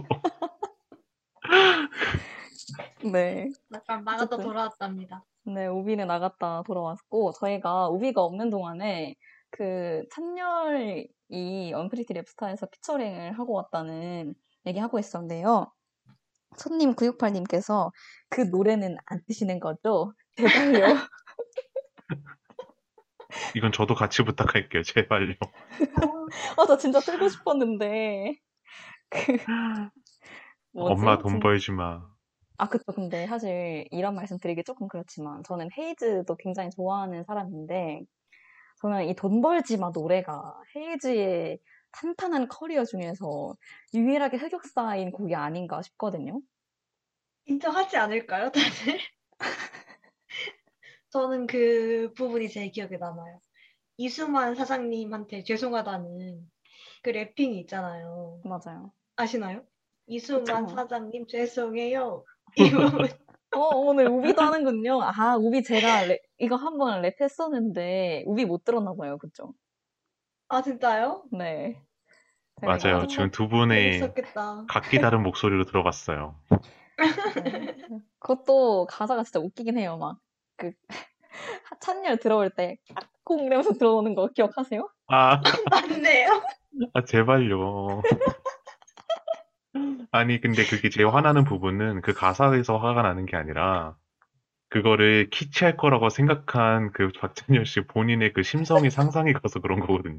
[3.12, 3.50] 네.
[3.70, 4.44] 잠깐 나갔다 어쨌든.
[4.44, 5.24] 돌아왔답니다.
[5.46, 9.14] 네, 우비는 나갔다 돌아왔고, 저희가 우비가 없는 동안에
[9.50, 14.34] 그 찬열이 언프리티 랩스타에서 피처링을 하고 왔다는
[14.66, 15.70] 얘기하고 있었는데요.
[16.56, 17.90] 손님 968님께서
[18.30, 20.14] 그 노래는 안 트시는 거죠?
[20.36, 20.86] 제발요.
[23.54, 24.82] 이건 저도 같이 부탁할게요.
[24.82, 25.34] 제발요.
[26.56, 28.36] 아, 저 진짜 틀고 싶었는데.
[29.08, 29.36] 그?
[30.76, 32.02] 엄마 돈 진- 벌지 마.
[32.58, 32.84] 아, 그쵸.
[32.92, 38.02] 근데 사실 이런 말씀 드리기 조금 그렇지만 저는 헤이즈도 굉장히 좋아하는 사람인데
[38.80, 41.58] 저는 이 돈 벌지 마 노래가 헤이즈의
[41.92, 43.54] 탄탄한 커리어 중에서
[43.94, 46.40] 유일하게 흑역사인 곡이 아닌가 싶거든요.
[47.46, 48.98] 인정하지 않을까요, 다들?
[51.14, 53.38] 저는 그 부분이 제일 기억에 남아요.
[53.98, 56.40] 이수만 사장님한테 죄송하다는
[57.04, 58.40] 그 rapping이 있잖아요.
[58.44, 58.90] 맞아요.
[59.14, 59.62] 아시나요?
[60.08, 60.74] 이수만 그쵸.
[60.74, 62.24] 사장님 죄송해요.
[62.56, 63.08] 이 부분.
[63.52, 65.02] 어, 오늘 우비도 아는군요.
[65.02, 69.16] 아, 우비 제가 랩- 이거 한번 랩했었는데 우비 못 들었나 봐요.
[69.18, 69.54] 그쵸?
[70.48, 71.22] 아, 진짜요?
[71.30, 71.80] 네.
[72.60, 72.78] 맞아요.
[72.78, 74.64] 제가 지금 두 분의 재밌었겠다.
[74.68, 76.34] 각기 다른 목소리로 들어봤어요.
[77.44, 77.76] 네.
[78.18, 79.96] 그것도 가사가 진짜 웃기긴 해요.
[79.96, 80.18] 막,
[80.56, 80.72] 그,
[81.80, 82.78] 찬열 들어올 때,
[83.24, 84.88] 콩 이러면서 들어오는 거 기억하세요?
[85.08, 85.40] 아,
[85.70, 86.42] 맞네요.
[86.92, 88.02] 아 제발요.
[90.10, 93.96] 아니 근데 그게 제일 화나는 부분은 그 가사에서 화가 나는 게 아니라
[94.70, 100.18] 그거를 키치할 거라고 생각한 그 박찬열 씨 본인의 그 심성이 상상이 가서 그런 거거든요.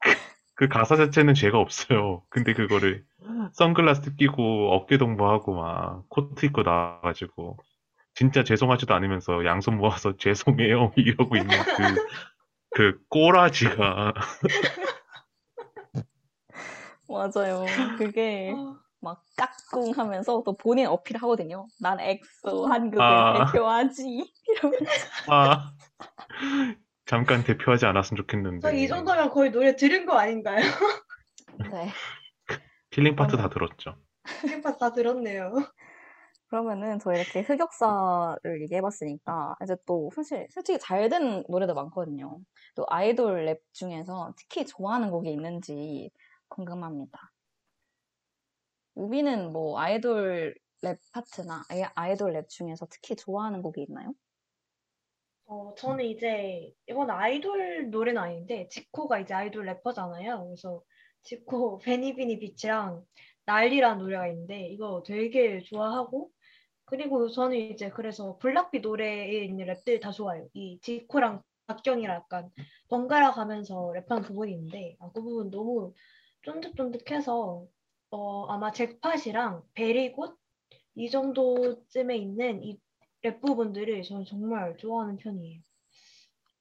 [0.00, 0.10] 그,
[0.54, 2.22] 그 가사 자체는 죄가 없어요.
[2.30, 3.04] 근데 그거를
[3.52, 7.58] 선글라스 끼고 어깨 동무하고 막 코트 입고 나와가지고
[8.22, 12.06] 진짜 죄송하지도 않으면서 양손 모아서 죄송해요 이러고 있는 그,
[12.76, 14.14] 그 꼬라지가
[17.08, 17.66] 맞아요.
[17.98, 21.66] 그게 어, 막 깍꿍 하면서 또 본인 어필 하거든요.
[21.80, 23.46] 난 엑소 한국을 아.
[23.46, 24.32] 대표하지.
[24.48, 25.06] 이러면서.
[25.28, 25.72] 아,
[27.04, 28.60] 잠깐 대표하지 않았으면 좋겠는데.
[28.66, 30.62] 저이 정도면 거의 노래 들은 거 아닌가요?
[31.70, 31.90] 네.
[32.90, 33.96] killing part 다 들었죠.
[34.46, 35.52] 킬파 다 들었네요.
[36.52, 42.40] 그러면은 저 이렇게 흑역사를 얘기해봤으니까 이제 또 사실 솔직히 잘 된 노래도 많거든요.
[42.74, 46.10] 또 아이돌 랩 중에서 특히 좋아하는 곡이 있는지
[46.48, 47.32] 궁금합니다.
[48.94, 54.14] 우비는 뭐 아이돌 랩 파트나 아이- 아이돌 랩 중에서 특히 좋아하는 곡이 있나요?
[55.46, 60.44] 어, 저는 이제 이건 아이돌 노래는 아닌데 지코가 이제 아이돌 래퍼잖아요.
[60.46, 60.82] 그래서
[61.22, 63.04] 지코 Veni Vidi Vici랑
[63.44, 66.30] 난리란 노래가 있는데 이거 되게 좋아하고
[66.92, 70.46] 그리고 저는 이제 그래서 블락비 노래에 있는 랩들 다 좋아요.
[70.52, 72.50] 이 지코랑 박경이랑 약간
[72.90, 75.94] 번갈아 가면서 부분이 있는데 아, 그 부분 너무
[76.42, 77.66] 쫀득쫀득해서
[78.10, 80.36] 어, 아마 Jackpot이랑 Very Good
[80.96, 82.78] 이 정도쯤에 있는 이
[83.24, 85.60] 랩 부분들을 저는 정말 좋아하는 편이에요.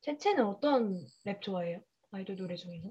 [0.02, 1.82] 채채는 어떤 랩 좋아해요?
[2.12, 2.90] 아이돌 노래 중에서?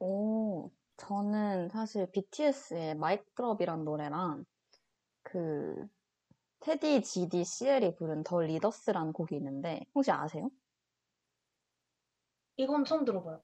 [0.00, 4.44] 오, 저는 사실 BTS의 MIC Drop이란 노래랑
[5.22, 5.86] 그
[6.60, 10.50] 테디, GD, CL이 부른 The Leaders라는 곡이 있는데 혹시 아세요?
[12.56, 13.40] 이건 처음 들어봐요.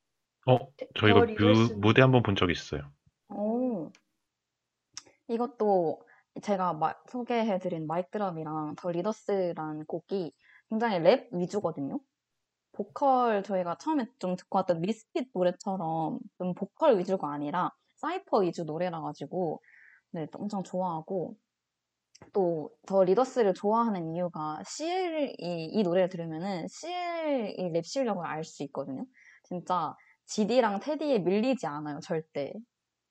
[0.47, 2.83] 어, 테- 저 이거 더 뮤, 무대 한번 본 적 있어요.
[3.29, 3.91] 오,
[5.29, 6.03] 이것도
[6.43, 10.33] 제가 마- 소개해드린 MIC Drop이랑 The Leaders란 곡이
[10.69, 12.01] 굉장히 랩 위주거든요.
[12.73, 19.01] 보컬 저희가 처음에 좀 듣고 왔던 Misfit 노래처럼 좀 보컬 위주가 아니라 사이퍼 위주 노래라
[19.01, 19.63] 가지고
[20.11, 21.37] 네, 엄청 좋아하고
[22.33, 25.35] 또 The Leaders를 좋아하는 이유가 CL이
[25.73, 29.05] 이 노래를 들으면은 CL이 랩 실력을 알 수 있거든요.
[29.45, 29.97] 진짜
[30.27, 32.53] GD랑 테디에 밀리지 않아요, 절대.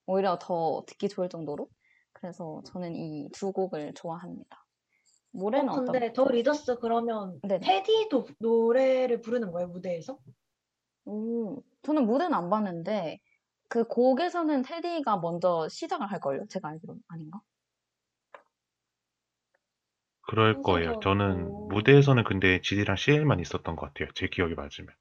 [0.06, 1.68] 오히려 더 듣기 좋을 정도로.
[2.12, 4.64] 그래서 저는 이 두 곡을 좋아합니다.
[5.52, 7.60] 어, 어떤 근데 The Leaders 그러면 네네.
[7.60, 10.18] 테디도 노래를 부르는 거예요, 무대에서?
[11.06, 13.20] 오, 저는 무대는 안 봤는데
[13.68, 16.46] 그 곡에서는 테디가 먼저 시작을 할걸요?
[16.48, 17.40] 제가 알기로는 아닌가?
[20.26, 20.96] 그럴 거예요.
[21.00, 21.68] 저는 순서적으로.
[21.68, 24.08] 무대에서는 근데 GD랑 CL만 있었던 것 같아요.
[24.14, 24.94] 제 기억이 맞으면.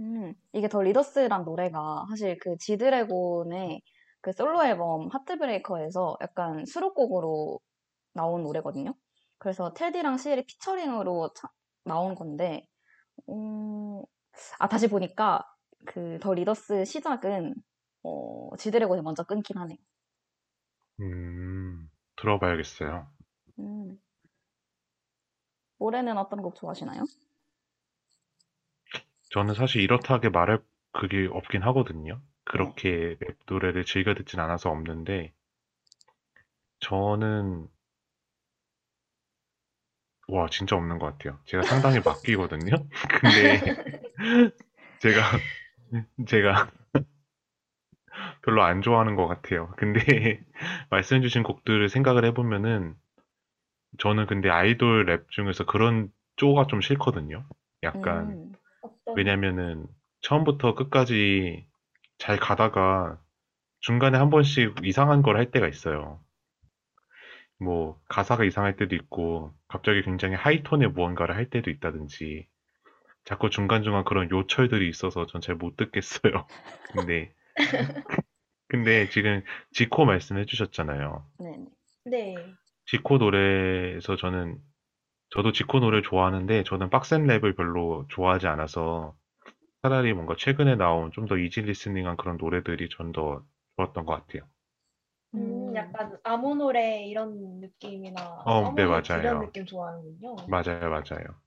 [0.00, 3.82] 음, 이게 더 리더스란 노래가 사실 그 지드래곤의
[4.20, 7.60] 그 솔로 앨범 하트브레이커에서 약간 수록곡으로
[8.14, 8.94] 나온 노래거든요.
[9.38, 11.48] 그래서 테디랑 시엘이 피처링으로 차-
[11.84, 12.66] 나온 건데,
[13.30, 14.02] 음,
[14.60, 15.44] 아, 다시 보니까
[15.86, 17.54] 그 더 리더스 시작은
[18.04, 19.78] 어, 지드래곤이 먼저 끊긴 하네요.
[21.00, 21.87] 음,
[22.20, 23.08] 들어봐야겠어요.
[23.58, 23.98] 음.
[25.80, 27.04] 올해는 어떤 곡 좋아하시나요?
[29.30, 30.62] 저는 사실 이렇다하게 말할
[30.92, 32.20] 그게 없긴 하거든요.
[32.44, 35.32] 그렇게 랩 노래를 즐겨 듣진 않아서 없는데,
[36.80, 37.68] 저는,
[40.28, 41.38] 와, 진짜 없는 것 같아요.
[41.46, 42.70] 제가 상당히 맡기거든요.
[43.20, 43.60] 근데,
[45.00, 45.22] 제가,
[46.26, 46.70] 제가
[48.42, 49.72] 별로 안 좋아하는 것 같아요.
[49.76, 50.00] 근데,
[50.90, 52.94] 말씀해주신 곡들을 생각을 해보면은,
[53.98, 57.44] 저는 근데 아이돌 랩 중에서 그런 쪼가 좀 싫거든요.
[57.82, 59.86] 약간, 음, 어떤 왜냐면은
[60.22, 61.66] 처음부터 끝까지
[62.18, 63.20] 잘 가다가
[63.80, 66.20] 중간에 한 번씩 이상한 걸 할 때가 있어요.
[67.60, 72.46] 뭐 가사가 이상할 때도 있고 갑자기 굉장히 하이톤의 무언가를 할 때도 있다든지
[73.24, 76.46] 자꾸 중간중간 그런 요철들이 있어서 전 잘 못 듣겠어요.
[76.92, 77.32] 근데
[78.68, 81.26] 근데 지금 지코 말씀해 주셨잖아요.
[81.38, 81.66] 네네.
[82.04, 82.58] 네.
[82.86, 84.58] 지코 노래에서 저는
[85.30, 89.16] 저도 지코 노래 좋아하는데 저는 빡센 랩을 별로 좋아하지 않아서
[89.82, 93.44] 차라리 뭔가 최근에 나온 좀 더 이지 리스닝한 그런 노래들이 전 더
[93.76, 94.48] 좋았던 것 같아요.
[95.34, 99.40] 음, 음, 약간 아무 노래 이런 느낌이나 어, 네, summer hit 이런 맞아요.
[99.40, 100.36] 느낌 좋아하는군요.
[100.46, 101.40] 맞아요, 맞아요.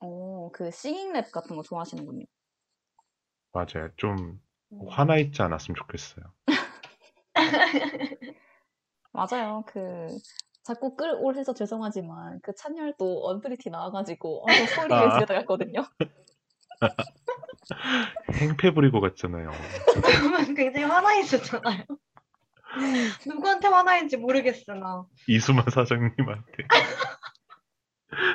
[0.00, 2.26] 어, 그 singing 랩 같은 거 좋아하시는군요.
[3.52, 3.88] 맞아요.
[3.96, 4.40] 좀 음.
[4.88, 6.24] 화나 있지 않았으면 좋겠어요.
[9.12, 9.64] 맞아요.
[9.66, 10.06] 그
[10.62, 15.14] 자꾸 끌올해서 죄송하지만 그 찬열도 언프리티 나와가지고 엄청 소리를 아.
[15.14, 15.84] 지르더랬거든요.
[18.32, 19.50] 행패 부리고 갔잖아요.
[20.02, 21.84] 그러면 굉장히 화나 있었잖아요.
[23.26, 25.04] 누구한테 화나인지 모르겠으나.
[25.28, 26.66] 이수만 사장님한테.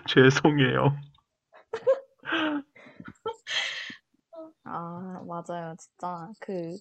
[0.08, 0.96] 죄송해요.
[4.68, 5.76] 아, 맞아요.
[5.78, 6.78] 진짜 그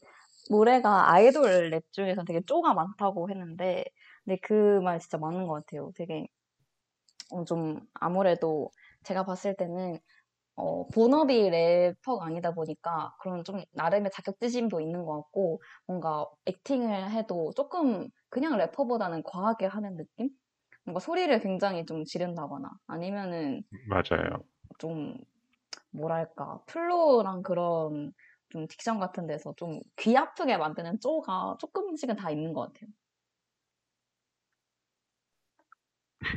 [0.51, 3.85] 노래가 아이돌 랩 중에서 되게 쪼가 많다고 했는데,
[4.25, 5.93] 근데 그 말 진짜 맞는 것 같아요.
[5.97, 6.27] 되게
[7.31, 8.71] 어, 좀 아무래도
[9.05, 9.99] 제가 봤을 때는
[10.57, 17.53] 어, 본업이 래퍼가 아니다 보니까 그런 좀 나름의 자격지심도 있는 것 같고 뭔가 액팅을 해도
[17.57, 20.31] 조금 그냥 래퍼보다는 과하게 하는 느낌?
[20.85, 24.45] 뭔가 소리를 굉장히 좀 지른다거나 아니면은 맞아요.
[24.79, 25.17] 좀
[25.97, 28.13] 뭐랄까 flow랑 그런
[28.51, 32.91] 좀 diction 같은 데서 좀 귀 아프게 만드는 쪼가 조금씩은 다 있는 것 같아요.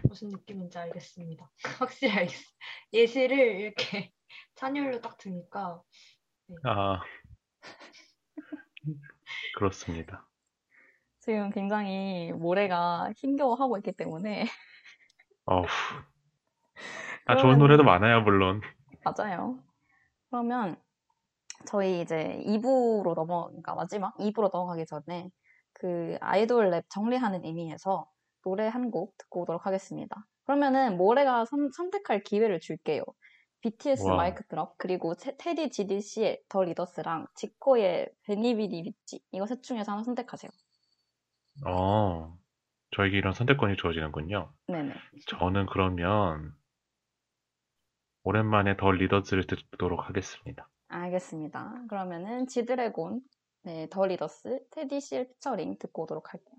[0.07, 1.49] 무슨 느낌인지 알겠습니다.
[1.79, 2.47] 확실히 알겠어요.
[2.93, 4.11] 예시를 이렇게
[4.55, 5.81] 찬열로 딱 드니까
[6.63, 7.01] 아,
[9.55, 10.27] 그렇습니다.
[11.19, 14.45] 지금 굉장히 모래가 힘겨워하고 있기 때문에
[15.45, 15.67] 어후.
[17.25, 18.61] 아, 좋은 그러면은- 노래도 많아요, 물론.
[19.03, 19.59] 맞아요.
[20.29, 20.81] 그러면
[21.67, 25.29] 저희 이제 2부로 넘어, 그러니까 마지막 2부로 넘어가기 전에
[25.73, 28.09] 그 아이돌 랩 정리하는 의미에서
[28.43, 30.25] 노래 한 곡 듣고 오도록 하겠습니다.
[30.45, 33.03] 그러면은 모래가 선, 선택할 기회를 줄게요.
[33.61, 39.61] BTS의 MIC Drop 그리고 테- 테디 GDC의 더 리더스랑 지코의 Veni Vidi Vici 이거 셋
[39.63, 40.49] 중에서 하나 선택하세요.
[41.65, 42.37] 어,
[42.95, 44.53] 저에게 이런 선택권이 주어지는군요.
[44.67, 44.93] 네네.
[45.27, 46.53] 저는 그러면
[48.29, 50.69] 오랜만에 더 리더즈를 듣도록 하겠습니다.
[50.87, 51.85] 알겠습니다.
[51.89, 53.21] 그러면은 지드래곤,
[53.63, 56.55] 네, 더 리더스, 테디 실 피처링 듣고 오도록 할게요.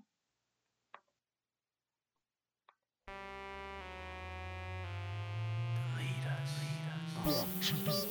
[7.23, 8.10] Don't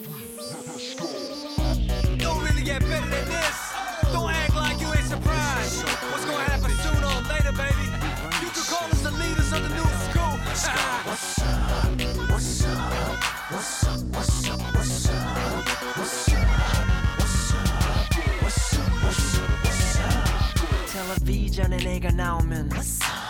[22.20, 22.70] 나오면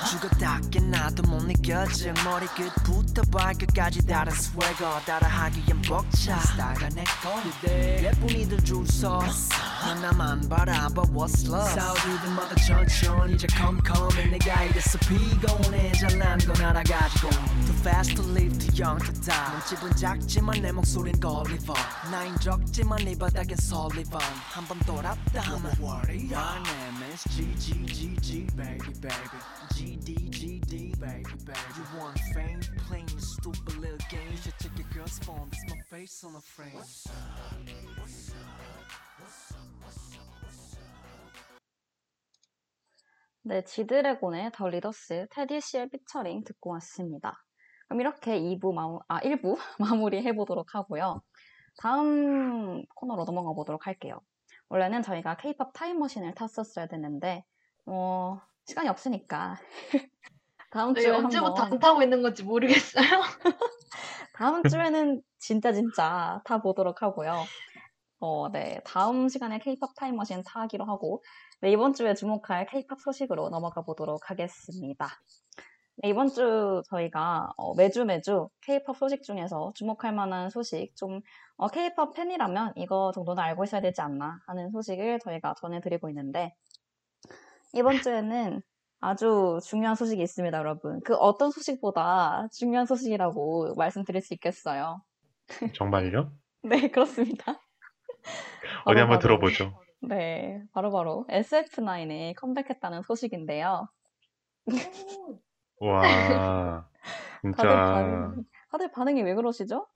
[0.09, 2.11] 죽었다 깨나도 못 느껴져.
[2.25, 4.99] 머리끝부터 발끝까지 다른 스웨거.
[5.05, 6.39] 따라하기엔 벅차.
[6.39, 9.19] 스타가 내꺼 예쁜이들 줄서.
[9.19, 11.71] 하나만 바라봐 what's love?
[11.71, 14.25] 싸우지도 마다 천천히 이제 컴컴해.
[14.25, 15.91] 내가 이래서 피곤해.
[15.91, 17.29] 잘난 건 알아가지고.
[17.29, 19.51] Too fast to live too young to die.
[19.51, 21.75] 몸집은 작지만 내 목소린 걸리버.
[22.09, 24.19] 나인 적지만 이 바닥엔 설리번
[24.51, 25.71] 한번 돌았다 하면
[27.27, 29.39] worry My name is GGGG baby baby
[29.73, 34.87] GDGD baby baby You want fame playing your stupid little game You should check your
[34.93, 36.83] girl's phone That's my face on the frame
[43.41, 47.43] 네, 지드래곤의 더 리더스, 테디 씨의 피처링 듣고 왔습니다.
[47.87, 51.21] 그럼 이렇게 2부 마무, 아, 1부 마무리 해보도록 하고요.
[51.77, 54.19] 다음 코너로 넘어가 보도록 할게요.
[54.69, 57.43] 원래는 저희가 케이팝 타임머신을 탔었어야 됐는데,
[57.85, 59.59] 어, 시간이 없으니까.
[60.71, 63.03] 다음 저희 주에 언제부터 안 타고 있는 건지 모르겠어요.
[64.35, 67.43] 다음 주에는 진짜 진짜 타보도록 하고요.
[68.19, 68.79] 어, 네.
[68.85, 71.23] 다음 시간에 케이팝 타임머신 타기로 하고,
[71.61, 75.09] 네, 이번 주에 주목할 케이팝 소식으로 넘어가 보도록 하겠습니다.
[76.01, 81.19] 네, 이번 주 저희가 어, 매주 매주 케이팝 소식 중에서 주목할 만한 소식, 좀
[81.57, 86.55] 어, 케이팝 팬이라면 이거 정도는 알고 있어야 되지 않나 하는 소식을 저희가 전해드리고 있는데,
[87.73, 88.61] 이번 주에는
[89.01, 91.01] 아주 중요한 소식이 있습니다, 여러분.
[91.03, 95.01] 그 어떤 소식보다 중요한 소식이라고 말씀드릴 수 있겠어요.
[95.75, 96.31] 정말요?
[96.63, 97.59] 네, 그렇습니다.
[98.85, 99.77] 어디 한번 들어보죠.
[100.01, 103.89] 네, 바로바로 SF9이 컴백했다는 소식인데요.
[105.79, 106.01] 와,
[107.55, 109.87] 다들 진짜 반응이, 다들 반응이 왜 그러시죠?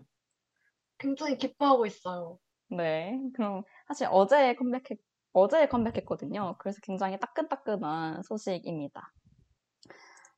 [0.97, 2.39] 굉장히 기뻐하고 있어요.
[2.69, 4.99] 네, 그럼 사실 어제 컴백했,
[5.33, 6.55] 어제 컴백했거든요.
[6.59, 9.13] 그래서 굉장히 따끈따끈한 소식입니다.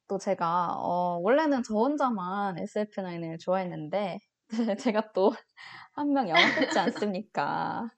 [0.08, 4.20] 또 제가, 어, 원래는 저 혼자만 SF9을 좋아했는데,
[4.80, 5.34] 제가 또
[5.98, 7.90] 한 명 영입했지 않습니까?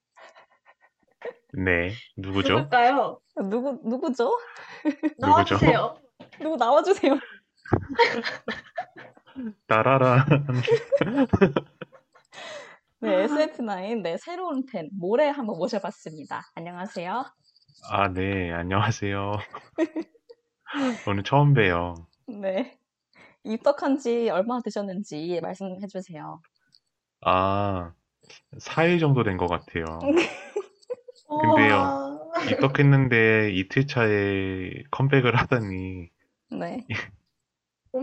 [1.53, 2.53] 네, 누구죠?
[2.53, 3.19] 누굴까요?
[3.49, 4.38] 누구, 누구죠?
[5.18, 5.95] 나와주세요.
[6.41, 7.14] 누구 나와주세요.
[9.68, 10.26] 따라란.
[12.99, 16.41] 네, SF9, 네, 새로운 팬, 모래 한번 모셔봤습니다.
[16.56, 17.26] 안녕하세요.
[17.91, 19.38] 아, 네, 안녕하세요.
[21.07, 22.07] 오늘 처음 봬요.
[22.27, 22.77] 네.
[23.44, 26.41] 입덕한 지 얼마나 되셨는지 말씀해 주세요.
[27.22, 27.94] 아,
[28.60, 29.85] 4일 정도 된 것 같아요.
[31.30, 32.18] 우와.
[32.52, 36.10] 입덕했는데 이틀 차에 컴백을 하다니
[36.52, 36.85] 네.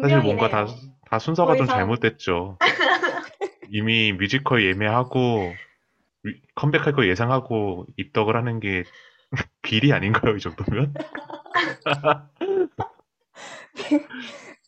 [0.00, 0.66] 사실 뭔가 다.
[1.10, 1.66] 다 순서가 더 좀.
[1.66, 2.58] 잘못됐죠.
[3.70, 5.52] 이미 뮤지컬 예매하고
[6.24, 8.84] 위- 컴백할 거 예상하고 입덕을 하는 게
[9.62, 10.94] 비리 아닌가요, 이 정도면?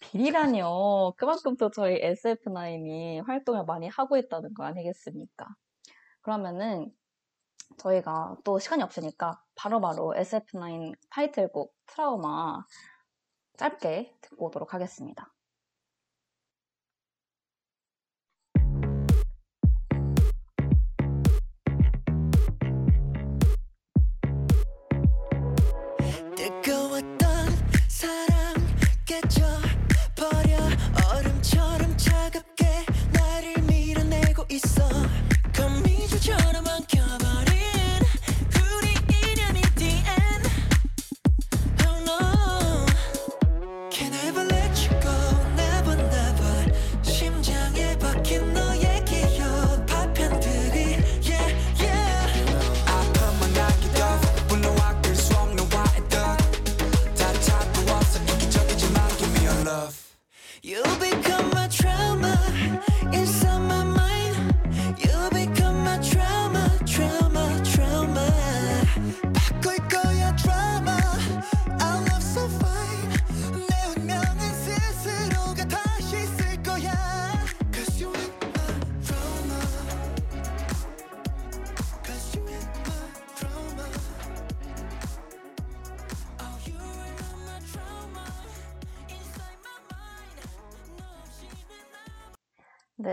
[0.01, 1.15] 비리라뇨.
[1.17, 5.47] 그만큼 또 저희 SF9이 활동을 많이 하고 있다는 거 아니겠습니까?
[6.23, 6.91] 그러면은
[7.79, 12.65] 저희가 또 시간이 없으니까 바로바로 SF9 타이틀곡 트라우마
[13.57, 15.36] 짧게 듣고 오도록 하겠습니다.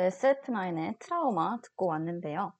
[0.09, 2.53] SF9의 트라우마 듣고 왔는데요.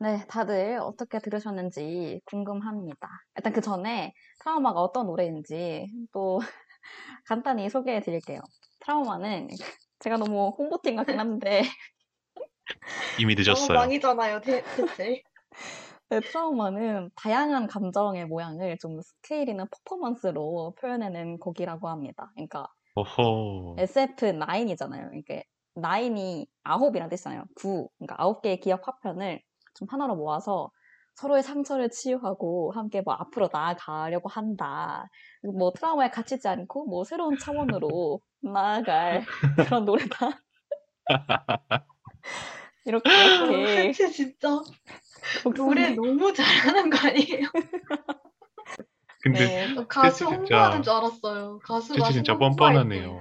[0.00, 3.08] 네, 다들 어떻게 들으셨는지 궁금합니다.
[3.36, 6.38] 일단 그 전에 트라우마가 어떤 노래인지 또
[7.26, 8.40] 간단히 소개해 드릴게요.
[8.80, 9.48] 트라우마는
[9.98, 11.62] 제가 너무 홍보팀 같긴 한데
[13.20, 13.78] 이미 너무 늦었어요.
[13.78, 15.22] 망이잖아요, 대, 대체.
[16.10, 22.30] 네, 트라우마는 다양한 감정의 모양을 좀 스케일이나 퍼포먼스로 표현해낸 곡이라고 합니다.
[22.34, 23.76] 그러니까 오호.
[23.78, 25.14] SF9이잖아요.
[25.14, 25.44] 이게
[25.80, 27.44] 9이 아홉이라는 뜻이잖아요.
[27.56, 27.88] 9.
[27.98, 29.40] 그러니까 아홉 개의 기억 파편을
[29.74, 30.70] 좀 하나로 모아서
[31.14, 35.08] 서로의 상처를 치유하고 함께 뭐 앞으로 나아가려고 한다.
[35.42, 39.24] 뭐 트라우마에 갇히지 않고 뭐 새로운 차원으로 나아갈
[39.66, 40.40] 그런 노래다.
[42.84, 44.60] 이렇게 이렇게 대체 진짜
[45.56, 47.48] 노래 너무 잘하는 거 아니에요?
[49.20, 51.58] 근데 네, 저 가수 진짜- 홍보하는 줄 알았어요.
[51.58, 53.20] 가수가 채치 진짜 뻔뻔하네요.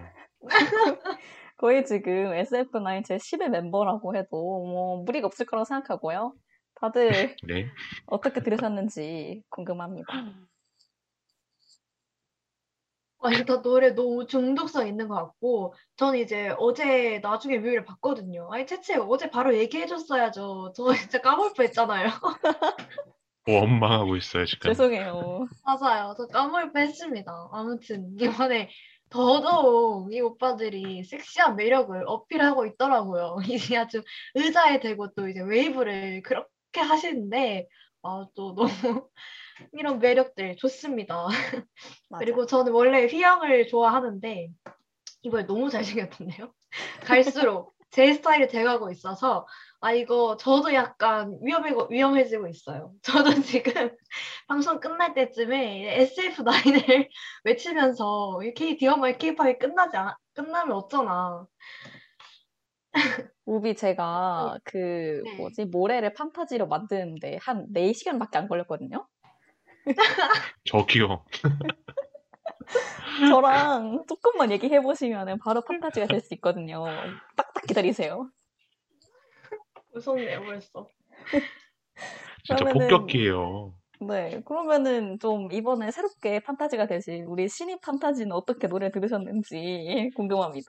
[1.58, 6.34] 거의 지금 SF9 제 10의 멤버라고 해도 뭐 무리가 없을 거라고 생각하고요.
[6.76, 7.68] 다들 네.
[8.06, 10.08] 어떻게 들으셨는지 궁금합니다.
[13.20, 18.48] 아, 일단 노래 너무 중독성 있는 것 같고, 저는 이제 어제 나중에 뮤비를 봤거든요.
[18.54, 20.74] 아니, 채채 어제 바로 얘기해줬어야죠.
[20.76, 22.10] 저 진짜 까먹을 뻔 했잖아요.
[23.48, 24.70] 원망하고 있어요, 지금.
[24.70, 25.48] 죄송해요.
[25.66, 26.14] 맞아요.
[26.16, 27.50] 저 까먹을 뻔 했습니다.
[27.52, 28.70] 아무튼, 이번에
[29.10, 33.38] 더더욱 이 오빠들이 섹시한 매력을 어필하고 있더라고요.
[33.50, 34.04] 이제 아주
[34.36, 37.68] 의자에 대고 또 이제 웨이브를 그렇게 하시는데,
[38.04, 38.68] 아, 또 너무
[39.74, 41.28] 이런 매력들 좋습니다.
[42.20, 44.50] 그리고 저는 원래 휘영을 좋아하는데
[45.24, 46.54] 이번에 너무 잘생겼던데요.
[47.02, 49.48] 갈수록 제 스타일이 돼가고 있어서
[49.80, 52.92] 아 이거 저도 약간 위험해 위험해지고 있어요.
[53.04, 53.96] 저도 지금
[54.48, 57.10] 방송 끝날 때쯤에 SF9을
[57.44, 61.46] 외치면서 이 K 디어마의 K-팝이 끝나지 않, 끝나면 어쩌나.
[63.46, 65.38] 우비 제가 그 네.
[65.38, 69.08] 뭐지 모래를 판타지로 만드는데 한 4시간밖에 안 걸렸거든요.
[70.66, 71.24] 저기요.
[73.42, 76.86] 저랑 조금만 얘기해 보시면 바로 판타지가 될 수 있거든요.
[77.36, 78.30] 딱딱 기다리세요.
[79.94, 80.88] 무섭네요 벌써.
[82.44, 83.74] 진짜 그러면은- 폭격기예요.
[84.02, 90.68] 네, 그러면은 좀 이번에 새롭게 판타지가 되신 우리 신입 판타지는 어떻게 노래 들으셨는지 궁금합니다.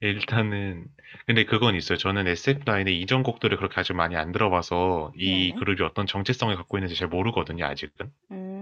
[0.00, 0.84] 일단은
[1.26, 1.96] 근데 그건 있어요.
[1.96, 5.58] 저는 SF9의 이전 곡들을 그렇게 아직 많이 안 들어봐서 이 네.
[5.58, 8.12] 그룹이 어떤 정체성을 갖고 있는지 잘 모르거든요, 아직은.
[8.32, 8.53] 음,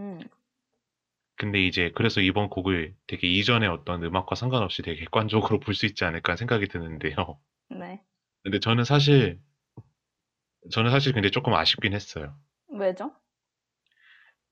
[1.37, 6.05] 근데 이제 그래서 이번 곡을 되게 이전의 어떤 음악과 상관없이 되게 객관적으로 볼 수 있지
[6.05, 7.41] 않을까 생각이 드는데요.
[7.71, 8.01] 네.
[8.43, 9.41] 근데 저는 사실
[10.73, 12.37] 저는 사실 근데 조금 아쉽긴 했어요.
[12.69, 13.13] 왜죠?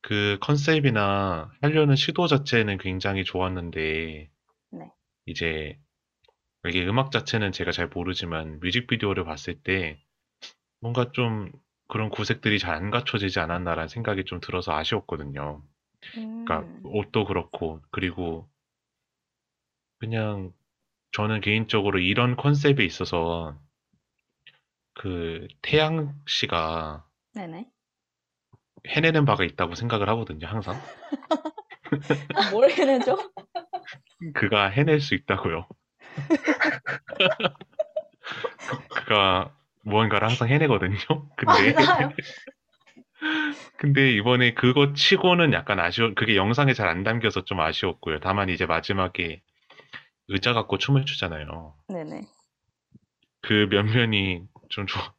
[0.03, 4.31] 그 컨셉이나 하려는 시도 자체는 굉장히 좋았는데
[4.73, 4.93] 네.
[5.27, 5.79] 이제
[6.69, 10.03] 이게 음악 자체는 제가 잘 모르지만 뮤직비디오를 봤을 때
[10.81, 11.53] 뭔가 좀
[11.89, 15.63] 그런 구색들이 잘 안 갖춰지지 않았나라는 생각이 좀 들어서 아쉬웠거든요.
[16.01, 18.49] 그러니까 음, 옷도 그렇고 그리고
[19.99, 20.53] 그냥
[21.13, 23.59] 저는 개인적으로 이런 컨셉에 있어서
[24.95, 27.05] 그 태양 씨가
[27.35, 27.69] 네네.
[28.89, 30.75] 해내는 바가 있다고 생각을 하거든요, 항상.
[32.53, 33.17] 뭘 해내죠?
[34.35, 35.67] 그가 해낼 수 있다고요.
[38.89, 40.97] 그가 무언가를 항상 해내거든요.
[41.37, 42.13] 근데 맞아요.
[43.77, 46.13] 근데 이번에 그거 치고는 약간 아쉬워.
[46.15, 48.21] 그게 영상에 잘 안 담겨서 좀 아쉬웠고요.
[48.21, 49.43] 다만 이제 마지막에
[50.29, 51.75] 의자 갖고 춤을 추잖아요.
[51.89, 52.23] 네네.
[53.43, 55.13] 그 면면이 좀 좋아.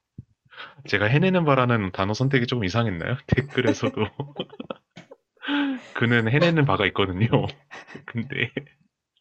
[0.88, 3.18] 제가 해내는 바라는 단어 선택이 조금 이상했나요?
[3.28, 4.06] 댓글에서도.
[5.96, 7.28] 그는 해내는 바가 있거든요.
[8.06, 8.52] 근데,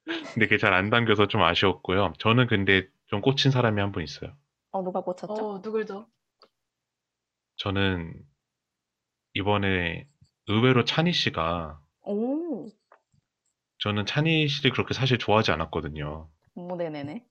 [0.04, 2.12] 근데 그게 잘 안 담겨서 좀 아쉬웠고요.
[2.18, 4.32] 저는 근데 좀 꽂힌 사람이 한 분 있어요.
[4.72, 5.32] 어, 누가 고쳤죠?
[5.32, 6.06] 어 누굴죠?
[7.56, 8.14] 저는
[9.34, 10.06] 이번에
[10.46, 12.68] 의외로 찬희 씨가 오,
[13.78, 16.28] 저는 찬희 씨를 그렇게 사실 좋아하지 않았거든요.
[16.54, 17.24] 뭐, 네네네.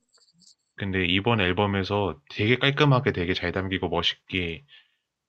[0.75, 4.63] 근데 이번 앨범에서 되게 깔끔하게 되게 잘 담기고 멋있게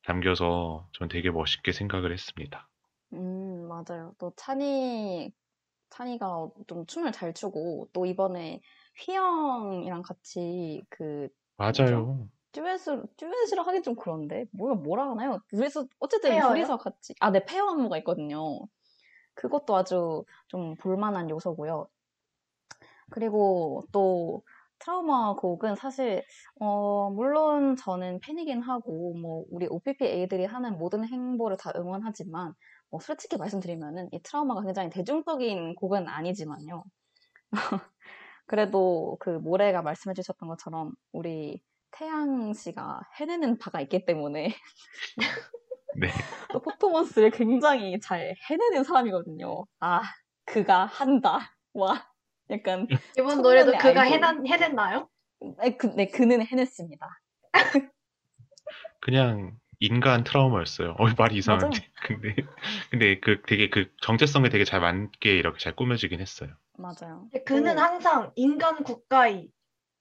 [0.05, 2.68] 담겨서 전 되게 멋있게 생각을 했습니다.
[3.12, 4.14] 음, 맞아요.
[4.18, 5.32] 또 찬이
[5.90, 8.60] 찬이가 좀 춤을 잘 추고 또 이번에
[9.05, 12.28] 휘영이랑 같이 그 맞아요.
[12.52, 15.39] 듀엣을 듀엣이라 하기 좀 그런데 뭐라 뭐라 하나요?
[15.48, 16.48] 둘이서 어쨌든 페어요?
[16.48, 18.60] 둘이서 같이 아, 네 페어 안무가 있거든요.
[19.35, 21.89] 그것도 아주 좀 볼만한 요소고요.
[23.10, 24.43] 그리고 또
[24.81, 26.24] 트라우마 곡은 사실
[26.59, 32.55] 어 물론 저는 팬이긴 하고 뭐 우리 OPP A들이 하는 모든 행보를 다 응원하지만
[32.90, 36.85] 뭐 솔직히 말씀드리면은 이 트라우마가 굉장히 대중적인 곡은 아니지만요.
[38.47, 44.54] 그래도 그 모래가 말씀해 주셨던 것처럼 우리 태양 씨가 해내는 바가 있기 때문에
[45.96, 46.08] 네.
[46.52, 49.66] 또 퍼포먼스를 굉장히 잘 해내는 사람이거든요.
[49.80, 50.02] 아,
[50.44, 51.56] 그가 한다.
[51.72, 52.06] 와,
[52.50, 52.86] 약간
[53.18, 54.02] 이번 노래도 그가.
[54.02, 55.08] 해냈, 해냈나요?
[55.58, 57.06] 네, 그, 네, 그는 해냈습니다.
[59.00, 60.94] 그냥 인간 트라우마였어요.
[60.98, 61.78] 어, 말이 이상한데.
[62.06, 62.34] 근데,
[62.90, 66.50] 근데 그 되게 그 정체성에 되게 잘 맞게 이렇게 잘 꾸며지긴 했어요.
[66.76, 67.28] 맞아요.
[67.46, 69.48] 그는 또 항상 인간 국가의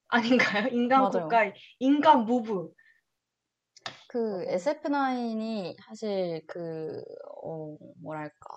[0.09, 0.67] 아닌가요?
[0.73, 1.23] 인간 맞아요.
[1.23, 2.71] 국가의 인간 무브.
[4.07, 7.01] 그 SF9이 사실 그,
[7.43, 8.47] 어, 뭐랄까.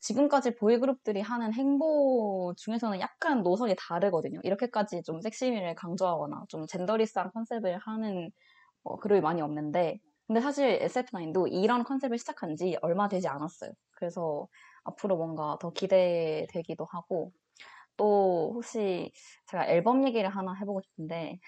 [0.00, 4.40] 지금까지 보이그룹들이 하는 행보 중에서는 약간 노선이 다르거든요.
[4.42, 8.30] 이렇게까지 좀 섹시미를 강조하거나 좀 젠더리스한 컨셉을 하는
[8.84, 13.72] 어, 그룹이 많이 없는데, 근데 사실 SF9도 이런 컨셉을 시작한 지 얼마 되지 않았어요.
[13.92, 14.48] 그래서
[14.84, 17.32] 앞으로 뭔가 더 기대되기도 하고,
[17.96, 19.12] 또 혹시
[19.50, 21.38] 제가 앨범 얘기를 하나 해보고 싶은데,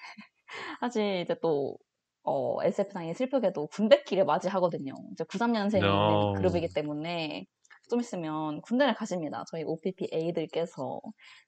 [0.80, 1.76] 사실 이제 또,
[2.22, 4.94] 어, SF9이 슬프게도 군대기를 맞이하거든요.
[5.12, 6.34] 이제 93년생 No.
[6.34, 7.46] 그룹이기 때문에
[7.90, 9.44] 좀 있으면 군대를 가십니다.
[9.50, 11.00] 저희 OPP A들께서.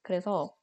[0.03, 0.53] 그래서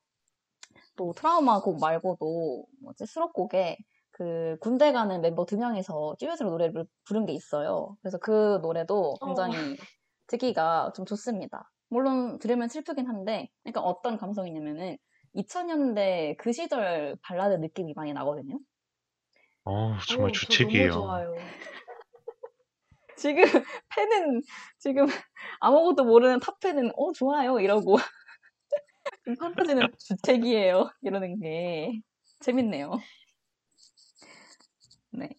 [0.97, 3.78] 또 트라우마 곡 말고도 뭐지 수록곡에
[4.12, 7.97] 그 군대 가는 멤버 두 명이서 듀엣으로 노래를 부른 게 있어요.
[8.01, 9.77] 그래서 그 노래도 굉장히
[10.28, 11.69] 듣기가 좀 좋습니다.
[11.89, 14.98] 물론 들으면 슬프긴 한데, 그러니까 어떤 감성이냐면은
[15.35, 18.59] 2000년대 그 시절 발라드 느낌이 많이 나거든요.
[19.65, 20.90] 어, 정말 오, 저 주책이에요.
[20.90, 21.35] 너무 좋아요.
[23.16, 23.44] 지금
[23.94, 24.43] 팬은
[24.78, 25.06] 지금
[25.61, 27.97] 아무것도 모르는 탑팬은 어 좋아요 이러고
[29.40, 32.01] 판타지는 주책이에요 이러는 게
[32.40, 32.93] 재밌네요.
[35.12, 35.31] 네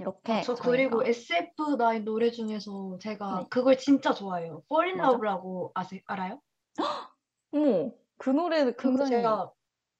[0.00, 3.46] 이렇게 아, 저 그리고 저희가 SF9 노래 중에서 제가 네.
[3.50, 4.62] 그걸 진짜 좋아해요.
[4.70, 5.10] Fall in 맞아?
[5.10, 6.40] Love라고 아세, 알아요?
[7.52, 9.52] 어머 그 노래 굉장히 제가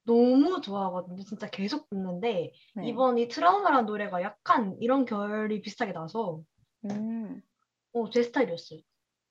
[0.04, 1.22] 너무 좋아하거든요.
[1.22, 2.88] 진짜 계속 듣는데 네.
[2.88, 6.40] 이번 이 트라우마라는 노래가 약간 이런 결이 비슷하게 나서
[6.86, 7.42] 음,
[7.92, 8.80] 어, 제 스타일이었어요.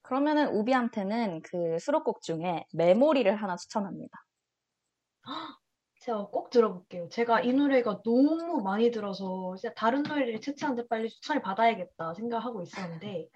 [0.03, 4.25] 그러면은 우비한테는 그 수록곡 중에 메모리를 하나 추천합니다.
[5.99, 7.09] 제가 꼭 들어볼게요.
[7.09, 13.27] 제가 이 노래가 너무 많이 들어서 진짜 다른 노래를 채취하는데 빨리 추천을 받아야겠다 생각하고 있었는데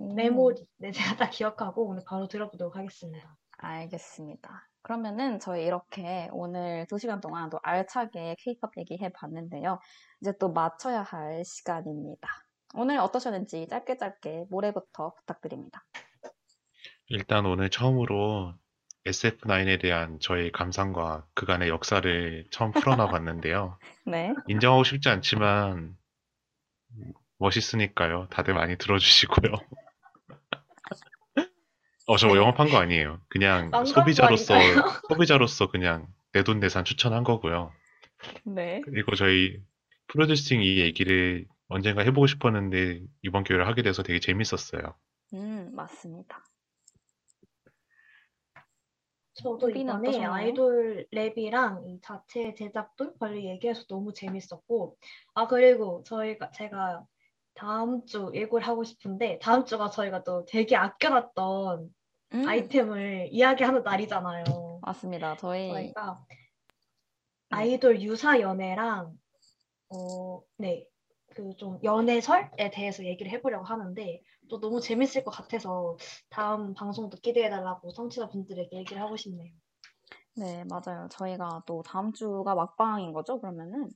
[0.00, 3.36] 음, 메모리 네 제가 다 기억하고 오늘 바로 들어보도록 하겠습니다.
[3.58, 4.68] 알겠습니다.
[4.82, 9.78] 그러면은 저희 이렇게 오늘 2시간 동안 또 알차게 케이팝 얘기해 봤는데요.
[10.20, 12.28] 이제 또 맞춰야 할 시간입니다.
[12.74, 15.84] 오늘 어떠셨는지 짧게 짧게 모레부터 부탁드립니다.
[17.06, 18.54] 일단 오늘 처음으로
[19.06, 23.78] SF9에 대한 저의 감상과 그간의 역사를 처음 풀어놔 봤는데요.
[24.06, 24.34] 네.
[24.48, 25.96] 인정하고 싶지 않지만
[27.38, 28.28] 멋있으니까요.
[28.30, 29.52] 다들 많이 들어주시고요.
[32.06, 33.20] 어, 저 영업한 거 아니에요.
[33.28, 34.54] 그냥 소비자로서?
[35.08, 37.72] 소비자로서 그냥 내돈내산 추천한 거고요.
[38.44, 38.80] 네.
[38.84, 39.58] 그리고 저희
[40.08, 44.94] 프로듀싱 이 얘기를 언젠가 해보고 싶었는데 이번 기회를 하게 돼서 되게 재밌었어요.
[45.34, 46.42] 음, 맞습니다.
[49.34, 50.24] 저도 우비는 이번에?
[50.24, 54.96] 아이돌 랩이랑 이 자체 제작도 관리 얘기해서 너무 재밌었고
[55.34, 57.04] 아 그리고 저희가 제가
[57.54, 61.94] 다음 주 예고를 하고 싶은데 다음 주가 저희가 또 되게 아껴놨던
[62.34, 64.80] 음, 아이템을 이야기하는 날이잖아요.
[64.82, 65.36] 맞습니다.
[65.36, 66.36] 저희 저희가 네.
[67.50, 69.12] 아이돌 유사 연애랑
[69.90, 70.86] 어, 네.
[71.34, 75.96] 그 좀 연애설에 대해서 얘기를 해보려고 하는데 또 너무 재밌을 것 같아서
[76.28, 79.52] 다음 방송도 기대해달라고 청취자분들에게 얘기를 하고 싶네요.
[80.36, 81.08] 네, 맞아요.
[81.10, 83.88] 저희가 또 다음 주가 막방인 거죠, 그러면은?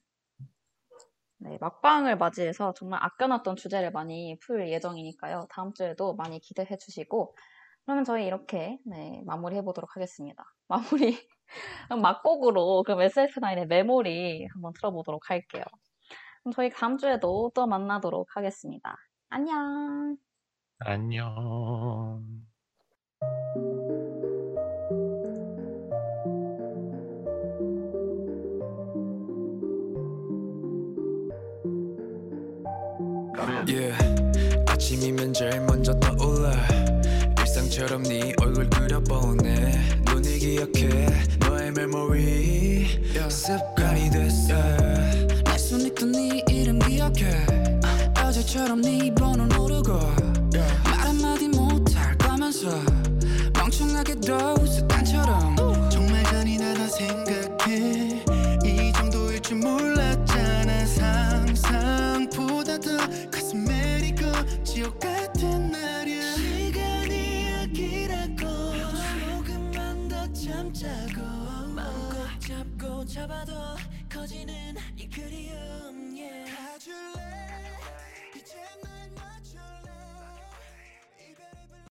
[1.41, 5.47] 네, 막방을 맞이해서 정말 아껴놨던 주제를 많이 풀 예정이니까요.
[5.51, 7.37] 다음 주에도 많이 기대해 주시고,
[7.85, 10.45] 그러면 저희 이렇게, 네, 마무리해 보도록 하겠습니다.
[10.69, 11.17] 마무리,
[12.03, 15.65] 막곡으로, 그럼 SF9의 메모리 한번 틀어보도록 할게요.
[16.43, 18.97] 그럼 저희 다음 주에도 또 만나도록 하겠습니다.
[19.29, 20.28] 안녕!
[20.81, 22.23] 안녕.
[33.67, 33.99] Yeah.
[34.69, 36.53] 아침이면 제일 먼저 떠올라.
[37.39, 40.03] 일상 중 어제처럼 네 얼굴 그려보네.
[40.07, 41.07] 눈이 기억해.
[41.41, 42.87] 너의 메모리
[43.29, 44.55] 습관이 됐어.
[45.45, 47.45] 내 손에 끈네 이름 기억해.
[48.25, 50.28] 어제처럼 네 번호 누르고
[52.59, 52.83] 거면서
[53.55, 55.57] 멍청하게도 습관처럼.
[55.91, 58.25] 정말 잔인하다 생각해.
[58.65, 60.87] 이 정도일 줄 몰랐잖아.
[60.87, 62.97] 상상보다 더
[63.31, 64.25] 가슴 메리고
[64.65, 66.35] 지옥 같은 날이야.
[66.35, 68.39] 시간이 약이라고.
[69.47, 71.21] 조금만 더 참자고.
[71.75, 73.53] 마음껏 잡고 잡아도
[74.13, 75.78] 커지는 이 그리움